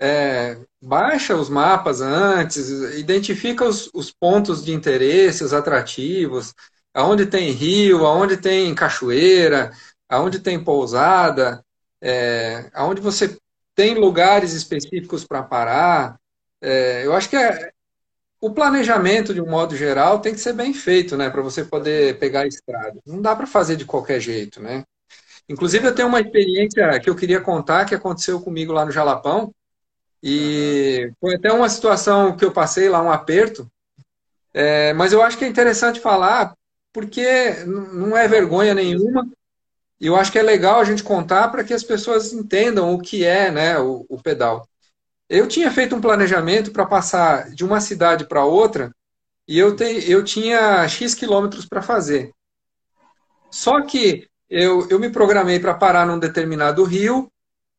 é, 0.00 0.58
baixa 0.80 1.36
os 1.36 1.50
mapas 1.50 2.00
antes, 2.00 2.70
identifica 2.96 3.64
os, 3.64 3.90
os, 3.92 4.10
pontos 4.10 4.64
de 4.64 4.72
interesse, 4.72 5.44
os 5.44 5.52
atrativos, 5.52 6.54
aonde 6.94 7.26
tem 7.26 7.50
rio, 7.50 8.06
aonde 8.06 8.36
tem 8.38 8.74
cachoeira, 8.74 9.72
aonde 10.08 10.38
tem 10.40 10.62
pousada, 10.62 11.64
é, 12.00 12.70
aonde 12.72 13.00
você 13.00 13.38
tem 13.80 13.94
lugares 13.94 14.52
específicos 14.52 15.24
para 15.24 15.42
parar. 15.42 16.20
É, 16.60 17.06
eu 17.06 17.14
acho 17.14 17.30
que 17.30 17.36
é, 17.36 17.72
o 18.38 18.50
planejamento, 18.50 19.32
de 19.32 19.40
um 19.40 19.48
modo 19.48 19.74
geral, 19.74 20.18
tem 20.20 20.34
que 20.34 20.40
ser 20.40 20.52
bem 20.52 20.74
feito, 20.74 21.16
né, 21.16 21.30
para 21.30 21.40
você 21.40 21.64
poder 21.64 22.18
pegar 22.18 22.42
a 22.42 22.46
estrada. 22.46 23.00
Não 23.06 23.22
dá 23.22 23.34
para 23.34 23.46
fazer 23.46 23.76
de 23.76 23.86
qualquer 23.86 24.20
jeito, 24.20 24.60
né? 24.60 24.84
Inclusive, 25.48 25.86
eu 25.86 25.94
tenho 25.94 26.08
uma 26.08 26.20
experiência 26.20 27.00
que 27.00 27.08
eu 27.08 27.16
queria 27.16 27.40
contar 27.40 27.86
que 27.86 27.94
aconteceu 27.94 28.38
comigo 28.42 28.70
lá 28.70 28.84
no 28.84 28.92
Jalapão. 28.92 29.50
E 30.22 31.10
foi 31.18 31.36
até 31.36 31.50
uma 31.50 31.70
situação 31.70 32.36
que 32.36 32.44
eu 32.44 32.52
passei 32.52 32.86
lá, 32.90 33.02
um 33.02 33.10
aperto. 33.10 33.66
É, 34.52 34.92
mas 34.92 35.10
eu 35.10 35.22
acho 35.22 35.38
que 35.38 35.44
é 35.46 35.48
interessante 35.48 36.00
falar, 36.00 36.54
porque 36.92 37.64
não 37.64 38.14
é 38.14 38.28
vergonha 38.28 38.74
nenhuma. 38.74 39.26
E 40.00 40.06
eu 40.06 40.16
acho 40.16 40.32
que 40.32 40.38
é 40.38 40.42
legal 40.42 40.80
a 40.80 40.84
gente 40.84 41.02
contar 41.02 41.48
para 41.48 41.62
que 41.62 41.74
as 41.74 41.84
pessoas 41.84 42.32
entendam 42.32 42.94
o 42.94 43.00
que 43.00 43.24
é 43.24 43.50
né, 43.50 43.78
o, 43.78 44.06
o 44.08 44.22
pedal. 44.22 44.66
Eu 45.28 45.46
tinha 45.46 45.70
feito 45.70 45.94
um 45.94 46.00
planejamento 46.00 46.72
para 46.72 46.86
passar 46.86 47.50
de 47.50 47.64
uma 47.64 47.80
cidade 47.80 48.26
para 48.26 48.44
outra 48.44 48.90
e 49.46 49.58
eu, 49.58 49.76
te, 49.76 50.10
eu 50.10 50.24
tinha 50.24 50.86
X 50.88 51.14
quilômetros 51.14 51.66
para 51.66 51.82
fazer. 51.82 52.32
Só 53.50 53.82
que 53.82 54.28
eu, 54.48 54.88
eu 54.88 54.98
me 54.98 55.10
programei 55.10 55.60
para 55.60 55.74
parar 55.74 56.06
num 56.06 56.18
determinado 56.18 56.82
rio 56.84 57.30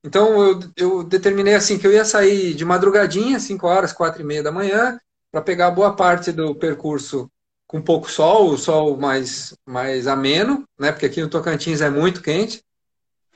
então 0.03 0.43
eu, 0.43 0.59
eu 0.75 1.03
determinei 1.03 1.53
assim 1.53 1.77
que 1.77 1.85
eu 1.85 1.91
ia 1.91 2.03
sair 2.03 2.53
de 2.53 2.65
madrugadinha, 2.65 3.39
5 3.39 3.67
horas, 3.67 3.93
4 3.93 4.21
e 4.21 4.25
meia 4.25 4.41
da 4.41 4.51
manhã, 4.51 4.99
para 5.31 5.41
pegar 5.41 5.71
boa 5.71 5.95
parte 5.95 6.31
do 6.31 6.55
percurso 6.55 7.31
com 7.71 7.81
pouco 7.81 8.11
sol, 8.11 8.49
o 8.49 8.57
sol 8.57 8.97
mais, 8.97 9.55
mais 9.65 10.05
ameno, 10.05 10.67
né? 10.77 10.91
Porque 10.91 11.05
aqui 11.05 11.21
no 11.21 11.29
Tocantins 11.29 11.79
é 11.79 11.89
muito 11.89 12.21
quente. 12.21 12.61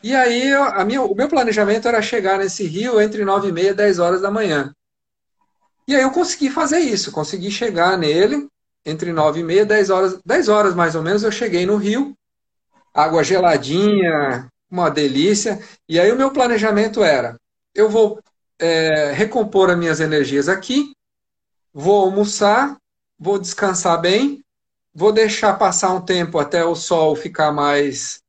E 0.03 0.13
aí, 0.13 0.53
a 0.53 0.83
minha, 0.83 1.01
o 1.01 1.15
meu 1.15 1.29
planejamento 1.29 1.87
era 1.87 2.01
chegar 2.01 2.37
nesse 2.37 2.67
rio 2.67 2.99
entre 2.99 3.23
9 3.23 3.47
e 3.47 3.51
meia 3.53 3.69
e 3.69 3.73
10 3.73 3.97
horas 3.97 4.21
da 4.21 4.29
manhã. 4.29 4.73
E 5.87 5.95
aí 5.95 6.01
eu 6.01 6.11
consegui 6.11 6.49
fazer 6.49 6.79
isso, 6.79 7.13
consegui 7.13 7.49
chegar 7.49 7.97
nele 7.97 8.45
entre 8.85 9.13
9 9.13 9.39
e 9.39 9.43
meia, 9.43 9.65
10 9.65 9.89
horas, 9.89 10.19
10 10.25 10.49
horas 10.49 10.75
mais 10.75 10.95
ou 10.95 11.01
menos, 11.01 11.23
eu 11.23 11.31
cheguei 11.31 11.65
no 11.65 11.77
rio, 11.77 12.13
água 12.93 13.23
geladinha, 13.23 14.49
uma 14.69 14.89
delícia. 14.89 15.61
E 15.87 15.97
aí 15.97 16.11
o 16.11 16.17
meu 16.17 16.29
planejamento 16.29 17.01
era, 17.01 17.37
eu 17.73 17.89
vou 17.89 18.19
é, 18.59 19.13
recompor 19.13 19.69
as 19.69 19.77
minhas 19.77 20.01
energias 20.01 20.49
aqui, 20.49 20.91
vou 21.73 22.03
almoçar, 22.03 22.75
vou 23.17 23.39
descansar 23.39 23.99
bem, 23.99 24.43
vou 24.93 25.11
deixar 25.11 25.53
passar 25.57 25.93
um 25.93 26.01
tempo 26.01 26.39
até 26.39 26.63
o 26.63 26.75
sol 26.75 27.15
ficar 27.15 27.51
mais 27.51 28.23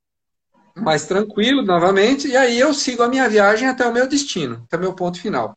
mais 0.75 1.07
tranquilo 1.07 1.63
novamente, 1.63 2.29
e 2.29 2.37
aí 2.37 2.59
eu 2.59 2.75
sigo 2.75 3.03
a 3.03 3.09
minha 3.09 3.27
viagem 3.31 3.67
até 3.67 3.87
o 3.87 3.93
meu 3.93 4.07
destino, 4.07 4.63
até 4.67 4.77
o 4.77 4.81
meu 4.81 4.95
ponto 4.95 5.19
final. 5.19 5.57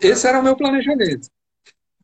Esse 0.00 0.26
era 0.26 0.40
o 0.40 0.42
meu 0.42 0.56
planejamento. 0.56 1.28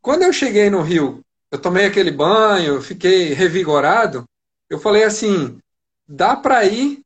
Quando 0.01 0.23
eu 0.23 0.33
cheguei 0.33 0.71
no 0.71 0.81
Rio 0.81 1.25
eu 1.51 1.61
tomei 1.61 1.87
aquele 1.87 2.13
banho, 2.13 2.81
fiquei 2.81 3.33
revigorado. 3.33 4.25
Eu 4.69 4.79
falei 4.79 5.03
assim: 5.03 5.59
dá 6.07 6.37
para 6.37 6.65
ir 6.65 7.03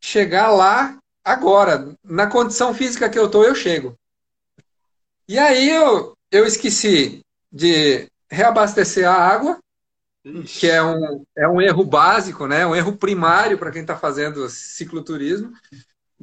chegar 0.00 0.50
lá 0.50 0.98
agora. 1.24 1.94
Na 2.02 2.26
condição 2.26 2.74
física 2.74 3.08
que 3.08 3.18
eu 3.18 3.26
estou, 3.26 3.44
eu 3.44 3.54
chego. 3.54 3.96
E 5.28 5.38
aí 5.38 5.70
eu, 5.70 6.14
eu 6.32 6.44
esqueci 6.44 7.24
de 7.52 8.09
reabastecer 8.30 9.08
a 9.08 9.12
água, 9.12 9.58
que 10.46 10.68
é 10.68 10.82
um, 10.82 11.24
é 11.36 11.48
um 11.48 11.60
erro 11.60 11.84
básico, 11.84 12.46
né? 12.46 12.66
um 12.66 12.76
erro 12.76 12.96
primário 12.96 13.58
para 13.58 13.70
quem 13.70 13.82
está 13.82 13.96
fazendo 13.96 14.48
cicloturismo. 14.48 15.52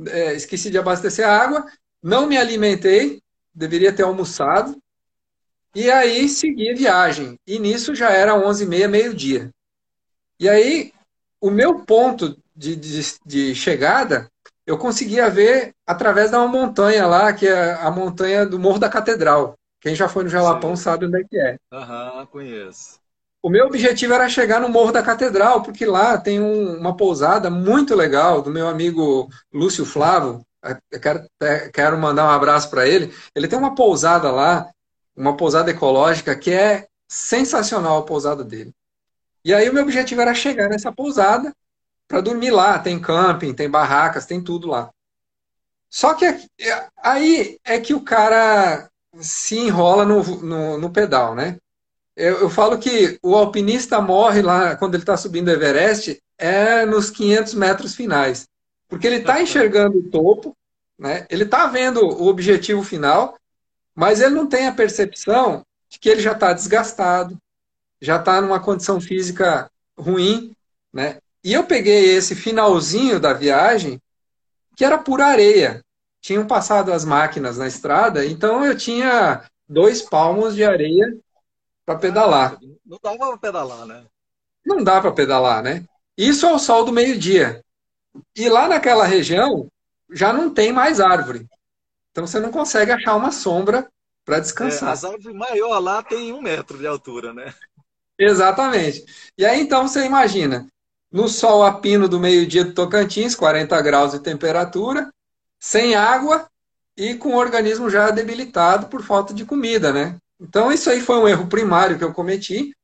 É, 0.08 0.34
esqueci 0.34 0.70
de 0.70 0.78
abastecer 0.78 1.28
a 1.28 1.36
água, 1.36 1.66
não 2.02 2.28
me 2.28 2.38
alimentei, 2.38 3.22
deveria 3.54 3.92
ter 3.92 4.04
almoçado. 4.04 4.78
E 5.74 5.92
aí 5.92 6.30
segui 6.30 6.72
a 6.72 6.76
viagem. 6.76 7.40
E 7.46 7.60
nisso 7.60 7.94
já 7.94 8.10
era 8.12 8.34
11h30, 8.34 8.88
meio-dia. 8.88 9.50
E 10.40 10.48
aí, 10.48 10.94
o 11.42 11.50
meu 11.50 11.80
ponto 11.84 12.38
de, 12.56 12.76
de, 12.76 13.02
de, 13.26 13.56
chegada, 13.56 14.30
eu 14.66 14.78
conseguia 14.78 15.30
ver 15.30 15.74
através 15.86 16.30
de 16.30 16.38
uma 16.38 16.48
montanha 16.48 17.08
lá, 17.08 17.34
que 17.34 17.48
é 17.48 17.74
a 17.74 17.90
montanha 17.90 18.46
do 18.46 18.60
Morro 18.60 18.80
da 18.80 18.90
Catedral. 18.90 19.56
Quem 19.80 19.96
já 19.96 20.10
foi 20.10 20.24
no 20.24 20.30
Jalapão 20.30 20.76
Sim. 20.76 20.84
sabe 20.84 21.06
onde 21.06 21.22
é 21.22 21.24
que 21.24 21.38
é. 21.38 21.58
Aham, 21.72 22.26
conheço. 22.28 23.00
O 23.42 23.50
meu 23.50 23.68
objetivo 23.68 24.14
era 24.14 24.28
chegar 24.28 24.60
no 24.60 24.70
Morro 24.70 24.92
da 24.92 25.04
Catedral, 25.04 25.62
porque 25.62 25.86
lá 25.86 26.18
tem 26.18 26.40
um, 26.40 26.78
uma 26.78 26.98
pousada 26.98 27.50
muito 27.50 27.96
legal 27.96 28.42
do 28.42 28.50
meu 28.50 28.68
amigo 28.68 29.30
Lúcio 29.54 29.86
Flávio. 29.86 30.42
Eu 30.92 31.00
quero, 31.00 31.26
quero 31.72 31.98
mandar 31.98 32.26
um 32.26 32.32
abraço 32.32 32.70
para 32.70 32.88
ele. 32.88 33.14
Ele 33.36 33.48
tem 33.48 33.58
uma 33.58 33.76
pousada 33.76 34.32
lá 34.32 34.70
uma 35.18 35.36
pousada 35.36 35.72
ecológica 35.72 36.36
que 36.36 36.52
é 36.52 36.88
sensacional 37.10 37.98
a 37.98 38.06
pousada 38.06 38.44
dele. 38.44 38.72
E 39.44 39.54
aí 39.54 39.68
o 39.68 39.74
meu 39.74 39.84
objetivo 39.84 40.22
era 40.22 40.34
chegar 40.34 40.70
nessa 40.70 40.92
pousada 40.92 41.52
para 42.08 42.22
dormir 42.22 42.52
lá. 42.52 42.78
Tem 42.78 43.00
camping, 43.00 43.54
tem 43.54 43.70
barracas, 43.70 44.26
tem 44.26 44.42
tudo 44.42 44.68
lá. 44.68 44.92
Só 45.90 46.14
que 46.14 46.26
aí 46.98 47.58
é 47.64 47.80
que 47.80 47.94
o 47.94 48.04
cara 48.04 48.90
se 49.20 49.58
enrola 49.58 50.06
no, 50.06 50.24
no, 50.42 50.78
no 50.78 50.90
pedal, 50.90 51.36
né? 51.36 51.58
Eu, 52.16 52.42
eu, 52.42 52.50
falo 52.50 52.80
que 52.80 53.20
o 53.22 53.36
alpinista 53.36 54.02
morre 54.02 54.42
lá 54.42 54.76
quando 54.76 54.96
ele 54.96 55.04
está 55.04 55.16
subindo 55.16 55.50
o 55.50 55.52
Everest 55.52 56.20
é 56.38 56.86
nos 56.86 57.12
500 57.12 57.54
metros 57.54 57.96
finais. 57.96 58.48
Porque 58.88 59.06
ele 59.06 59.18
está 59.18 59.42
enxergando 59.42 60.00
o 60.00 60.10
topo, 60.10 60.56
né? 60.98 61.28
ele 61.30 61.44
está 61.44 61.68
vendo 61.68 62.02
o 62.02 62.28
objetivo 62.28 62.84
final, 62.84 63.38
mas 63.94 64.20
ele 64.20 64.34
não 64.34 64.48
tem 64.48 64.68
a 64.68 64.74
percepção 64.74 65.64
de 65.90 66.00
que 66.00 66.10
ele 66.10 66.22
já 66.22 66.32
está 66.32 66.54
desgastado, 66.54 67.38
já 68.02 68.18
está 68.18 68.42
numa 68.42 68.60
condição 68.60 69.00
física 69.00 69.70
ruim, 69.98 70.56
né? 70.94 71.18
E 71.44 71.54
eu 71.54 71.66
peguei 71.66 72.16
esse 72.16 72.36
finalzinho 72.36 73.20
da 73.20 73.34
viagem, 73.34 74.02
que 74.76 74.84
era 74.84 74.98
pura 74.98 75.28
areia. 75.28 75.84
Tinham 76.28 76.46
passado 76.46 76.92
as 76.92 77.06
máquinas 77.06 77.58
na 77.58 77.68
estrada, 77.68 78.26
então 78.26 78.66
eu 78.66 78.76
tinha 78.76 79.46
dois 79.66 80.02
palmos 80.02 80.56
de 80.56 80.62
areia 80.62 81.18
para 81.86 81.98
pedalar. 81.98 82.56
Ah, 82.62 82.68
não 82.86 83.00
dava 83.02 83.18
para 83.30 83.38
pedalar, 83.38 83.86
né? 83.86 84.06
Não 84.66 84.84
dá 84.84 85.00
para 85.00 85.12
pedalar, 85.14 85.64
né? 85.64 85.86
Isso 86.18 86.46
ao 86.46 86.60
sol 86.60 86.84
do 86.84 86.92
meio-dia. 86.92 87.64
E 88.36 88.50
lá 88.50 88.68
naquela 88.68 89.06
região 89.06 89.70
já 90.12 90.34
não 90.34 90.54
tem 90.54 90.74
mais 90.74 91.00
árvore. 91.00 91.48
Então 92.12 92.28
você 92.28 92.42
não 92.42 92.52
consegue 92.52 92.92
achar 92.92 93.16
uma 93.16 93.32
sombra 93.32 93.90
para 94.26 94.42
descansar. 94.42 94.90
É, 94.90 94.92
as 94.92 95.06
árvores 95.06 95.34
maior 95.34 95.80
lá 95.80 96.04
tem 96.04 96.34
um 96.34 96.42
metro 96.42 96.78
de 96.78 96.88
altura, 96.88 97.34
né? 97.34 97.54
Exatamente. 98.20 99.06
E 99.38 99.46
aí 99.46 99.62
então 99.62 99.88
você 99.88 100.04
imagina, 100.04 100.68
no 101.10 101.30
sol 101.30 101.64
a 101.64 101.80
pino 101.80 102.10
do 102.10 102.20
meio-dia 102.20 102.66
do 102.66 102.74
Tocantins, 102.74 103.34
40 103.34 103.82
graus 103.82 104.12
de 104.12 104.20
temperatura, 104.20 105.10
sem 105.60 105.96
água 105.96 106.50
e 106.96 107.16
com 107.16 107.30
o 107.30 107.38
organismo 107.38 107.90
já 107.90 108.10
debilitado 108.10 108.88
por 108.88 109.04
falta 109.04 109.34
de 109.34 109.46
comida, 109.46 109.94
né? 109.94 110.18
Então 110.40 110.72
isso 110.72 110.90
aí 110.90 111.02
foi 111.02 111.18
um 111.18 111.28
erro 111.28 111.48
primário 111.48 111.98
que 111.98 112.04
eu 112.04 112.14
cometi. 112.14 112.76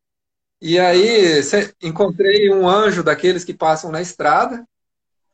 E 0.61 0.79
aí 0.79 1.41
encontrei 1.81 2.49
um 2.51 2.67
anjo 2.67 3.03
daqueles 3.03 3.43
que 3.43 3.53
passam 3.53 3.91
na 3.91 4.01
estrada, 4.01 4.65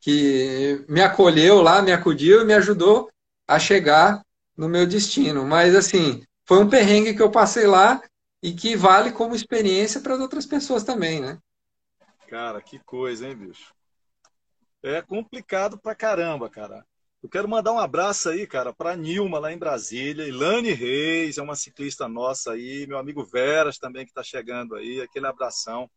que 0.00 0.84
me 0.88 1.00
acolheu 1.00 1.62
lá, 1.62 1.80
me 1.82 1.92
acudiu 1.92 2.40
e 2.40 2.44
me 2.44 2.54
ajudou 2.54 3.10
a 3.46 3.58
chegar 3.58 4.22
no 4.56 4.68
meu 4.68 4.86
destino. 4.86 5.46
Mas, 5.46 5.74
assim, 5.76 6.24
foi 6.44 6.58
um 6.58 6.68
perrengue 6.68 7.14
que 7.14 7.22
eu 7.22 7.30
passei 7.30 7.66
lá 7.66 8.02
e 8.42 8.52
que 8.52 8.74
vale 8.74 9.12
como 9.12 9.34
experiência 9.34 10.00
para 10.00 10.16
outras 10.16 10.46
pessoas 10.46 10.82
também, 10.82 11.20
né? 11.20 11.38
Cara, 12.28 12.60
que 12.60 12.78
coisa, 12.80 13.28
hein, 13.28 13.36
bicho? 13.36 13.72
É 14.82 15.02
complicado 15.02 15.78
pra 15.78 15.94
caramba, 15.94 16.48
cara. 16.48 16.84
Eu 17.22 17.28
quero 17.28 17.46
mandar 17.46 17.72
um 17.72 17.78
abraço 17.78 18.30
aí, 18.30 18.46
cara, 18.46 18.72
para 18.72 18.96
Nilma 18.96 19.38
lá 19.38 19.52
em 19.52 19.58
Brasília, 19.58 20.26
Ilane 20.26 20.72
Reis, 20.72 21.36
é 21.36 21.42
uma 21.42 21.54
ciclista 21.54 22.08
nossa 22.08 22.52
aí, 22.52 22.86
meu 22.86 22.96
amigo 22.96 23.22
Veras 23.22 23.78
também 23.78 24.06
que 24.06 24.10
está 24.10 24.22
chegando 24.22 24.74
aí, 24.74 25.02
aquele 25.02 25.26
abração. 25.26 25.90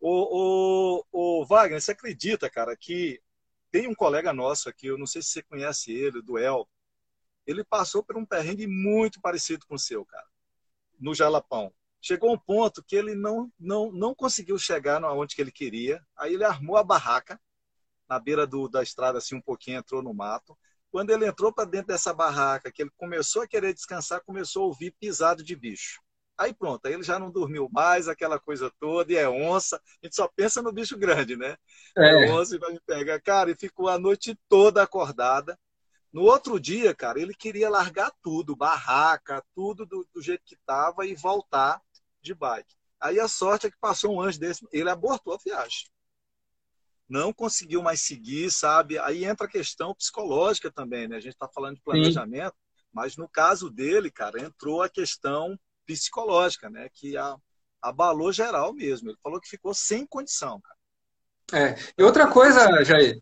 O, 0.00 1.02
o, 1.12 1.40
o 1.40 1.44
Wagner, 1.44 1.80
você 1.80 1.92
acredita, 1.92 2.48
cara, 2.48 2.74
que 2.74 3.20
tem 3.70 3.86
um 3.86 3.94
colega 3.94 4.32
nosso 4.32 4.68
aqui, 4.68 4.86
eu 4.86 4.96
não 4.96 5.06
sei 5.06 5.20
se 5.20 5.28
você 5.28 5.42
conhece 5.42 5.92
ele, 5.92 6.20
o 6.20 6.22
Duel, 6.22 6.66
ele 7.46 7.62
passou 7.64 8.02
por 8.02 8.16
um 8.16 8.24
perrengue 8.24 8.66
muito 8.66 9.20
parecido 9.20 9.66
com 9.66 9.74
o 9.74 9.78
seu, 9.78 10.06
cara, 10.06 10.26
no 10.98 11.14
Jalapão. 11.14 11.70
Chegou 12.00 12.32
um 12.32 12.38
ponto 12.38 12.82
que 12.82 12.96
ele 12.96 13.14
não, 13.14 13.52
não, 13.60 13.92
não 13.92 14.14
conseguiu 14.14 14.58
chegar 14.58 15.04
onde 15.04 15.36
que 15.36 15.42
ele 15.42 15.52
queria. 15.52 16.04
Aí 16.16 16.34
ele 16.34 16.44
armou 16.44 16.76
a 16.76 16.82
barraca 16.82 17.40
na 18.12 18.18
beira 18.18 18.46
do, 18.46 18.68
da 18.68 18.82
estrada, 18.82 19.16
assim, 19.16 19.34
um 19.34 19.40
pouquinho, 19.40 19.78
entrou 19.78 20.02
no 20.02 20.12
mato. 20.12 20.56
Quando 20.90 21.08
ele 21.08 21.26
entrou 21.26 21.50
para 21.50 21.64
dentro 21.64 21.86
dessa 21.86 22.12
barraca, 22.12 22.70
que 22.70 22.82
ele 22.82 22.90
começou 22.98 23.40
a 23.40 23.48
querer 23.48 23.72
descansar, 23.72 24.22
começou 24.22 24.64
a 24.64 24.66
ouvir 24.66 24.94
pisado 25.00 25.42
de 25.42 25.56
bicho. 25.56 25.98
Aí 26.36 26.52
pronto, 26.52 26.84
aí 26.84 26.92
ele 26.92 27.02
já 27.02 27.18
não 27.18 27.30
dormiu 27.30 27.70
mais, 27.72 28.08
aquela 28.08 28.38
coisa 28.38 28.70
toda, 28.78 29.10
e 29.12 29.16
é 29.16 29.26
onça. 29.26 29.76
A 29.76 30.06
gente 30.06 30.14
só 30.14 30.28
pensa 30.28 30.60
no 30.60 30.70
bicho 30.70 30.98
grande, 30.98 31.36
né? 31.36 31.56
É, 31.96 32.26
é 32.26 32.32
onça 32.32 32.54
e 32.54 32.58
vai 32.58 32.72
me 32.72 32.80
pegar. 32.80 33.18
Cara, 33.20 33.50
e 33.50 33.54
ficou 33.54 33.88
a 33.88 33.98
noite 33.98 34.38
toda 34.46 34.82
acordada. 34.82 35.58
No 36.12 36.22
outro 36.24 36.60
dia, 36.60 36.94
cara, 36.94 37.18
ele 37.18 37.32
queria 37.32 37.70
largar 37.70 38.12
tudo, 38.22 38.54
barraca, 38.54 39.42
tudo 39.54 39.86
do, 39.86 40.06
do 40.12 40.20
jeito 40.20 40.44
que 40.44 40.54
estava 40.54 41.06
e 41.06 41.14
voltar 41.14 41.80
de 42.20 42.34
bike. 42.34 42.76
Aí 43.00 43.18
a 43.18 43.26
sorte 43.26 43.66
é 43.66 43.70
que 43.70 43.78
passou 43.80 44.14
um 44.14 44.20
anjo 44.20 44.38
desse, 44.38 44.66
ele 44.70 44.90
abortou 44.90 45.32
a 45.32 45.38
viagem. 45.42 45.86
Não 47.12 47.30
conseguiu 47.30 47.82
mais 47.82 48.00
seguir, 48.00 48.50
sabe? 48.50 48.98
Aí 48.98 49.26
entra 49.26 49.46
a 49.46 49.50
questão 49.50 49.94
psicológica 49.94 50.72
também, 50.72 51.06
né? 51.06 51.16
A 51.16 51.20
gente 51.20 51.34
está 51.34 51.46
falando 51.46 51.74
de 51.74 51.82
planejamento, 51.82 52.54
Sim. 52.54 52.84
mas 52.90 53.18
no 53.18 53.28
caso 53.28 53.68
dele, 53.68 54.10
cara, 54.10 54.40
entrou 54.40 54.80
a 54.80 54.88
questão 54.88 55.58
psicológica, 55.84 56.70
né? 56.70 56.88
Que 56.90 57.18
a, 57.18 57.36
abalou 57.82 58.32
geral 58.32 58.72
mesmo. 58.72 59.10
Ele 59.10 59.18
falou 59.22 59.38
que 59.38 59.48
ficou 59.50 59.74
sem 59.74 60.06
condição, 60.06 60.58
cara. 60.62 61.66
É. 61.66 61.76
E 61.98 62.02
outra 62.02 62.26
coisa, 62.28 62.82
Jair, 62.82 63.20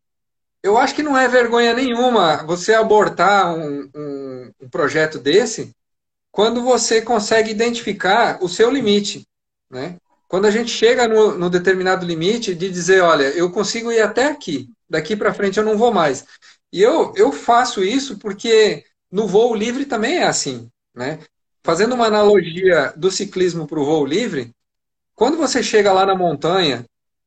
eu 0.63 0.79
acho 0.79 0.95
que 0.95 1.03
não 1.03 1.19
é 1.19 1.27
vergonha 1.27 1.75
nenhuma 1.75 2.47
você 2.47 2.75
abortar 2.75 3.53
um, 3.53 3.91
um, 3.93 4.53
um 4.61 4.71
projeto 4.71 5.19
desse 5.19 5.75
quando 6.31 6.63
você 6.63 7.03
consegue 7.03 7.51
identificar 7.51 8.41
o 8.41 8.49
seu 8.49 8.71
limite. 8.71 9.27
Né? 9.69 9.99
Quando 10.31 10.47
a 10.47 10.51
gente 10.53 10.71
chega 10.71 11.09
no, 11.09 11.37
no 11.37 11.51
determinado 11.51 12.07
limite 12.07 12.55
de 12.55 12.71
dizer, 12.71 13.01
olha, 13.01 13.25
eu 13.31 13.51
consigo 13.51 13.91
ir 13.91 14.01
até 14.01 14.29
aqui, 14.29 14.71
daqui 14.89 15.17
para 15.17 15.35
frente 15.35 15.59
eu 15.59 15.65
não 15.65 15.77
vou 15.77 15.93
mais. 15.93 16.25
E 16.73 16.81
eu, 16.81 17.13
eu 17.17 17.33
faço 17.33 17.83
isso 17.83 18.17
porque 18.17 18.85
no 19.11 19.27
voo 19.27 19.53
livre 19.53 19.87
também 19.87 20.19
é 20.19 20.29
assim. 20.29 20.71
Né? 20.95 21.19
Fazendo 21.65 21.97
uma 21.97 22.07
analogia 22.07 22.95
do 22.97 23.11
ciclismo 23.11 23.67
para 23.67 23.81
o 23.81 23.85
voo 23.85 24.07
livre, 24.07 24.55
quando 25.17 25.37
você 25.37 25.65
chega 25.65 25.93
lá 25.93 26.07
na 26.07 26.15
montanha 26.15 26.87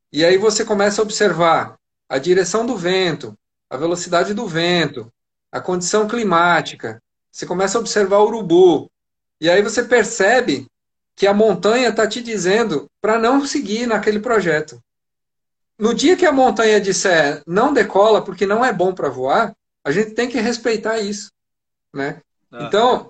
e 0.10 0.24
aí 0.24 0.38
você 0.38 0.64
começa 0.64 1.02
a 1.02 1.04
observar 1.04 1.78
a 2.08 2.18
direção 2.18 2.66
do 2.66 2.78
vento, 2.78 3.38
a 3.70 3.76
velocidade 3.76 4.34
do 4.34 4.48
vento, 4.48 5.12
a 5.52 5.60
condição 5.60 6.08
climática. 6.08 7.04
Você 7.30 7.46
começa 7.46 7.78
a 7.78 7.82
observar 7.82 8.20
o 8.20 8.28
urubu. 8.28 8.90
E 9.42 9.50
aí 9.50 9.62
você 9.62 9.84
percebe 9.84 10.68
que 11.16 11.28
a 11.28 11.34
montanha 11.34 11.90
está 11.90 12.08
te 12.08 12.22
dizendo 12.22 12.90
para 13.02 13.20
não 13.20 13.46
seguir 13.46 13.88
naquele 13.88 14.20
projeto. 14.20 14.82
No 15.78 15.94
dia 15.94 16.16
que 16.16 16.26
a 16.26 16.32
montanha 16.32 16.80
disser 16.80 17.42
não 17.46 17.74
decola 17.74 18.24
porque 18.24 18.46
não 18.46 18.64
é 18.64 18.72
bom 18.72 18.94
para 18.94 19.10
voar, 19.10 19.56
a 19.84 19.92
gente 19.92 20.12
tem 20.12 20.30
que 20.30 20.40
respeitar 20.40 21.00
isso. 21.00 21.32
Né? 21.94 22.22
Ah. 22.52 22.64
Então, 22.64 23.10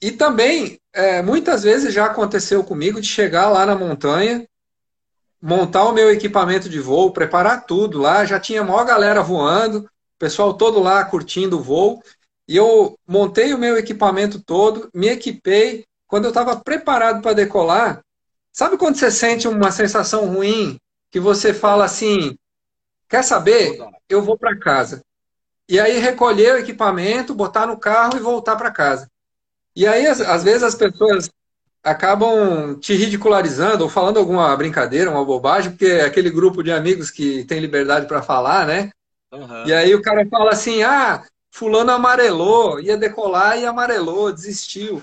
e 0.00 0.10
também, 0.10 0.80
é, 0.92 1.22
muitas 1.22 1.62
vezes 1.62 1.94
já 1.94 2.06
aconteceu 2.06 2.64
comigo 2.64 3.00
de 3.00 3.06
chegar 3.06 3.48
lá 3.48 3.64
na 3.64 3.74
montanha, 3.74 4.46
montar 5.40 5.84
o 5.84 5.92
meu 5.92 6.10
equipamento 6.10 6.68
de 6.68 6.78
voo, 6.78 7.12
preparar 7.12 7.66
tudo 7.66 7.98
lá, 7.98 8.24
já 8.24 8.38
tinha 8.38 8.60
a 8.60 8.64
maior 8.64 8.84
galera 8.84 9.22
voando, 9.22 9.78
o 9.80 9.88
pessoal 10.18 10.54
todo 10.54 10.80
lá 10.80 11.04
curtindo 11.04 11.58
o 11.58 11.62
voo, 11.62 12.02
e 12.48 12.56
eu 12.56 12.98
montei 13.06 13.54
o 13.54 13.58
meu 13.58 13.76
equipamento 13.76 14.42
todo, 14.42 14.88
me 14.94 15.08
equipei, 15.08 15.84
quando 16.12 16.24
eu 16.24 16.28
estava 16.28 16.54
preparado 16.56 17.22
para 17.22 17.32
decolar, 17.32 18.02
sabe 18.52 18.76
quando 18.76 18.96
você 18.96 19.10
sente 19.10 19.48
uma 19.48 19.70
sensação 19.70 20.26
ruim, 20.26 20.76
que 21.10 21.18
você 21.18 21.54
fala 21.54 21.86
assim, 21.86 22.36
quer 23.08 23.24
saber? 23.24 23.78
Eu 24.10 24.20
vou 24.20 24.36
para 24.36 24.58
casa. 24.58 25.02
E 25.66 25.80
aí 25.80 25.98
recolher 25.98 26.54
o 26.54 26.58
equipamento, 26.58 27.34
botar 27.34 27.66
no 27.66 27.78
carro 27.78 28.18
e 28.18 28.20
voltar 28.20 28.56
para 28.56 28.70
casa. 28.70 29.08
E 29.74 29.86
aí, 29.86 30.06
às, 30.06 30.44
vezes, 30.44 30.62
as 30.62 30.74
pessoas 30.74 31.30
acabam 31.82 32.78
te 32.78 32.92
ridicularizando 32.92 33.82
ou 33.82 33.88
falando 33.88 34.18
alguma 34.18 34.54
brincadeira, 34.54 35.10
uma 35.10 35.24
bobagem, 35.24 35.70
porque 35.70 35.86
é 35.86 36.04
aquele 36.04 36.28
grupo 36.28 36.62
de 36.62 36.70
amigos 36.70 37.10
que 37.10 37.42
tem 37.44 37.58
liberdade 37.58 38.04
para 38.04 38.20
falar, 38.20 38.66
né? 38.66 38.90
Uhum. 39.32 39.66
E 39.66 39.72
aí 39.72 39.94
o 39.94 40.02
cara 40.02 40.28
fala 40.28 40.50
assim: 40.50 40.82
ah, 40.82 41.24
fulano 41.50 41.90
amarelou, 41.90 42.78
ia 42.78 42.98
decolar 42.98 43.58
e 43.58 43.64
amarelou, 43.64 44.30
desistiu. 44.30 45.02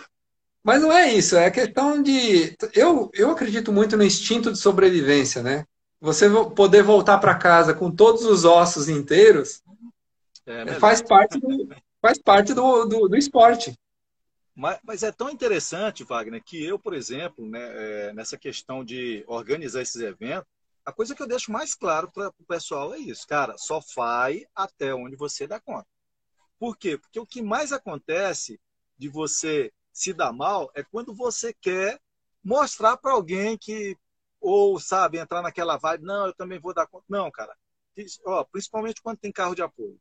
Mas 0.64 0.82
não 0.82 0.91
é 0.91 1.14
isso, 1.14 1.38
é 1.38 1.49
questão 1.49 2.01
de. 2.01 2.55
Eu, 2.74 3.10
eu 3.14 3.32
acredito 3.32 3.72
muito 3.72 3.95
no 3.95 4.03
instinto 4.03 4.51
de 4.51 4.60
sobrevivência, 4.60 5.41
né? 5.41 5.66
Você 6.01 6.30
poder 6.55 6.84
voltar 6.84 7.18
para 7.18 7.36
casa 7.36 7.74
com 7.74 7.91
todos 7.91 8.24
os 8.24 8.45
ossos 8.45 8.88
inteiros 8.88 9.62
é, 10.45 10.80
faz 10.80 11.01
parte 11.01 11.38
do, 11.39 11.70
faz 12.01 12.18
parte 12.18 12.53
do, 12.53 12.86
do, 12.86 13.07
do 13.07 13.18
esporte. 13.18 13.74
Mas, 14.55 14.80
mas, 14.84 15.03
é 15.03 15.12
tão 15.12 15.30
interessante, 15.30 16.03
Wagner, 16.03 16.43
que 16.43 16.62
eu, 16.64 16.78
por 16.78 16.93
exemplo, 16.93 17.47
né, 17.47 17.60
é, 17.62 18.14
nessa 18.14 18.38
questão 18.38 18.84
de 18.84 19.24
organizar 19.28 19.82
esses 19.82 20.01
eventos, 20.01 20.49
a 20.86 20.91
coisa 20.91 21.16
que 21.16 21.22
eu 21.22 21.28
deixo 21.28 21.51
mais 21.51 21.76
claro 21.76 22.12
para 22.12 22.30
o 22.30 22.45
pessoal 22.45 22.93
é 22.93 22.97
isso, 22.97 23.26
cara, 23.28 23.57
só 23.57 23.80
vai 23.95 24.45
até 24.55 24.93
onde 24.93 25.16
você 25.16 25.47
dá 25.47 25.60
conta. 25.60 25.88
Por 26.57 26.76
quê? 26.76 26.97
Porque 26.97 27.20
o 27.20 27.26
que 27.26 27.41
mais 27.41 27.72
acontece 27.72 28.60
de 28.97 29.07
você 29.07 29.72
se 30.00 30.14
dar 30.14 30.32
mal 30.32 30.72
é 30.74 30.82
quando 30.84 31.14
você 31.14 31.54
quer 31.54 32.00
mostrar 32.43 32.95
para 32.97 33.12
alguém 33.12 33.58
que, 33.58 33.97
ou 34.39 34.80
sabe, 34.80 35.18
entrar 35.18 35.41
naquela 35.41 35.78
vibe, 35.78 36.06
não, 36.06 36.28
eu 36.28 36.34
também 36.34 36.58
vou 36.58 36.74
dar 36.74 36.88
conta. 36.88 37.06
Não, 37.10 37.30
cara. 37.30 37.54
Ó, 38.26 38.43
principalmente 38.45 39.02
quando 39.02 39.20
tem 39.20 39.32
carro 39.32 39.54
de 39.54 39.62
apoio. 39.62 40.00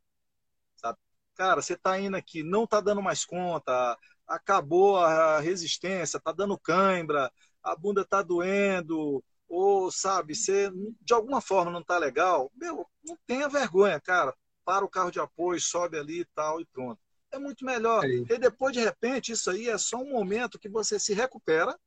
Sabe? 0.77 0.97
Cara, 1.35 1.61
você 1.61 1.73
está 1.73 1.99
indo 1.99 2.15
aqui, 2.15 2.43
não 2.43 2.63
está 2.63 2.79
dando 2.79 3.01
mais 3.01 3.25
conta, 3.25 3.97
acabou 4.25 4.97
a 4.97 5.39
resistência, 5.41 6.17
está 6.17 6.31
dando 6.31 6.57
cãibra, 6.57 7.29
a 7.61 7.75
bunda 7.75 8.01
está 8.01 8.21
doendo, 8.21 9.21
ou 9.49 9.91
sabe, 9.91 10.33
você 10.33 10.71
de 11.01 11.13
alguma 11.13 11.41
forma 11.41 11.71
não 11.71 11.81
está 11.81 11.97
legal, 11.97 12.49
meu, 12.55 12.87
não 13.03 13.17
tenha 13.27 13.49
vergonha, 13.49 13.99
cara. 13.99 14.33
Para 14.63 14.85
o 14.85 14.89
carro 14.89 15.11
de 15.11 15.19
apoio, 15.19 15.59
sobe 15.59 15.97
ali 15.97 16.21
e 16.21 16.25
tal 16.35 16.61
e 16.61 16.65
pronto. 16.67 17.01
É 17.31 17.39
muito 17.39 17.63
melhor. 17.65 18.03
É 18.05 18.07
e 18.07 18.37
depois, 18.37 18.73
de 18.73 18.79
repente, 18.79 19.31
isso 19.31 19.49
aí 19.49 19.69
é 19.69 19.77
só 19.77 19.97
um 19.97 20.09
momento 20.09 20.59
que 20.59 20.69
você 20.69 20.99
se 20.99 21.13
recupera, 21.13 21.77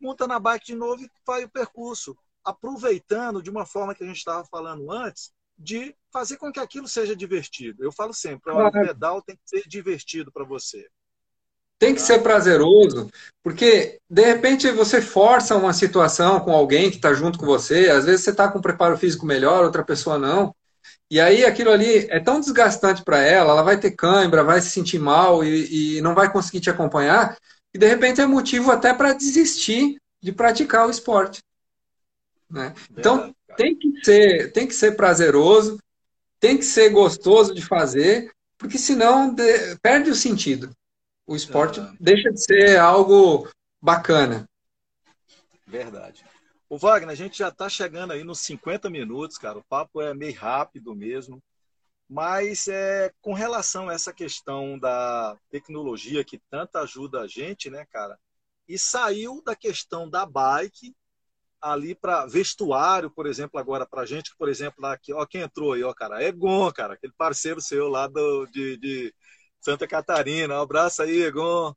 monta 0.00 0.26
na 0.26 0.38
bike 0.38 0.66
de 0.66 0.74
novo 0.74 1.02
e 1.02 1.10
faz 1.24 1.44
o 1.44 1.48
percurso. 1.48 2.16
Aproveitando 2.44 3.42
de 3.42 3.50
uma 3.50 3.66
forma 3.66 3.94
que 3.94 4.02
a 4.02 4.06
gente 4.06 4.16
estava 4.16 4.44
falando 4.44 4.90
antes, 4.90 5.32
de 5.58 5.94
fazer 6.10 6.38
com 6.38 6.50
que 6.50 6.58
aquilo 6.58 6.88
seja 6.88 7.14
divertido. 7.14 7.84
Eu 7.84 7.92
falo 7.92 8.14
sempre, 8.14 8.50
o 8.50 8.72
pedal 8.72 9.20
tem 9.22 9.36
que 9.36 9.42
ser 9.44 9.68
divertido 9.68 10.32
para 10.32 10.44
você. 10.44 10.88
Tem 11.78 11.94
que 11.94 12.00
ser 12.00 12.22
prazeroso, 12.22 13.10
porque 13.42 13.98
de 14.08 14.22
repente 14.22 14.70
você 14.70 15.00
força 15.00 15.56
uma 15.56 15.72
situação 15.72 16.40
com 16.40 16.52
alguém 16.52 16.90
que 16.90 16.96
está 16.96 17.14
junto 17.14 17.38
com 17.38 17.46
você, 17.46 17.88
às 17.88 18.04
vezes 18.04 18.22
você 18.22 18.30
está 18.30 18.50
com 18.50 18.58
um 18.58 18.62
preparo 18.62 18.98
físico 18.98 19.24
melhor, 19.24 19.64
outra 19.64 19.84
pessoa 19.84 20.18
não. 20.18 20.54
E 21.10 21.20
aí 21.20 21.44
aquilo 21.44 21.70
ali 21.70 22.06
é 22.08 22.20
tão 22.20 22.38
desgastante 22.38 23.02
para 23.02 23.18
ela, 23.18 23.52
ela 23.52 23.62
vai 23.62 23.78
ter 23.78 23.90
cãibra, 23.90 24.44
vai 24.44 24.60
se 24.60 24.70
sentir 24.70 24.98
mal 24.98 25.42
e, 25.42 25.96
e 25.96 26.00
não 26.00 26.14
vai 26.14 26.32
conseguir 26.32 26.60
te 26.60 26.70
acompanhar, 26.70 27.36
e 27.74 27.78
de 27.78 27.86
repente 27.86 28.20
é 28.20 28.26
motivo 28.26 28.70
até 28.70 28.94
para 28.94 29.12
desistir 29.12 30.00
de 30.22 30.32
praticar 30.32 30.86
o 30.86 30.90
esporte. 30.90 31.42
Né? 32.48 32.74
Então 32.92 33.34
tem 33.56 33.74
que, 33.74 34.04
ser, 34.04 34.52
tem 34.52 34.66
que 34.66 34.74
ser 34.74 34.92
prazeroso, 34.92 35.78
tem 36.38 36.56
que 36.56 36.64
ser 36.64 36.90
gostoso 36.90 37.54
de 37.54 37.62
fazer, 37.62 38.30
porque 38.56 38.78
senão 38.78 39.34
de, 39.34 39.76
perde 39.82 40.10
o 40.10 40.14
sentido 40.14 40.70
o 41.30 41.36
esporte 41.36 41.80
deixa 42.00 42.28
de 42.32 42.42
ser 42.42 42.76
algo 42.76 43.48
bacana. 43.80 44.48
Verdade. 45.64 46.24
O 46.70 46.78
Wagner, 46.78 47.10
a 47.10 47.16
gente 47.16 47.36
já 47.36 47.48
está 47.48 47.68
chegando 47.68 48.12
aí 48.12 48.22
nos 48.22 48.38
50 48.42 48.88
minutos, 48.88 49.36
cara. 49.36 49.58
O 49.58 49.64
papo 49.64 50.00
é 50.00 50.14
meio 50.14 50.38
rápido 50.38 50.94
mesmo. 50.94 51.42
Mas 52.08 52.68
é, 52.68 53.12
com 53.20 53.34
relação 53.34 53.88
a 53.88 53.92
essa 53.92 54.12
questão 54.12 54.78
da 54.78 55.36
tecnologia 55.50 56.24
que 56.24 56.40
tanto 56.48 56.76
ajuda 56.78 57.22
a 57.22 57.26
gente, 57.26 57.68
né, 57.68 57.84
cara? 57.90 58.16
E 58.68 58.78
saiu 58.78 59.42
da 59.44 59.56
questão 59.56 60.08
da 60.08 60.24
bike 60.24 60.94
ali 61.60 61.92
para 61.92 62.24
vestuário, 62.26 63.10
por 63.10 63.26
exemplo, 63.26 63.58
agora 63.58 63.84
para 63.84 64.06
gente, 64.06 64.32
por 64.38 64.48
exemplo, 64.48 64.80
lá 64.80 64.92
aqui, 64.92 65.12
ó, 65.12 65.26
quem 65.26 65.42
entrou 65.42 65.72
aí, 65.72 65.82
ó, 65.82 65.92
cara, 65.92 66.22
é 66.22 66.30
Gon, 66.30 66.72
cara, 66.72 66.94
aquele 66.94 67.12
parceiro 67.18 67.60
seu 67.60 67.88
lá 67.88 68.06
do, 68.06 68.46
de, 68.46 68.76
de 68.76 69.14
Santa 69.60 69.88
Catarina. 69.88 70.54
Um 70.54 70.62
abraço 70.62 71.02
aí, 71.02 71.22
Egon. 71.22 71.74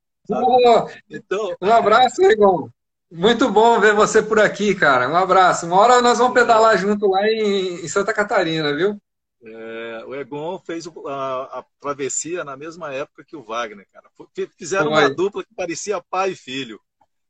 Então... 1.09 1.55
Um 1.59 1.73
abraço, 1.73 2.21
Egon. 2.21 2.69
Muito 3.15 3.47
bom 3.51 3.79
ver 3.79 3.93
você 3.93 4.23
por 4.23 4.39
aqui, 4.39 4.73
cara. 4.73 5.07
Um 5.07 5.15
abraço. 5.15 5.67
Uma 5.67 5.77
hora 5.77 6.01
nós 6.01 6.17
vamos 6.17 6.33
pedalar 6.33 6.75
junto 6.79 7.07
lá 7.07 7.27
em, 7.29 7.87
Santa 7.87 8.11
Catarina, 8.11 8.75
viu? 8.75 8.99
É, 9.43 10.03
o 10.07 10.15
Egon 10.15 10.57
fez 10.57 10.87
a, 10.87 11.59
a, 11.59 11.65
travessia 11.79 12.43
na 12.43 12.57
mesma 12.57 12.91
época 12.91 13.23
que 13.23 13.35
o 13.35 13.43
Wagner, 13.43 13.85
cara. 13.93 14.09
Fizeram 14.57 14.89
foi. 14.89 14.99
uma 14.99 15.09
dupla 15.11 15.43
que 15.43 15.53
parecia 15.53 16.01
pai 16.01 16.31
e 16.31 16.35
filho. 16.35 16.81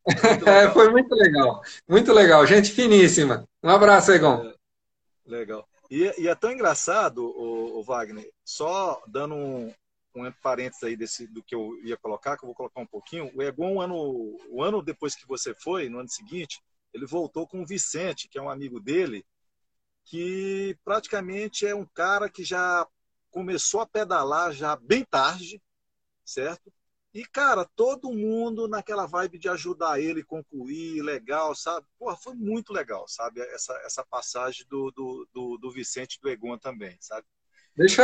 É, 0.46 0.70
foi 0.72 0.90
muito 0.90 1.14
legal. 1.16 1.62
Muito 1.88 2.14
legal. 2.14 2.46
Gente 2.46 2.72
finíssima. 2.72 3.46
Um 3.62 3.70
abraço, 3.70 4.12
Egon. 4.12 4.42
É, 4.46 4.54
legal. 5.26 5.68
E, 5.92 6.14
e, 6.18 6.28
é 6.30 6.36
tão 6.36 6.52
engraçado, 6.52 7.26
o, 7.26 7.80
o 7.80 7.84
Wagner, 7.84 8.30
só 8.44 9.02
dando 9.08 9.36
um, 9.36 9.74
um 10.16 10.32
parênteses 10.32 10.84
aí 10.84 10.96
desse, 10.96 11.28
do 11.28 11.44
que 11.44 11.56
eu 11.56 11.78
ia 11.84 11.98
colocar, 11.98 12.38
que 12.38 12.44
eu 12.44 12.48
vou 12.48 12.56
colocar 12.56 12.82
um 12.82 12.86
pouquinho. 12.86 13.32
O 13.36 13.42
Egon, 13.42 13.76
um 13.76 13.82
ano, 13.82 14.38
o 14.50 14.64
ano 14.64 14.82
depois 14.82 15.16
que 15.16 15.28
você 15.28 15.54
foi, 15.54 15.90
no 15.90 16.00
ano 16.00 16.10
seguinte, 16.10 16.62
ele 16.94 17.06
voltou 17.06 17.48
com 17.48 17.62
o 17.62 17.66
Vicente, 17.66 18.28
que 18.28 18.38
é 18.38 18.42
um 18.42 18.50
amigo 18.50 18.80
dele, 18.80 19.26
que 20.06 20.78
praticamente 20.84 21.66
é 21.66 21.74
um 21.74 21.86
cara 21.86 22.30
que 22.30 22.44
já 22.44 22.88
começou 23.32 23.82
a 23.82 23.88
pedalar 23.88 24.52
já 24.52 24.76
bem 24.76 25.04
tarde, 25.04 25.62
certo? 26.24 26.72
E, 27.14 27.26
cara, 27.26 27.70
todo 27.76 28.12
mundo 28.12 28.68
naquela 28.68 29.06
vibe 29.06 29.38
de 29.38 29.48
ajudar 29.48 30.00
ele 30.00 30.24
concluir, 30.24 31.02
legal, 31.04 31.54
sabe? 31.54 31.86
Porra, 31.98 32.16
foi 32.16 32.34
muito 32.34 32.74
legal, 32.74 33.08
sabe? 33.08 33.40
Essa, 33.40 33.74
essa 33.86 34.04
passagem 34.04 34.66
do, 34.68 34.90
do, 34.92 35.28
do, 35.32 35.58
do 35.58 35.72
Vicente 35.72 36.20
do 36.20 36.30
Egon 36.30 36.58
também, 36.58 36.98
sabe? 37.00 37.26
Deixa, 37.76 38.04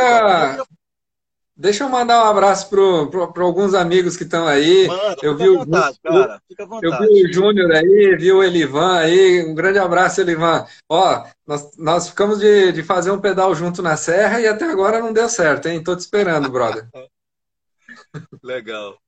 Deixa 1.56 1.84
eu 1.84 1.88
mandar 1.88 2.24
um 2.24 2.28
abraço 2.28 2.70
para 2.70 3.44
alguns 3.44 3.74
amigos 3.74 4.16
que 4.16 4.22
estão 4.22 4.46
aí. 4.46 4.86
Mano, 4.86 5.16
eu 5.22 5.36
vi 5.36 5.48
vontade, 5.48 5.98
o, 6.04 6.10
cara. 6.10 6.42
Fica 6.48 6.62
à 6.62 6.66
vontade. 6.66 7.04
Eu 7.04 7.08
vi 7.08 7.24
o 7.26 7.32
Júnior 7.32 7.70
aí, 7.72 8.16
vi 8.16 8.32
o 8.32 8.42
Elivan 8.42 8.96
aí. 8.96 9.44
Um 9.44 9.54
grande 9.54 9.78
abraço, 9.78 10.20
Elivan. 10.20 10.64
Ó, 10.88 11.26
nós, 11.46 11.76
nós 11.76 12.08
ficamos 12.08 12.38
de, 12.38 12.72
de 12.72 12.82
fazer 12.82 13.10
um 13.10 13.20
pedal 13.20 13.54
junto 13.54 13.82
na 13.82 13.96
serra 13.96 14.40
e 14.40 14.46
até 14.46 14.64
agora 14.64 15.00
não 15.00 15.12
deu 15.12 15.28
certo, 15.28 15.68
hein? 15.68 15.84
Tô 15.84 15.94
te 15.94 16.00
esperando, 16.00 16.50
brother. 16.50 16.88
Legal. 18.42 18.98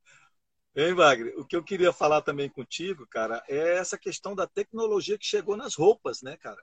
Hein, 0.75 0.95
Wagner? 0.95 1.35
O 1.37 1.45
que 1.45 1.55
eu 1.55 1.63
queria 1.63 1.93
falar 1.93 2.23
também 2.23 2.49
contigo, 2.49 3.07
cara, 3.07 3.43
é 3.49 3.77
essa 3.77 3.99
questão 3.99 4.35
da 4.35 4.47
tecnologia 4.47 5.19
que 5.19 5.27
chegou 5.27 5.57
nas 5.57 5.75
roupas, 5.75 6.23
né, 6.23 6.37
cara? 6.39 6.63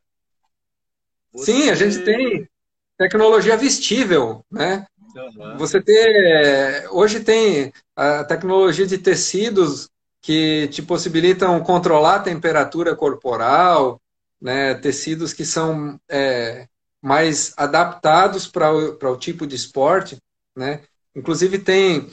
Você... 1.31 1.51
Sim, 1.51 1.69
a 1.69 1.75
gente 1.75 2.03
tem 2.03 2.49
tecnologia 2.97 3.55
vestível, 3.55 4.43
né? 4.51 4.87
Uhum. 5.15 5.57
Você 5.57 5.81
ter. 5.81 6.87
Hoje 6.91 7.19
tem 7.19 7.73
a 7.95 8.23
tecnologia 8.23 8.85
de 8.85 8.97
tecidos 8.97 9.89
que 10.21 10.67
te 10.67 10.81
possibilitam 10.81 11.59
controlar 11.61 12.15
a 12.15 12.21
temperatura 12.21 12.95
corporal, 12.95 13.99
né? 14.41 14.75
tecidos 14.75 15.33
que 15.33 15.45
são 15.45 15.99
é, 16.09 16.67
mais 17.01 17.53
adaptados 17.57 18.47
para 18.47 18.71
o, 18.71 19.17
tipo 19.17 19.47
de 19.47 19.55
esporte, 19.55 20.17
né? 20.55 20.81
Inclusive 21.15 21.57
tem 21.59 22.09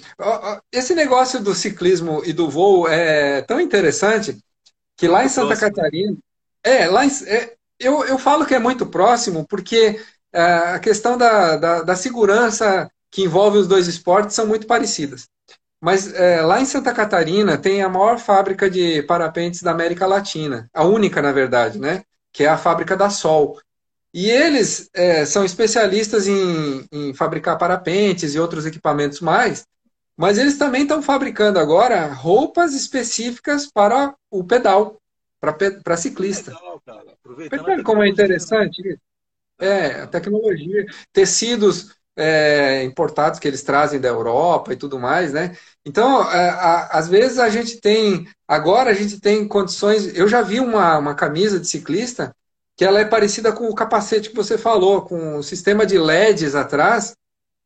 esse 0.73 0.95
negócio 0.95 1.43
do 1.43 1.55
ciclismo 1.55 2.23
e 2.25 2.33
do 2.33 2.49
voo 2.49 2.89
é 2.89 3.43
tão 3.43 3.61
interessante 3.61 4.39
que 4.97 5.07
lá 5.07 5.25
em 5.25 5.29
Santa 5.29 5.49
próximo. 5.49 5.61
Catarina 5.61 6.17
é 6.63 6.87
lá 6.87 7.05
em, 7.05 7.11
é, 7.27 7.55
eu, 7.79 8.05
eu 8.05 8.19
falo 8.19 8.47
que 8.47 8.55
é 8.55 8.59
muito 8.59 8.87
próximo 8.87 9.47
porque 9.47 10.01
a 10.41 10.79
questão 10.79 11.17
da, 11.17 11.57
da, 11.57 11.83
da, 11.83 11.97
segurança 11.97 12.91
que 13.11 13.23
envolve 13.23 13.59
os 13.59 13.67
dois 13.67 13.87
esportes 13.87 14.35
são 14.35 14.47
muito 14.47 14.67
parecidas. 14.67 15.29
Mas 15.81 16.13
é, 16.15 16.43
lá 16.43 16.61
em 16.61 16.65
Santa 16.65 16.93
Catarina 16.93 17.57
tem 17.57 17.83
a 17.83 17.89
maior 17.89 18.19
fábrica 18.19 18.69
de 18.69 19.03
parapentes 19.03 19.63
da 19.63 19.71
América 19.71 20.07
Latina, 20.07 20.69
a 20.75 20.85
única 20.85 21.23
na 21.23 21.33
verdade, 21.33 21.79
né? 21.79 22.03
Que 22.33 22.45
é 22.45 22.49
a 22.49 22.59
fábrica 22.59 22.97
da 22.97 23.09
Sol. 23.09 23.59
E 24.13 24.31
eles 24.31 24.89
é, 24.95 25.25
são 25.25 25.45
especialistas 25.45 26.27
em, 26.27 26.87
em, 26.91 27.15
fabricar 27.15 27.59
parapentes 27.59 28.35
e 28.35 28.39
outros 28.39 28.65
equipamentos 28.65 29.21
mais, 29.21 29.67
mas 30.17 30.39
eles 30.39 30.57
também 30.57 30.83
estão 30.83 31.03
fabricando 31.03 31.59
agora 31.59 32.07
roupas 32.13 32.75
específicas 32.75 33.71
para 33.71 34.15
o 34.31 34.43
pedal, 34.43 34.99
para 35.39 35.97
ciclista. 35.97 36.53
Legal, 36.53 36.83
cara. 36.85 37.83
como 37.83 38.03
é 38.03 38.09
interessante 38.09 38.81
isso? 38.89 39.06
É, 39.59 40.03
a 40.03 40.07
tecnologia. 40.07 40.87
Tecidos 41.13 41.97
é, 42.17 42.83
importados 42.85 43.39
que 43.39 43.47
eles 43.47 43.63
trazem 43.63 44.01
da 44.01 44.09
Europa 44.09 44.73
e 44.73 44.77
tudo 44.77 44.99
mais, 44.99 45.33
né? 45.33 45.57
Então, 45.85 46.23
é, 46.31 46.49
a, 46.49 46.87
às 46.93 47.09
vezes 47.09 47.39
a 47.39 47.49
gente 47.51 47.81
tem, 47.81 48.27
agora 48.49 48.91
a 48.91 48.95
gente 48.95 49.21
tem 49.21 49.47
condições. 49.47 50.17
Eu 50.17 50.27
já 50.27 50.41
vi 50.43 50.59
uma, 50.59 50.99
uma 50.99 51.15
camisa 51.15 51.61
de 51.61 51.67
ciclista 51.69 52.35
que 52.77 52.85
ela 52.85 53.01
é 53.01 53.05
parecida 53.05 53.53
com 53.53 53.69
o 53.69 53.75
capacete 53.75 54.31
que 54.31 54.37
você 54.37 54.59
falou, 54.59 55.03
com 55.03 55.37
o 55.39 55.43
sistema 55.43 55.87
de 55.87 55.99
LEDs 55.99 56.55
atrás, 56.55 57.17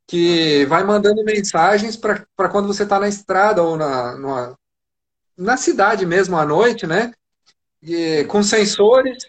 que 0.06 0.64
vai 0.66 0.84
mandando 0.84 1.24
mensagens 1.24 1.96
para 1.96 2.48
quando 2.50 2.66
você 2.66 2.84
está 2.84 2.98
na 2.98 3.08
estrada 3.08 3.62
ou 3.62 3.76
na, 3.76 4.16
numa, 4.16 4.58
na 5.36 5.56
cidade 5.56 6.06
mesmo 6.06 6.36
à 6.36 6.44
noite, 6.44 6.86
né? 6.86 7.12
E, 7.82 8.24
com 8.24 8.42
sensores 8.42 9.24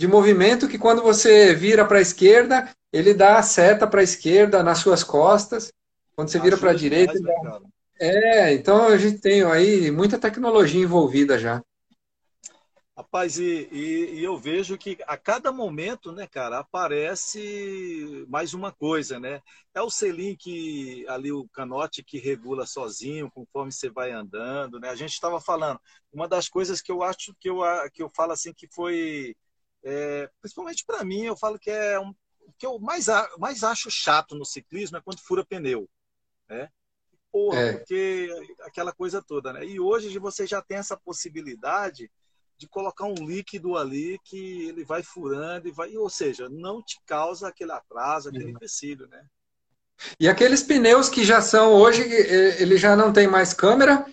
de 0.00 0.08
movimento 0.08 0.66
que 0.66 0.78
quando 0.78 1.02
você 1.02 1.54
vira 1.54 1.84
para 1.84 1.98
a 1.98 2.00
esquerda, 2.00 2.70
ele 2.90 3.12
dá 3.12 3.36
a 3.36 3.42
seta 3.42 3.86
para 3.86 4.00
a 4.00 4.02
esquerda 4.02 4.62
nas 4.62 4.78
suas 4.78 5.04
costas. 5.04 5.70
Quando 6.16 6.30
você 6.30 6.40
vira 6.40 6.56
para 6.56 6.70
a 6.70 6.74
direita. 6.74 7.12
Dá... 7.20 7.60
É, 8.00 8.54
então 8.54 8.86
a 8.86 8.96
gente 8.96 9.18
tem 9.18 9.42
aí 9.44 9.90
muita 9.90 10.18
tecnologia 10.18 10.82
envolvida 10.82 11.38
já. 11.38 11.62
Rapaz, 12.96 13.38
e, 13.38 13.68
e, 13.70 14.20
e, 14.20 14.24
eu 14.24 14.38
vejo 14.38 14.78
que 14.78 14.96
a 15.06 15.18
cada 15.18 15.52
momento, 15.52 16.12
né, 16.12 16.26
cara, 16.26 16.60
aparece 16.60 18.24
mais 18.26 18.54
uma 18.54 18.72
coisa, 18.72 19.20
né? 19.20 19.42
É 19.74 19.82
o 19.82 19.90
selim 19.90 20.34
que 20.34 21.04
ali 21.08 21.30
o 21.30 21.46
canote 21.52 22.02
que 22.02 22.18
regula 22.18 22.66
sozinho, 22.66 23.30
conforme 23.30 23.70
você 23.70 23.90
vai 23.90 24.12
andando, 24.12 24.80
né? 24.80 24.88
A 24.88 24.94
gente 24.94 25.12
estava 25.12 25.40
falando, 25.42 25.78
uma 26.10 26.26
das 26.26 26.48
coisas 26.48 26.80
que 26.80 26.90
eu 26.90 27.02
acho 27.02 27.34
que 27.38 27.50
eu, 27.50 27.58
que 27.92 28.02
eu 28.02 28.08
falo 28.08 28.32
assim 28.32 28.52
que 28.54 28.66
foi, 28.72 29.34
é, 29.82 30.28
principalmente 30.40 30.84
para 30.84 31.04
mim, 31.04 31.24
eu 31.24 31.36
falo 31.36 31.58
que 31.58 31.70
é 31.70 31.98
um, 31.98 32.14
que 32.58 32.66
eu 32.66 32.78
mais, 32.78 33.06
mais 33.38 33.64
acho 33.64 33.90
chato 33.90 34.34
no 34.34 34.44
ciclismo 34.44 34.96
é 34.96 35.00
quando 35.00 35.20
fura 35.20 35.44
pneu, 35.44 35.88
né? 36.48 36.68
Porra, 37.32 37.60
é. 37.60 37.72
porque 37.74 38.28
aquela 38.62 38.92
coisa 38.92 39.22
toda, 39.22 39.52
né? 39.52 39.64
E 39.64 39.78
hoje 39.78 40.18
você 40.18 40.46
já 40.46 40.60
tem 40.60 40.78
essa 40.78 40.96
possibilidade 40.96 42.10
de 42.58 42.68
colocar 42.68 43.06
um 43.06 43.14
líquido 43.14 43.76
ali 43.76 44.18
que 44.24 44.68
ele 44.68 44.84
vai 44.84 45.02
furando 45.02 45.66
e 45.66 45.70
vai, 45.70 45.96
ou 45.96 46.10
seja, 46.10 46.48
não 46.50 46.82
te 46.82 47.00
causa 47.06 47.48
aquele 47.48 47.72
atraso, 47.72 48.28
aquele 48.28 48.44
uhum. 48.44 48.50
empecilho, 48.50 49.06
né? 49.06 49.24
E 50.18 50.28
aqueles 50.28 50.62
pneus 50.62 51.08
que 51.08 51.24
já 51.24 51.40
são 51.40 51.72
hoje, 51.72 52.02
ele 52.02 52.76
já 52.76 52.96
não 52.96 53.12
tem 53.12 53.26
mais 53.26 53.54
câmera 53.54 54.06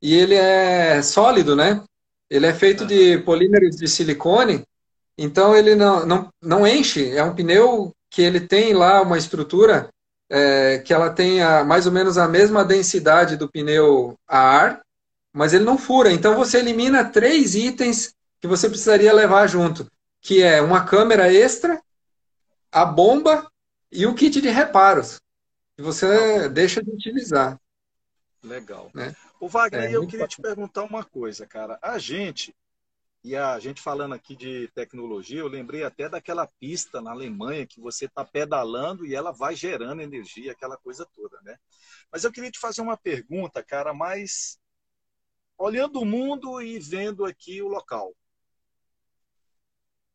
e 0.00 0.14
ele 0.14 0.34
é 0.34 1.02
sólido, 1.02 1.56
né? 1.56 1.84
Ele 2.28 2.46
é 2.46 2.54
feito 2.54 2.86
de 2.86 3.18
polímeros 3.18 3.76
de 3.76 3.88
silicone, 3.88 4.64
então 5.22 5.54
ele 5.54 5.74
não, 5.74 6.06
não, 6.06 6.32
não 6.40 6.66
enche. 6.66 7.14
É 7.14 7.22
um 7.22 7.34
pneu 7.34 7.94
que 8.08 8.22
ele 8.22 8.40
tem 8.40 8.72
lá 8.72 9.02
uma 9.02 9.18
estrutura 9.18 9.90
é, 10.30 10.78
que 10.78 10.94
ela 10.94 11.10
tem 11.10 11.42
a, 11.42 11.62
mais 11.62 11.84
ou 11.84 11.92
menos 11.92 12.16
a 12.16 12.26
mesma 12.26 12.64
densidade 12.64 13.36
do 13.36 13.46
pneu 13.46 14.18
a 14.26 14.38
ar, 14.38 14.80
mas 15.30 15.52
ele 15.52 15.64
não 15.64 15.76
fura. 15.76 16.10
Então 16.10 16.34
você 16.34 16.58
elimina 16.58 17.04
três 17.04 17.54
itens 17.54 18.14
que 18.40 18.48
você 18.48 18.66
precisaria 18.66 19.12
levar 19.12 19.46
junto, 19.46 19.86
que 20.22 20.42
é 20.42 20.62
uma 20.62 20.86
câmera 20.86 21.30
extra, 21.30 21.78
a 22.72 22.86
bomba 22.86 23.46
e 23.92 24.06
o 24.06 24.14
kit 24.14 24.40
de 24.40 24.48
reparos, 24.48 25.20
que 25.76 25.82
você 25.82 26.48
deixa 26.48 26.82
de 26.82 26.90
utilizar. 26.90 27.60
Legal. 28.42 28.90
Né? 28.94 29.14
O 29.38 29.48
Wagner, 29.48 29.90
é, 29.90 29.94
eu 29.94 30.06
queria 30.06 30.26
te 30.26 30.40
perguntar 30.40 30.84
uma 30.84 31.04
coisa, 31.04 31.46
cara. 31.46 31.78
A 31.82 31.98
gente, 31.98 32.54
e 33.22 33.36
a 33.36 33.58
gente 33.58 33.82
falando 33.82 34.14
aqui 34.14 34.34
de 34.34 34.68
tecnologia, 34.68 35.40
eu 35.40 35.48
lembrei 35.48 35.84
até 35.84 36.08
daquela 36.08 36.46
pista 36.46 37.02
na 37.02 37.10
Alemanha 37.10 37.66
que 37.66 37.80
você 37.80 38.06
está 38.06 38.24
pedalando 38.24 39.04
e 39.04 39.14
ela 39.14 39.30
vai 39.30 39.54
gerando 39.54 40.00
energia, 40.00 40.52
aquela 40.52 40.76
coisa 40.78 41.06
toda, 41.14 41.40
né? 41.42 41.58
Mas 42.10 42.24
eu 42.24 42.32
queria 42.32 42.50
te 42.50 42.58
fazer 42.58 42.80
uma 42.80 42.96
pergunta, 42.96 43.62
cara, 43.62 43.92
mais 43.92 44.58
olhando 45.58 46.00
o 46.00 46.06
mundo 46.06 46.62
e 46.62 46.78
vendo 46.78 47.26
aqui 47.26 47.60
o 47.60 47.68
local. 47.68 48.16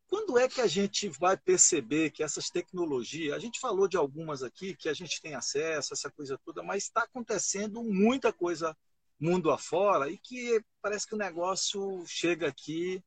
Quando 0.08 0.38
é 0.38 0.48
que 0.48 0.60
a 0.60 0.66
gente 0.66 1.08
vai 1.08 1.36
perceber 1.36 2.10
que 2.10 2.22
essas 2.22 2.50
tecnologias, 2.50 3.34
a 3.34 3.38
gente 3.38 3.60
falou 3.60 3.86
de 3.86 3.96
algumas 3.96 4.42
aqui 4.42 4.74
que 4.74 4.88
a 4.88 4.94
gente 4.94 5.20
tem 5.20 5.34
acesso, 5.34 5.94
essa 5.94 6.10
coisa 6.10 6.38
toda, 6.44 6.62
mas 6.62 6.84
está 6.84 7.02
acontecendo 7.02 7.82
muita 7.84 8.32
coisa 8.32 8.76
mundo 9.18 9.50
afora 9.50 10.10
e 10.10 10.18
que 10.18 10.60
parece 10.82 11.06
que 11.06 11.14
o 11.14 11.18
negócio 11.18 12.04
chega 12.06 12.48
aqui, 12.48 13.02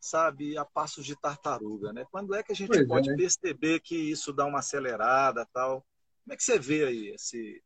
sabe, 0.00 0.56
a 0.56 0.64
passos 0.64 1.04
de 1.04 1.16
tartaruga, 1.16 1.92
né? 1.92 2.04
Quando 2.10 2.34
é 2.34 2.42
que 2.42 2.52
a 2.52 2.56
gente 2.56 2.68
pois 2.68 2.86
pode 2.86 3.08
é, 3.08 3.12
né? 3.12 3.18
perceber 3.18 3.80
que 3.80 3.96
isso 3.96 4.32
dá 4.32 4.44
uma 4.46 4.60
acelerada, 4.60 5.46
tal? 5.52 5.84
Como 6.24 6.34
é 6.34 6.36
que 6.36 6.44
você 6.44 6.58
vê 6.58 6.84
aí 6.84 7.08
esse 7.08 7.62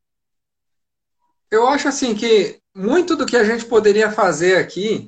eu 1.53 1.67
acho 1.67 1.87
assim 1.87 2.15
que 2.15 2.59
muito 2.75 3.15
do 3.15 3.27
que 3.27 3.37
a 3.37 3.43
gente 3.43 3.65
poderia 3.65 4.11
fazer 4.11 4.57
aqui 4.57 5.07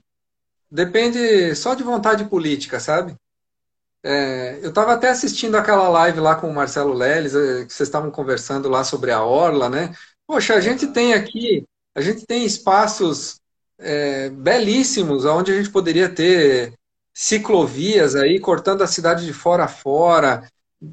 depende 0.70 1.56
só 1.56 1.74
de 1.74 1.82
vontade 1.82 2.26
política, 2.26 2.80
sabe? 2.80 3.16
É, 4.04 4.60
eu 4.62 4.70
estava 4.70 4.94
até 4.94 5.10
assistindo 5.10 5.56
aquela 5.56 5.90
live 5.90 6.20
lá 6.20 6.36
com 6.36 6.48
o 6.48 6.54
Marcelo 6.54 6.94
Leles, 6.94 7.34
é, 7.34 7.66
que 7.66 7.74
vocês 7.74 7.90
estavam 7.90 8.12
conversando 8.12 8.70
lá 8.70 8.84
sobre 8.84 9.10
a 9.10 9.24
Orla, 9.24 9.72
né? 9.72 9.96
Poxa, 10.28 10.54
a 10.54 10.62
gente 10.62 10.86
tem 10.86 11.16
aqui, 11.16 11.66
a 11.96 12.02
gente 12.02 12.26
tem 12.26 12.46
espaços 12.46 13.40
é, 13.80 14.30
belíssimos 14.30 15.26
onde 15.26 15.52
a 15.52 15.56
gente 15.56 15.70
poderia 15.70 16.10
ter 16.10 16.74
ciclovias 17.14 18.16
aí 18.16 18.40
cortando 18.40 18.82
a 18.82 18.88
cidade 18.88 19.26
de 19.26 19.32
fora 19.32 19.64
a 19.64 19.70
fora. 19.70 20.48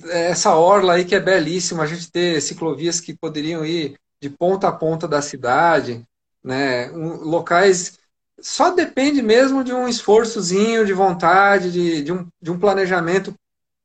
Essa 0.08 0.54
orla 0.54 0.94
aí 0.94 1.04
que 1.04 1.14
é 1.14 1.20
belíssima, 1.20 1.82
a 1.82 1.86
gente 1.86 2.10
ter 2.10 2.40
ciclovias 2.40 3.00
que 3.00 3.14
poderiam 3.14 3.66
ir 3.66 3.98
de 4.20 4.30
ponta 4.30 4.68
a 4.68 4.72
ponta 4.72 5.08
da 5.08 5.20
cidade, 5.20 6.04
né? 6.42 6.90
Um, 6.92 7.16
locais 7.16 7.98
só 8.40 8.70
depende 8.70 9.20
mesmo 9.20 9.64
de 9.64 9.72
um 9.72 9.88
esforçozinho 9.88 10.86
de 10.86 10.92
vontade, 10.92 11.70
de, 11.70 12.02
de, 12.02 12.12
um, 12.12 12.26
de 12.40 12.50
um 12.50 12.58
planejamento 12.58 13.34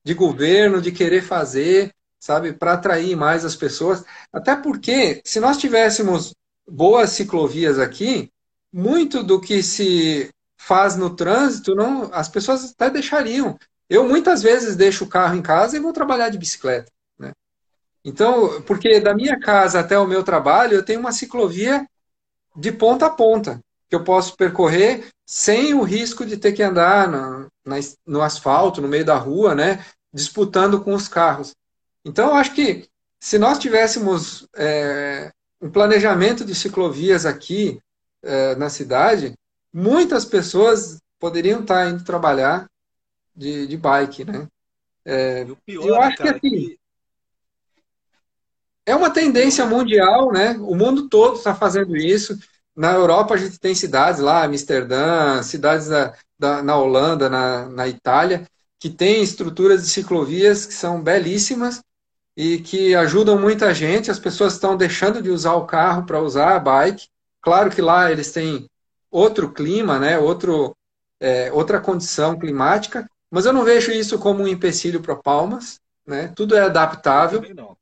de 0.04 0.14
governo, 0.14 0.82
de 0.82 0.92
querer 0.92 1.22
fazer, 1.22 1.92
sabe, 2.20 2.54
para 2.54 2.74
atrair 2.74 3.16
mais 3.16 3.44
as 3.44 3.56
pessoas. 3.56 4.04
Até 4.32 4.56
porque, 4.56 5.22
se 5.26 5.40
nós 5.40 5.58
tivéssemos 5.58 6.34
boas 6.68 7.12
ciclovias 7.12 7.80
aqui, 7.80 8.32
muito 8.72 9.24
do 9.24 9.40
que 9.40 9.64
se 9.64 10.30
faz 10.58 10.96
no 10.96 11.16
trânsito, 11.16 11.76
não, 11.76 12.10
as 12.14 12.28
pessoas 12.28 12.72
até 12.72 12.90
deixariam. 12.90 13.58
Eu 13.90 14.08
muitas 14.08 14.44
vezes 14.44 14.76
deixo 14.76 15.06
o 15.06 15.10
carro 15.10 15.36
em 15.36 15.42
casa 15.42 15.78
e 15.78 15.80
vou 15.80 15.94
trabalhar 15.94 16.30
de 16.30 16.38
bicicleta. 16.38 16.92
Então, 18.08 18.62
porque 18.62 19.02
da 19.02 19.14
minha 19.14 19.38
casa 19.38 19.82
até 19.82 20.00
o 20.00 20.08
meu 20.08 20.24
trabalho, 20.24 20.76
eu 20.76 20.86
tenho 20.86 21.02
uma 21.02 21.12
ciclovia 21.12 21.86
de 22.56 22.72
ponta 22.72 23.08
a 23.08 23.10
ponta, 23.10 23.60
que 23.90 23.96
eu 23.96 24.04
posso 24.04 24.36
percorrer 24.38 25.08
sem 25.26 25.74
o 25.74 25.84
risco 25.84 26.26
de 26.26 26.38
ter 26.38 26.54
que 26.54 26.64
andar 26.64 27.10
no, 27.10 27.48
no 28.06 28.22
asfalto, 28.22 28.82
no 28.82 28.88
meio 28.88 29.04
da 29.04 29.18
rua, 29.18 29.54
né, 29.54 29.86
disputando 30.14 30.82
com 30.82 30.94
os 30.94 31.10
carros. 31.10 31.54
Então, 32.06 32.30
eu 32.30 32.36
acho 32.36 32.54
que 32.54 32.88
se 33.20 33.38
nós 33.38 33.60
tivéssemos 33.60 34.48
é, 34.56 35.30
um 35.62 35.70
planejamento 35.70 36.46
de 36.46 36.54
ciclovias 36.54 37.26
aqui 37.26 37.80
é, 38.24 38.56
na 38.56 38.70
cidade, 38.70 39.34
muitas 39.74 40.26
pessoas 40.26 41.00
poderiam 41.20 41.62
estar 41.62 41.90
indo 41.90 42.04
trabalhar 42.04 42.70
de, 43.36 43.68
de 43.68 43.78
bike, 43.78 44.26
né? 44.26 44.48
É, 45.06 45.46
pior, 45.66 45.88
eu 45.88 46.02
acho 46.02 46.18
cara, 46.18 46.40
que 46.40 46.48
assim, 46.48 46.78
é 48.86 48.96
uma 48.96 49.10
tendência 49.10 49.66
mundial, 49.66 50.32
né? 50.32 50.52
O 50.60 50.76
mundo 50.76 51.10
todo 51.10 51.38
está 51.38 51.56
fazendo 51.56 51.96
isso. 51.96 52.38
Na 52.76 52.94
Europa 52.94 53.34
a 53.34 53.38
gente 53.38 53.60
tem 53.60 53.74
cidades 53.74 54.20
lá, 54.22 54.44
Amsterdã, 54.44 55.42
cidades 55.42 55.88
da, 55.88 56.14
da, 56.38 56.62
na 56.62 56.78
Holanda, 56.78 57.30
na, 57.30 57.68
na 57.70 57.88
Itália, 57.88 58.48
que 58.80 58.90
tem 58.90 59.24
estruturas 59.24 59.84
de 59.84 59.90
ciclovias 59.90 60.66
que 60.66 60.74
são 60.74 61.02
belíssimas 61.02 61.82
e 62.38 62.60
que 62.60 62.94
ajudam 62.94 63.40
muita 63.40 63.74
gente. 63.74 64.12
As 64.12 64.20
pessoas 64.20 64.54
estão 64.54 64.78
deixando 64.78 65.24
de 65.24 65.32
usar 65.32 65.56
o 65.56 65.66
carro 65.66 66.06
para 66.06 66.22
usar 66.22 66.56
a 66.56 66.60
bike. 66.60 67.10
Claro 67.42 67.72
que 67.72 67.82
lá 67.82 68.12
eles 68.12 68.32
têm 68.32 68.70
outro 69.10 69.52
clima, 69.52 69.98
né? 69.98 70.20
Outro, 70.20 70.78
é, 71.20 71.52
outra 71.52 71.82
condição 71.82 72.38
climática, 72.38 73.10
mas 73.32 73.48
eu 73.48 73.54
não 73.54 73.64
vejo 73.64 73.92
isso 73.92 74.20
como 74.20 74.44
um 74.44 74.48
empecilho 74.48 75.02
para 75.02 75.16
Palmas. 75.16 75.82
Né? 76.06 76.28
Tudo 76.36 76.56
é 76.56 76.62
adaptável. 76.62 77.44
Eu, 77.44 77.56
não. 77.56 77.78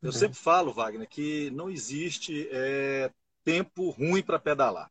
eu 0.00 0.12
sempre 0.12 0.38
falo, 0.38 0.72
Wagner, 0.72 1.08
que 1.08 1.50
não 1.50 1.68
existe 1.68 2.48
é, 2.52 3.10
tempo 3.42 3.90
ruim 3.90 4.22
para 4.22 4.38
pedalar. 4.38 4.88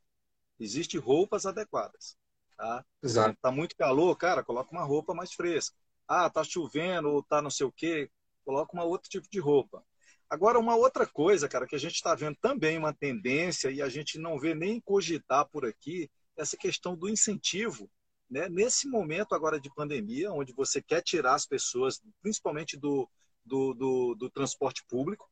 Existem 0.59 0.99
roupas 0.99 1.45
adequadas. 1.45 2.17
Tá? 2.57 2.83
Exato. 3.01 3.37
Tá 3.41 3.51
muito 3.51 3.75
calor, 3.75 4.13
cara, 4.17 4.43
coloca 4.43 4.69
uma 4.71 4.83
roupa 4.83 5.13
mais 5.13 5.31
fresca. 5.33 5.75
Ah, 6.05 6.29
tá 6.29 6.43
chovendo 6.43 7.09
ou 7.09 7.23
tá 7.23 7.41
não 7.41 7.49
sei 7.49 7.65
o 7.65 7.71
quê, 7.71 8.11
coloca 8.43 8.73
uma 8.73 8.83
outro 8.83 9.09
tipo 9.09 9.27
de 9.29 9.39
roupa. 9.39 9.83
Agora, 10.29 10.59
uma 10.59 10.75
outra 10.75 11.05
coisa, 11.05 11.47
cara, 11.47 11.67
que 11.67 11.75
a 11.75 11.79
gente 11.79 11.95
está 11.95 12.15
vendo 12.15 12.35
também 12.41 12.77
uma 12.77 12.93
tendência 12.93 13.69
e 13.69 13.81
a 13.81 13.89
gente 13.89 14.17
não 14.17 14.39
vê 14.39 14.55
nem 14.55 14.81
cogitar 14.81 15.47
por 15.49 15.65
aqui, 15.65 16.09
essa 16.35 16.57
questão 16.57 16.95
do 16.95 17.07
incentivo, 17.07 17.89
né? 18.29 18.49
Nesse 18.49 18.87
momento 18.87 19.35
agora 19.35 19.59
de 19.59 19.73
pandemia, 19.73 20.31
onde 20.31 20.51
você 20.53 20.81
quer 20.81 21.03
tirar 21.03 21.35
as 21.35 21.45
pessoas, 21.45 22.01
principalmente 22.21 22.75
do, 22.75 23.07
do, 23.45 23.73
do, 23.73 24.15
do 24.15 24.29
transporte 24.29 24.83
público, 24.87 25.29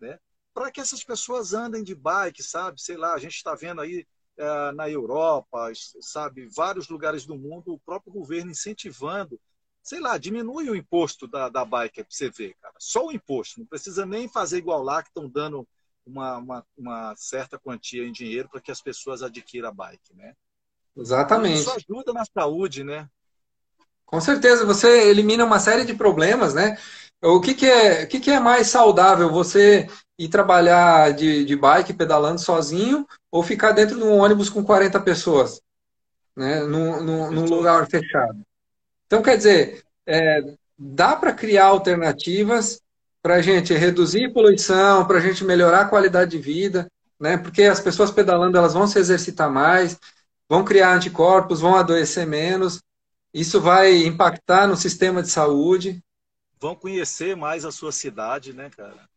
né? 0.00 0.18
Para 0.54 0.70
que 0.70 0.80
essas 0.80 1.04
pessoas 1.04 1.52
andem 1.52 1.84
de 1.84 1.94
bike, 1.94 2.42
sabe? 2.42 2.80
Sei 2.80 2.96
lá, 2.96 3.12
a 3.12 3.18
gente 3.18 3.34
está 3.34 3.54
vendo 3.54 3.80
aí 3.82 4.06
é, 4.38 4.72
na 4.72 4.88
Europa, 4.88 5.70
sabe, 6.00 6.48
vários 6.48 6.88
lugares 6.88 7.26
do 7.26 7.36
mundo, 7.36 7.74
o 7.74 7.80
próprio 7.80 8.12
governo 8.12 8.50
incentivando, 8.50 9.38
sei 9.82 10.00
lá, 10.00 10.18
diminui 10.18 10.68
o 10.68 10.76
imposto 10.76 11.26
da, 11.26 11.48
da 11.48 11.64
bike 11.64 12.02
para 12.02 12.06
você 12.08 12.30
ver, 12.30 12.54
cara. 12.60 12.74
Só 12.78 13.06
o 13.06 13.12
imposto, 13.12 13.60
não 13.60 13.66
precisa 13.66 14.04
nem 14.04 14.28
fazer 14.28 14.58
igual 14.58 14.82
lá 14.82 15.02
que 15.02 15.08
estão 15.08 15.28
dando 15.28 15.66
uma, 16.06 16.38
uma, 16.38 16.66
uma, 16.76 17.14
certa 17.16 17.58
quantia 17.58 18.06
em 18.06 18.12
dinheiro 18.12 18.48
para 18.48 18.60
que 18.60 18.70
as 18.70 18.80
pessoas 18.80 19.22
adquiram 19.22 19.68
a 19.68 19.72
bike, 19.72 20.14
né? 20.14 20.34
Exatamente. 20.96 21.60
Isso 21.60 21.70
ajuda 21.70 22.12
na 22.12 22.24
saúde, 22.24 22.82
né? 22.82 23.08
Com 24.06 24.20
certeza, 24.20 24.64
você 24.64 25.10
elimina 25.10 25.44
uma 25.44 25.60
série 25.60 25.84
de 25.84 25.94
problemas, 25.94 26.54
né? 26.54 26.78
O 27.22 27.40
que, 27.40 27.52
que, 27.54 27.66
é, 27.66 28.04
o 28.04 28.08
que, 28.08 28.20
que 28.20 28.30
é 28.30 28.40
mais 28.40 28.68
saudável? 28.68 29.30
Você 29.30 29.88
ir 30.18 30.28
trabalhar 30.28 31.12
de, 31.12 31.44
de 31.44 31.56
bike 31.56 31.92
pedalando 31.92 32.40
sozinho 32.40 33.06
ou 33.30 33.42
ficar 33.42 33.72
dentro 33.72 33.96
de 33.96 34.02
um 34.02 34.18
ônibus 34.18 34.48
com 34.48 34.64
40 34.64 34.98
pessoas, 35.00 35.60
né, 36.36 36.62
num, 36.64 37.02
num, 37.02 37.30
num 37.30 37.44
lugar 37.44 37.86
fechado. 37.86 38.40
Então, 39.08 39.22
quer 39.22 39.38
dizer, 39.38 39.82
é, 40.06 40.42
dá 40.78 41.16
para 41.16 41.32
criar 41.32 41.64
alternativas 41.64 42.80
para 43.22 43.36
a 43.36 43.42
gente 43.42 43.72
reduzir 43.74 44.32
poluição, 44.32 45.06
para 45.06 45.16
a 45.18 45.20
gente 45.20 45.44
melhorar 45.44 45.80
a 45.80 45.88
qualidade 45.88 46.30
de 46.32 46.38
vida, 46.38 46.86
né, 47.18 47.36
porque 47.38 47.64
as 47.64 47.80
pessoas 47.80 48.10
pedalando 48.10 48.56
elas 48.56 48.74
vão 48.74 48.86
se 48.86 48.98
exercitar 48.98 49.50
mais, 49.50 49.98
vão 50.48 50.64
criar 50.64 50.94
anticorpos, 50.94 51.60
vão 51.60 51.74
adoecer 51.74 52.26
menos, 52.26 52.80
isso 53.32 53.60
vai 53.60 54.04
impactar 54.04 54.66
no 54.66 54.76
sistema 54.76 55.22
de 55.22 55.30
saúde. 55.30 56.00
Vão 56.60 56.74
conhecer 56.74 57.34
mais 57.34 57.64
a 57.64 57.72
sua 57.72 57.90
cidade, 57.90 58.52
né, 58.52 58.70
cara? 58.76 59.08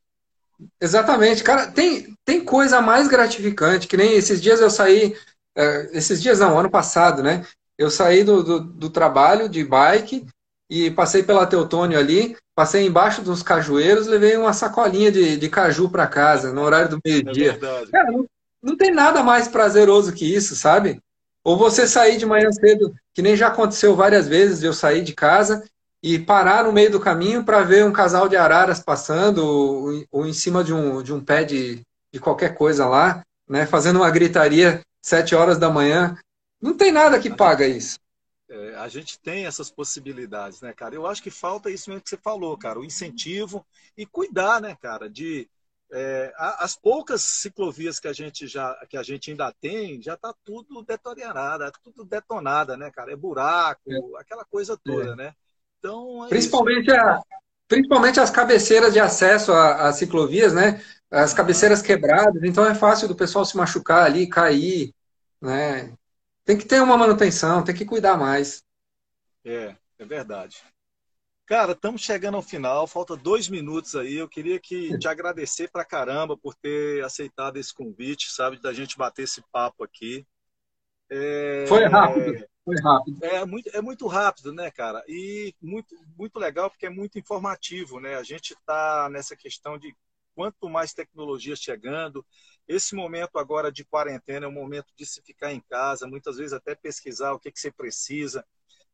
Exatamente, 0.80 1.44
cara, 1.44 1.68
tem, 1.72 2.16
tem 2.24 2.44
coisa 2.44 2.82
mais 2.82 3.08
gratificante, 3.08 3.88
que 3.88 3.98
nem 3.98 4.14
esses 4.14 4.42
dias 4.42 4.62
eu 4.62 4.70
saí, 4.70 5.16
é, 5.56 5.98
esses 5.98 6.22
dias 6.22 6.39
não, 6.39 6.58
ano 6.58 6.70
passado, 6.70 7.22
né? 7.22 7.46
Eu 7.82 7.90
saí 7.90 8.24
do, 8.24 8.44
do, 8.44 8.60
do, 8.60 8.90
trabalho 8.92 9.50
de 9.50 9.64
bike 9.64 10.28
e 10.70 10.92
passei 10.92 11.24
pela 11.24 11.48
Teutônio 11.48 11.98
ali, 11.98 12.38
passei 12.54 12.86
embaixo 12.86 13.24
dos 13.24 13.42
cajueiros, 13.42 14.06
levei 14.06 14.38
uma 14.38 14.54
sacolinha 14.54 15.12
de, 15.12 15.36
de 15.36 15.50
caju 15.50 15.90
para 15.90 16.06
casa, 16.06 16.54
no 16.54 16.62
horário 16.62 16.90
do 16.90 17.00
meio-dia. 17.04 17.58
É 17.60 17.86
cara, 17.92 18.12
não, 18.12 18.28
não 18.62 18.78
tem 18.78 18.92
nada 18.92 19.24
mais 19.24 19.48
prazeroso 19.48 20.14
que 20.14 20.32
isso, 20.32 20.56
sabe? 20.56 21.02
Ou 21.44 21.58
você 21.58 21.88
sair 21.88 22.18
de 22.18 22.26
manhã 22.26 22.52
cedo, 22.52 22.94
que 23.16 23.22
nem 23.24 23.36
já 23.36 23.48
aconteceu 23.48 23.96
várias 23.96 24.28
vezes, 24.28 24.62
eu 24.62 24.74
sair 24.74 25.02
de 25.02 25.14
casa 25.14 25.68
e 26.04 26.20
parar 26.20 26.66
no 26.66 26.72
meio 26.72 26.92
do 26.92 27.00
caminho 27.00 27.44
para 27.44 27.64
ver 27.64 27.84
um 27.84 27.92
casal 27.92 28.30
de 28.30 28.38
araras 28.38 28.80
passando 28.80 29.40
ou, 29.40 30.06
ou, 30.12 30.28
em 30.28 30.34
cima 30.34 30.64
de 30.64 30.72
um, 30.72 31.02
de 31.02 31.12
um 31.12 31.20
pé 31.20 31.44
de, 31.44 31.82
de 32.14 32.20
qualquer 32.20 32.54
coisa 32.54 32.86
lá, 32.86 33.24
né, 33.50 33.66
fazendo 33.66 33.96
uma 33.96 34.12
gritaria 34.12 34.82
sete 35.02 35.34
horas 35.34 35.58
da 35.58 35.68
manhã. 35.68 36.16
Não 36.62 36.76
tem 36.78 36.91
nada 36.91 37.20
que 37.20 37.30
paga 37.30 37.68
isso. 37.68 37.99
É, 38.49 38.76
a 38.76 38.88
gente 38.89 39.18
tem 39.20 39.45
essas 39.45 39.72
possibilidades, 39.72 40.62
né, 40.62 40.74
cara? 40.74 40.93
Eu 40.93 41.07
acho 41.07 41.24
que 41.24 41.32
falta 41.32 41.70
isso 41.70 41.89
mesmo 41.89 42.03
que 42.03 42.09
você 42.09 42.18
falou, 42.18 42.57
cara, 42.57 42.80
o 42.80 42.86
incentivo 42.86 43.66
e 43.97 44.05
cuidar, 44.05 44.62
né, 44.62 44.76
cara, 44.82 45.09
de 45.09 45.49
é, 45.89 46.34
as 46.38 46.76
poucas 46.76 47.22
ciclovias 47.22 47.99
que 47.99 48.07
a 48.07 48.14
gente 48.14 48.47
já 48.47 48.74
que 48.89 48.95
a 48.95 49.03
gente 49.03 49.30
ainda 49.30 49.53
tem 49.59 50.01
já 50.01 50.14
está 50.14 50.34
tudo 50.43 50.84
deteriorada, 50.84 51.72
tudo 51.84 52.05
detonada, 52.05 52.78
né, 52.78 52.91
cara? 52.91 53.12
É 53.12 53.16
buraco, 53.16 53.89
é. 53.89 54.22
aquela 54.22 54.45
coisa 54.45 54.78
toda, 54.78 55.14
é. 55.14 55.16
né? 55.16 55.34
Então, 55.80 56.26
é 56.26 56.30
principalmente, 56.30 56.91
a, 56.91 57.22
principalmente 57.68 58.20
as 58.20 58.30
cabeceiras 58.30 58.93
de 58.93 58.99
acesso 58.99 59.53
às 59.53 59.95
ciclovias, 59.95 60.53
né? 60.53 60.82
As 61.09 61.34
cabeceiras 61.34 61.82
quebradas, 61.82 62.43
então 62.43 62.66
é 62.66 62.76
fácil 62.76 63.07
do 63.07 63.16
pessoal 63.16 63.43
se 63.43 63.57
machucar 63.57 64.03
ali, 64.03 64.28
cair, 64.28 64.93
né? 65.41 65.93
Tem 66.52 66.58
que 66.58 66.66
ter 66.66 66.82
uma 66.82 66.97
manutenção, 66.97 67.64
tem 67.64 67.74
que 67.74 67.86
cuidar 67.86 68.18
mais. 68.18 68.62
É, 69.45 69.74
é 69.97 70.06
verdade. 70.06 70.58
Cara, 71.45 71.72
estamos 71.72 72.02
chegando 72.02 72.36
ao 72.36 72.41
final, 72.41 72.86
falta 72.88 73.16
dois 73.16 73.47
minutos 73.47 73.95
aí. 73.95 74.16
Eu 74.16 74.28
queria 74.28 74.60
que 74.60 74.99
te 74.99 75.08
agradecer 75.08 75.72
pra 75.72 75.86
caramba 75.86 76.36
por 76.36 76.54
ter 76.54 77.06
aceitado 77.06 77.56
esse 77.56 77.74
convite, 77.74 78.30
sabe, 78.30 78.62
da 78.62 78.74
gente 78.74 78.97
bater 78.97 79.24
esse 79.24 79.41
papo 79.49 79.86
aqui. 79.86 80.28
É, 81.10 81.64
Foi 81.70 81.86
rápido. 81.86 82.45
Foi 82.66 82.76
rápido. 82.82 83.24
É 83.24 83.45
muito, 83.45 83.70
é 83.74 83.82
muito 83.82 84.06
rápido, 84.08 84.52
né, 84.52 84.70
cara? 84.72 85.02
E 85.08 85.56
muito, 85.62 85.95
muito 86.18 86.38
legal 86.38 86.70
porque 86.70 86.86
é 86.86 86.89
muito 86.89 87.18
informativo, 87.18 88.02
né? 88.02 88.16
A 88.16 88.24
gente 88.24 88.52
está 88.52 89.08
nessa 89.10 89.38
questão 89.38 89.78
de 89.78 89.95
quanto 90.36 90.70
mais 90.70 90.93
tecnologia 90.93 91.56
chegando. 91.56 92.26
Esse 92.72 92.96
momento 92.96 93.38
agora 93.38 93.70
de 93.70 93.84
quarentena 93.84 94.46
é 94.46 94.50
um 94.50 94.54
momento 94.54 94.94
de 94.96 95.06
se 95.06 95.22
ficar 95.22 95.52
em 95.52 95.60
casa, 95.60 96.08
muitas 96.08 96.38
vezes 96.38 96.54
até 96.54 96.74
pesquisar 96.74 97.34
o 97.34 97.40
que, 97.40 97.52
que 97.52 97.60
você 97.60 97.70
precisa. 97.70 98.46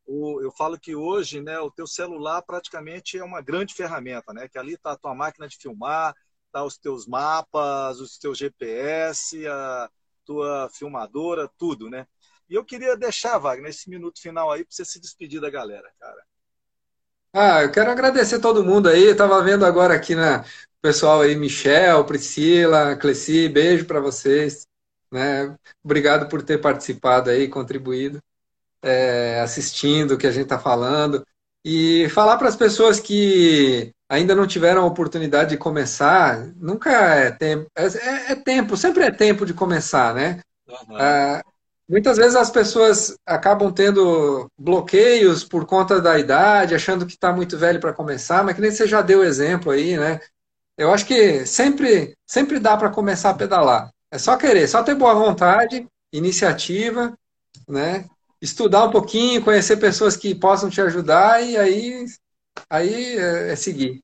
eu 0.06 0.50
falo 0.56 0.78
que 0.80 0.96
hoje, 0.96 1.40
né, 1.40 1.60
o 1.60 1.70
teu 1.70 1.86
celular 1.86 2.42
praticamente 2.42 3.18
é 3.18 3.22
uma 3.24 3.40
grande 3.40 3.74
ferramenta, 3.74 4.32
né? 4.32 4.48
Que 4.48 4.58
ali 4.58 4.74
está 4.74 4.92
a 4.92 4.96
tua 4.96 5.14
máquina 5.14 5.46
de 5.46 5.56
filmar, 5.56 6.12
tá 6.50 6.64
os 6.64 6.76
teus 6.76 7.06
mapas, 7.06 8.00
os 8.00 8.18
teus 8.18 8.36
GPS, 8.38 9.46
a 9.46 9.88
tua 10.24 10.68
filmadora, 10.72 11.48
tudo, 11.56 11.88
né? 11.88 12.04
E 12.48 12.54
eu 12.54 12.64
queria 12.64 12.96
deixar, 12.96 13.38
Wagner, 13.38 13.70
esse 13.70 13.88
minuto 13.88 14.20
final 14.20 14.50
aí 14.50 14.64
para 14.64 14.74
você 14.74 14.84
se 14.84 14.98
despedir 15.00 15.40
da 15.40 15.50
galera, 15.50 15.88
cara. 16.00 16.24
Ah, 17.32 17.62
eu 17.62 17.70
quero 17.70 17.90
agradecer 17.90 18.40
todo 18.40 18.64
mundo 18.64 18.88
aí. 18.88 19.04
Eu 19.04 19.16
tava 19.16 19.42
vendo 19.42 19.64
agora 19.64 19.94
aqui 19.94 20.14
na 20.14 20.44
pessoal 20.80 21.20
aí, 21.20 21.36
Michel, 21.36 22.04
Priscila, 22.04 22.96
Cleci, 22.96 23.48
beijo 23.48 23.84
para 23.84 24.00
vocês. 24.00 24.66
Né? 25.10 25.54
Obrigado 25.82 26.28
por 26.28 26.42
ter 26.42 26.58
participado 26.58 27.30
aí, 27.30 27.48
contribuído, 27.48 28.20
é, 28.82 29.40
assistindo 29.40 30.12
o 30.12 30.18
que 30.18 30.26
a 30.26 30.30
gente 30.30 30.44
está 30.44 30.58
falando. 30.58 31.24
E 31.64 32.08
falar 32.10 32.36
para 32.38 32.48
as 32.48 32.56
pessoas 32.56 33.00
que 33.00 33.92
ainda 34.08 34.34
não 34.34 34.46
tiveram 34.46 34.82
a 34.82 34.86
oportunidade 34.86 35.50
de 35.50 35.56
começar, 35.56 36.46
nunca 36.56 36.90
é 36.90 37.30
tempo, 37.30 37.66
é, 37.76 37.86
é, 37.86 38.32
é 38.32 38.34
tempo, 38.36 38.76
sempre 38.76 39.04
é 39.04 39.10
tempo 39.10 39.44
de 39.44 39.52
começar, 39.52 40.14
né? 40.14 40.40
Uhum. 40.66 40.96
Ah, 40.96 41.42
Muitas 41.88 42.18
vezes 42.18 42.36
as 42.36 42.50
pessoas 42.50 43.16
acabam 43.24 43.72
tendo 43.72 44.46
bloqueios 44.58 45.42
por 45.42 45.64
conta 45.64 46.02
da 46.02 46.18
idade, 46.18 46.74
achando 46.74 47.06
que 47.06 47.14
está 47.14 47.32
muito 47.32 47.56
velho 47.56 47.80
para 47.80 47.94
começar, 47.94 48.44
mas 48.44 48.54
que 48.54 48.60
nem 48.60 48.70
você 48.70 48.86
já 48.86 49.00
deu 49.00 49.24
exemplo 49.24 49.72
aí, 49.72 49.96
né? 49.96 50.20
Eu 50.78 50.92
acho 50.92 51.04
que 51.04 51.44
sempre, 51.44 52.16
sempre 52.24 52.60
dá 52.60 52.76
para 52.76 52.88
começar 52.88 53.30
a 53.30 53.34
pedalar. 53.34 53.92
É 54.12 54.16
só 54.16 54.36
querer, 54.36 54.68
só 54.68 54.80
ter 54.84 54.94
boa 54.94 55.12
vontade, 55.12 55.84
iniciativa, 56.12 57.18
né? 57.68 58.08
Estudar 58.40 58.84
um 58.84 58.90
pouquinho, 58.92 59.42
conhecer 59.42 59.78
pessoas 59.78 60.16
que 60.16 60.36
possam 60.36 60.70
te 60.70 60.80
ajudar 60.80 61.42
e 61.42 61.56
aí, 61.56 62.06
aí 62.70 63.18
é, 63.18 63.52
é 63.52 63.56
seguir. 63.56 64.00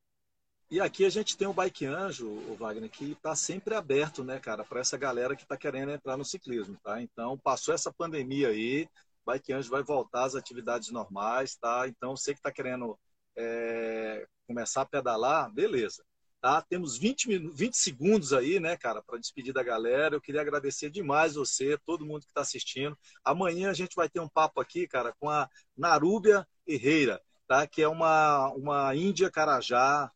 E 0.68 0.80
aqui 0.80 1.04
a 1.04 1.10
gente 1.10 1.36
tem 1.36 1.46
o 1.46 1.52
Bike 1.52 1.86
Anjo, 1.86 2.26
o 2.26 2.56
Wagner, 2.58 2.90
que 2.90 3.12
está 3.12 3.36
sempre 3.36 3.76
aberto, 3.76 4.24
né, 4.24 4.40
cara, 4.40 4.64
para 4.64 4.80
essa 4.80 4.98
galera 4.98 5.36
que 5.36 5.44
está 5.44 5.56
querendo 5.56 5.92
entrar 5.92 6.16
no 6.16 6.24
ciclismo, 6.24 6.76
tá? 6.82 7.00
Então, 7.00 7.38
passou 7.38 7.72
essa 7.72 7.92
pandemia 7.92 8.48
aí, 8.48 8.88
Bike 9.24 9.52
Anjo 9.52 9.70
vai 9.70 9.84
voltar 9.84 10.24
às 10.24 10.34
atividades 10.34 10.90
normais, 10.90 11.54
tá? 11.54 11.86
Então, 11.86 12.16
você 12.16 12.32
que 12.32 12.40
está 12.40 12.50
querendo 12.50 12.98
é, 13.36 14.26
começar 14.48 14.82
a 14.82 14.86
pedalar, 14.86 15.48
beleza. 15.52 16.02
Tá? 16.44 16.60
Temos 16.60 16.98
20, 16.98 17.38
20 17.54 17.74
segundos 17.74 18.34
aí, 18.34 18.60
né, 18.60 18.76
cara, 18.76 19.00
para 19.00 19.18
despedir 19.18 19.54
da 19.54 19.62
galera. 19.62 20.14
Eu 20.14 20.20
queria 20.20 20.42
agradecer 20.42 20.90
demais 20.90 21.36
você, 21.36 21.78
todo 21.86 22.04
mundo 22.04 22.20
que 22.20 22.32
está 22.32 22.42
assistindo. 22.42 22.98
Amanhã 23.24 23.70
a 23.70 23.72
gente 23.72 23.96
vai 23.96 24.10
ter 24.10 24.20
um 24.20 24.28
papo 24.28 24.60
aqui, 24.60 24.86
cara, 24.86 25.14
com 25.18 25.30
a 25.30 25.48
Narúbia 25.74 26.46
Herrera, 26.66 27.18
tá? 27.48 27.66
que 27.66 27.80
é 27.80 27.88
uma, 27.88 28.50
uma 28.50 28.94
Índia 28.94 29.30
Carajá, 29.30 30.12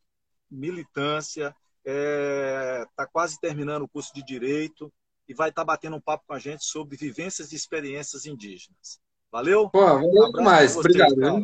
militância, 0.51 1.47
está 1.83 1.91
é, 1.91 2.85
tá 2.95 3.07
quase 3.07 3.39
terminando 3.39 3.81
o 3.81 3.89
curso 3.89 4.13
de 4.13 4.23
Direito 4.23 4.93
e 5.27 5.33
vai 5.33 5.49
estar 5.49 5.63
tá 5.63 5.65
batendo 5.65 5.95
um 5.95 6.01
papo 6.01 6.25
com 6.27 6.33
a 6.33 6.39
gente 6.39 6.63
sobre 6.63 6.95
vivências 6.95 7.51
e 7.51 7.55
experiências 7.55 8.27
indígenas. 8.27 8.99
Valeu? 9.31 9.67
Pô, 9.69 9.83
valeu 9.83 10.07
um 10.07 10.31
demais. 10.31 10.75
Obrigado. 10.75 11.15